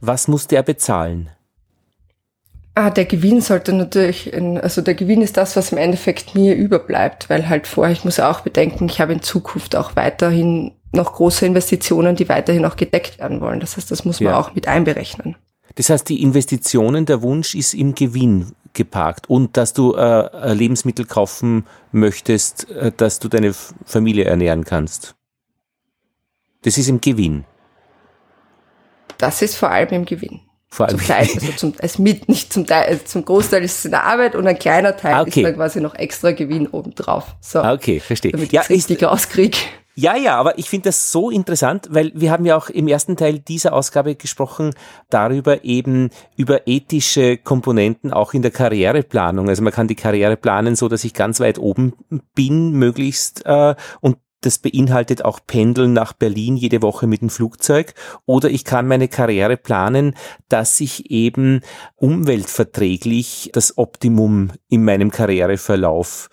[0.00, 1.28] Was muss der bezahlen?
[2.74, 6.54] Ah, der Gewinn sollte natürlich, in, also der Gewinn ist das, was im Endeffekt mir
[6.54, 11.12] überbleibt, weil halt vorher, ich muss auch bedenken, ich habe in Zukunft auch weiterhin noch
[11.12, 13.60] große Investitionen, die weiterhin auch gedeckt werden wollen.
[13.60, 14.40] Das heißt, das muss man ja.
[14.40, 15.36] auch mit einberechnen.
[15.74, 21.04] Das heißt, die Investitionen, der Wunsch ist im Gewinn geparkt und dass du äh, Lebensmittel
[21.04, 25.16] kaufen möchtest, äh, dass du deine Familie ernähren kannst.
[26.62, 27.44] Das ist im Gewinn.
[29.18, 30.40] Das ist vor allem im Gewinn.
[30.68, 30.98] Vor allem.
[30.98, 33.92] Zum Teil, also zum, als mit, nicht zum Teil, also zum Großteil ist es in
[33.92, 35.40] der Arbeit und ein kleiner Teil okay.
[35.40, 37.34] ist dann quasi noch extra Gewinn obendrauf.
[37.40, 37.60] So.
[37.60, 38.32] Ah, okay, verstehe.
[38.32, 39.56] Damit ja, ich richtig rauskriege.
[39.98, 43.16] Ja, ja, aber ich finde das so interessant, weil wir haben ja auch im ersten
[43.16, 44.74] Teil dieser Ausgabe gesprochen
[45.08, 49.48] darüber eben über ethische Komponenten auch in der Karriereplanung.
[49.48, 51.94] Also man kann die Karriere planen, so dass ich ganz weit oben
[52.34, 57.94] bin, möglichst äh, und das beinhaltet auch Pendeln nach Berlin jede Woche mit dem Flugzeug.
[58.26, 60.14] Oder ich kann meine Karriere planen,
[60.50, 61.62] dass ich eben
[61.96, 66.28] umweltverträglich das Optimum in meinem Karriereverlauf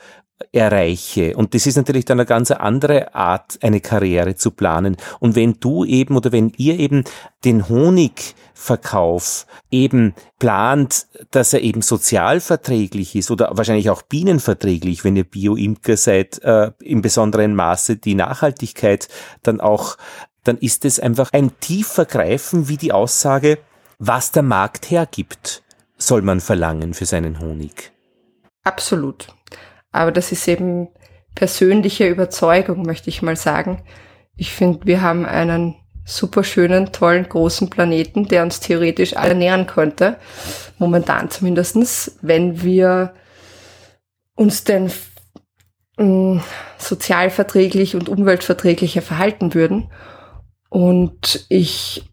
[0.51, 1.35] erreiche.
[1.35, 4.97] Und das ist natürlich dann eine ganz andere Art, eine Karriere zu planen.
[5.19, 7.03] Und wenn du eben oder wenn ihr eben
[7.45, 15.23] den Honigverkauf eben plant, dass er eben sozialverträglich ist oder wahrscheinlich auch bienenverträglich, wenn ihr
[15.23, 19.07] Bio-Imker seid, äh, im besonderen Maße die Nachhaltigkeit
[19.43, 19.97] dann auch
[20.43, 23.59] dann ist es einfach ein tiefer Greifen wie die Aussage,
[23.99, 25.63] was der Markt hergibt,
[25.97, 27.91] soll man verlangen für seinen Honig.
[28.63, 29.27] Absolut.
[29.93, 30.89] Aber das ist eben
[31.35, 33.81] persönliche Überzeugung, möchte ich mal sagen.
[34.35, 39.67] Ich finde, wir haben einen super schönen, tollen, großen Planeten, der uns theoretisch alle nähern
[39.67, 40.17] könnte.
[40.77, 43.13] Momentan zumindestens, wenn wir
[44.35, 44.91] uns denn
[45.97, 46.39] mm,
[46.77, 49.91] sozialverträglich und umweltverträglicher verhalten würden.
[50.69, 52.03] Und ich,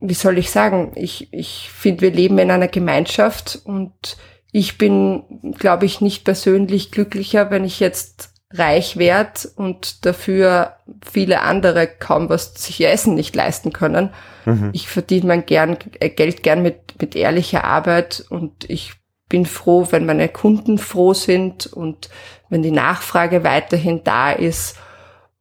[0.00, 4.16] wie soll ich sagen, ich, ich finde, wir leben in einer Gemeinschaft und
[4.52, 11.42] ich bin, glaube ich, nicht persönlich glücklicher, wenn ich jetzt reich werde und dafür viele
[11.42, 14.10] andere kaum was sich essen nicht leisten können.
[14.44, 14.70] Mhm.
[14.72, 18.94] Ich verdiene mein gern, äh, Geld gern mit, mit ehrlicher Arbeit und ich
[19.28, 22.08] bin froh, wenn meine Kunden froh sind und
[22.48, 24.78] wenn die Nachfrage weiterhin da ist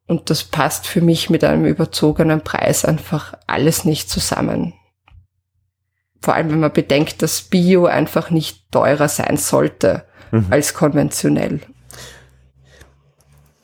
[0.07, 4.73] und das passt für mich mit einem überzogenen Preis einfach alles nicht zusammen.
[6.25, 10.47] Vor allem, wenn man bedenkt, dass Bio einfach nicht teurer sein sollte mhm.
[10.49, 11.59] als konventionell.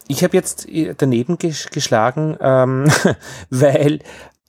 [0.07, 2.85] Ich habe jetzt äh, daneben geschlagen, ähm,
[3.49, 3.97] weil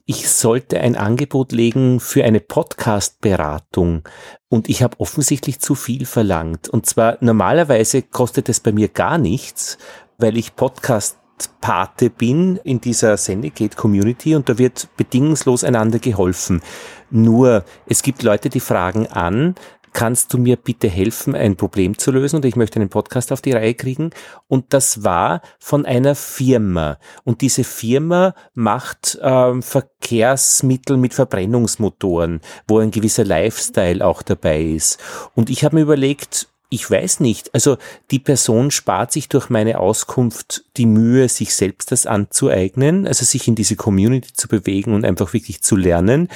[0.04, 4.06] ich sollte ein Angebot legen für eine Podcast-Beratung
[4.50, 6.68] und ich habe offensichtlich zu viel verlangt.
[6.68, 9.78] Und zwar normalerweise kostet es bei mir gar nichts,
[10.18, 11.16] weil ich Podcast
[11.60, 16.62] Pate bin in dieser Sendegate Community und da wird bedingungslos einander geholfen.
[17.10, 19.54] Nur, es gibt Leute, die fragen an,
[19.92, 23.42] kannst du mir bitte helfen, ein Problem zu lösen und ich möchte einen Podcast auf
[23.42, 24.10] die Reihe kriegen.
[24.48, 26.98] Und das war von einer Firma.
[27.24, 34.98] Und diese Firma macht ähm, Verkehrsmittel mit Verbrennungsmotoren, wo ein gewisser Lifestyle auch dabei ist.
[35.34, 37.54] Und ich habe mir überlegt, ich weiß nicht.
[37.54, 37.76] Also
[38.10, 43.46] die Person spart sich durch meine Auskunft die Mühe, sich selbst das anzueignen, also sich
[43.46, 46.28] in diese Community zu bewegen und einfach wirklich zu lernen.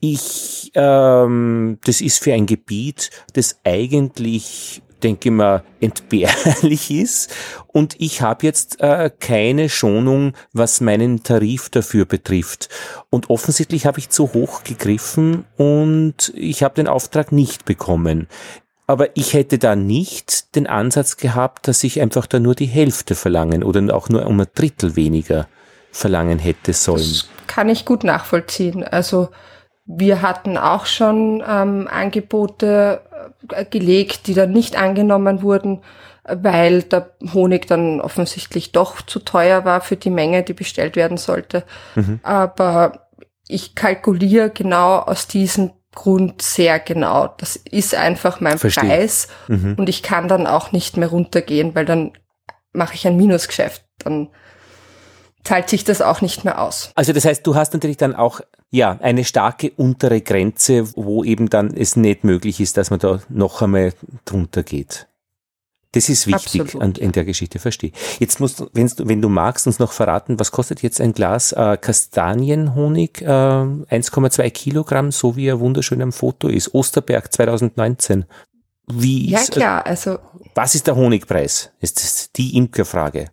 [0.00, 7.32] Ich, ähm, das ist für ein Gebiet, das eigentlich denke mal, entbehrlich ist.
[7.68, 12.70] Und ich habe jetzt äh, keine Schonung, was meinen Tarif dafür betrifft.
[13.08, 18.26] Und offensichtlich habe ich zu hoch gegriffen und ich habe den Auftrag nicht bekommen.
[18.86, 23.14] Aber ich hätte da nicht den Ansatz gehabt, dass ich einfach da nur die Hälfte
[23.14, 25.48] verlangen oder auch nur um ein Drittel weniger
[25.90, 26.98] verlangen hätte sollen.
[26.98, 28.84] Das kann ich gut nachvollziehen.
[28.84, 29.28] Also
[29.86, 33.02] wir hatten auch schon ähm, Angebote
[33.48, 35.82] äh, gelegt, die dann nicht angenommen wurden,
[36.24, 41.16] weil der Honig dann offensichtlich doch zu teuer war für die Menge, die bestellt werden
[41.16, 41.64] sollte.
[41.94, 42.20] Mhm.
[42.22, 43.08] Aber
[43.48, 47.34] ich kalkuliere genau aus diesen Grund sehr genau.
[47.38, 48.84] Das ist einfach mein Verstehe.
[48.84, 49.74] Preis mhm.
[49.76, 52.12] und ich kann dann auch nicht mehr runtergehen, weil dann
[52.72, 53.84] mache ich ein Minusgeschäft.
[53.98, 54.28] Dann
[55.42, 56.90] zahlt sich das auch nicht mehr aus.
[56.94, 58.40] Also das heißt, du hast natürlich dann auch
[58.70, 63.20] ja eine starke untere Grenze, wo eben dann es nicht möglich ist, dass man da
[63.28, 63.92] noch einmal
[64.24, 65.08] drunter geht.
[65.96, 67.90] Das ist wichtig an, in der Geschichte, verstehe.
[68.18, 71.78] Jetzt musst du, wenn du magst, uns noch verraten, was kostet jetzt ein Glas äh,
[71.80, 76.74] Kastanienhonig, äh, 1,2 Kilogramm, so wie er wunderschön am Foto ist.
[76.74, 78.26] Osterberg 2019.
[78.88, 80.18] Wie ja, ist, äh, klar, also.
[80.54, 81.70] Was ist der Honigpreis?
[81.80, 83.30] Ist das die Imkerfrage?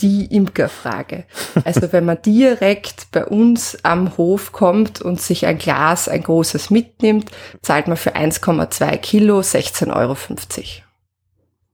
[0.00, 1.24] Die Imkerfrage.
[1.64, 6.70] Also wenn man direkt bei uns am Hof kommt und sich ein Glas, ein großes
[6.70, 10.16] mitnimmt, zahlt man für 1,2 Kilo 16,50 Euro.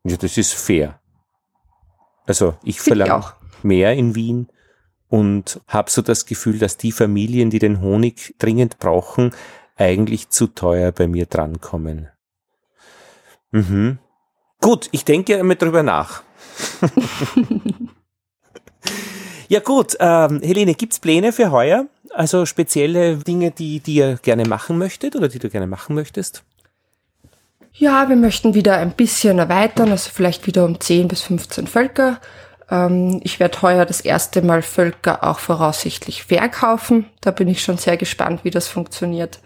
[0.05, 1.01] Ja, das ist fair.
[2.27, 3.25] Also ich verlange
[3.63, 4.49] mehr in Wien
[5.09, 9.33] und habe so das Gefühl, dass die Familien, die den Honig dringend brauchen,
[9.77, 12.09] eigentlich zu teuer bei mir drankommen.
[13.51, 13.99] Mhm.
[14.61, 16.23] Gut, ich denke einmal drüber nach.
[19.49, 21.87] ja gut, ähm, Helene, gibt's Pläne für heuer?
[22.11, 26.45] Also spezielle Dinge, die, die ihr gerne machen möchtet oder die du gerne machen möchtest?
[27.81, 32.21] Ja, wir möchten wieder ein bisschen erweitern, also vielleicht wieder um 10 bis 15 Völker.
[32.71, 37.07] Ähm, ich werde heuer das erste Mal Völker auch voraussichtlich verkaufen.
[37.23, 39.41] Da bin ich schon sehr gespannt, wie das funktioniert.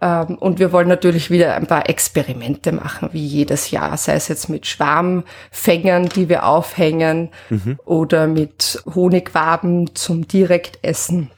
[0.00, 4.28] Ähm, und wir wollen natürlich wieder ein paar Experimente machen, wie jedes Jahr, sei es
[4.28, 7.78] jetzt mit Schwarmfängern, die wir aufhängen, mhm.
[7.84, 11.30] oder mit Honigwaben zum Direktessen.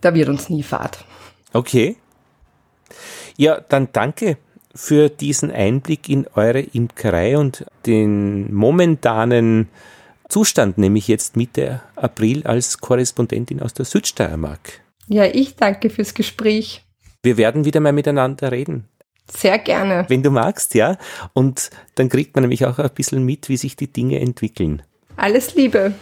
[0.00, 1.04] Da wird uns nie fad.
[1.52, 1.96] Okay.
[3.36, 4.36] Ja, dann danke
[4.80, 9.68] für diesen Einblick in eure Imkerei und den momentanen
[10.30, 14.80] Zustand, nämlich jetzt Mitte April als Korrespondentin aus der Südsteiermark.
[15.06, 16.82] Ja, ich danke fürs Gespräch.
[17.22, 18.88] Wir werden wieder mal miteinander reden.
[19.30, 20.06] Sehr gerne.
[20.08, 20.96] Wenn du magst, ja.
[21.34, 24.82] Und dann kriegt man nämlich auch ein bisschen mit, wie sich die Dinge entwickeln.
[25.16, 25.92] Alles Liebe.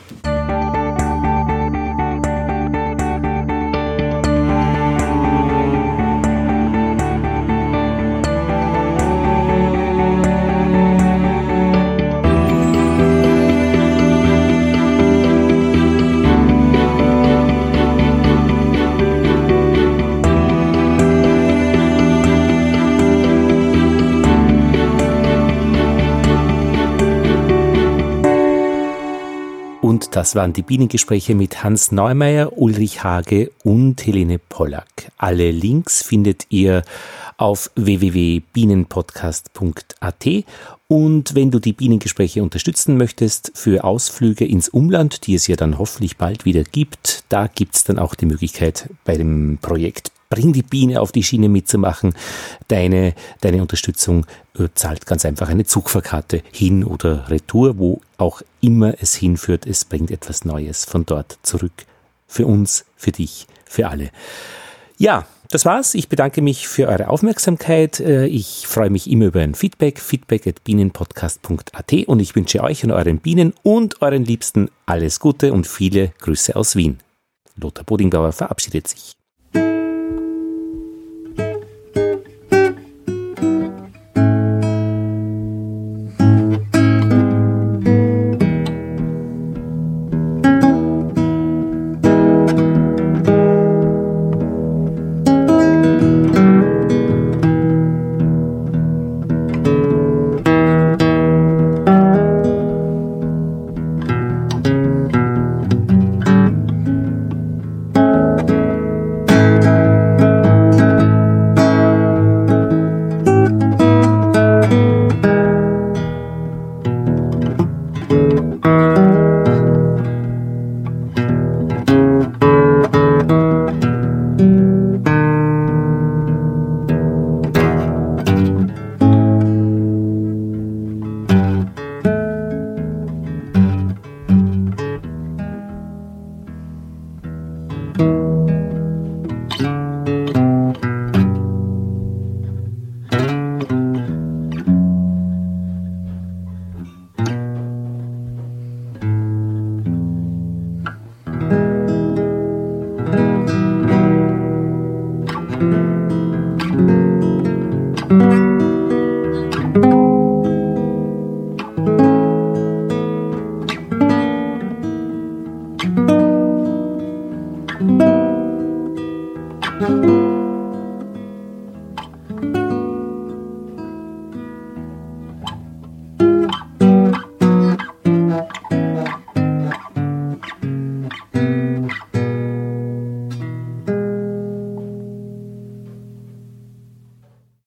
[30.15, 35.11] Das waren die Bienengespräche mit Hans Neumeier, Ulrich Hage und Helene Pollack.
[35.17, 36.83] Alle Links findet ihr
[37.37, 40.27] auf www.bienenpodcast.at
[40.89, 45.79] und wenn du die Bienengespräche unterstützen möchtest für Ausflüge ins Umland, die es ja dann
[45.79, 50.63] hoffentlich bald wieder gibt, da gibt's dann auch die Möglichkeit bei dem Projekt Bring die
[50.63, 52.15] Biene auf die Schiene mitzumachen.
[52.69, 54.27] Deine, deine Unterstützung
[54.59, 59.67] äh, zahlt ganz einfach eine Zugfahrkarte hin oder retour, wo auch immer es hinführt.
[59.67, 61.87] Es bringt etwas Neues von dort zurück.
[62.27, 64.11] Für uns, für dich, für alle.
[64.99, 65.95] Ja, das war's.
[65.95, 68.01] Ich bedanke mich für eure Aufmerksamkeit.
[68.01, 69.99] Äh, ich freue mich immer über ein Feedback.
[69.99, 75.55] Feedback at bienenpodcast.at und ich wünsche euch und euren Bienen und euren Liebsten alles Gute
[75.55, 76.99] und viele Grüße aus Wien.
[77.57, 79.18] Lothar Bodingbauer verabschiedet sich.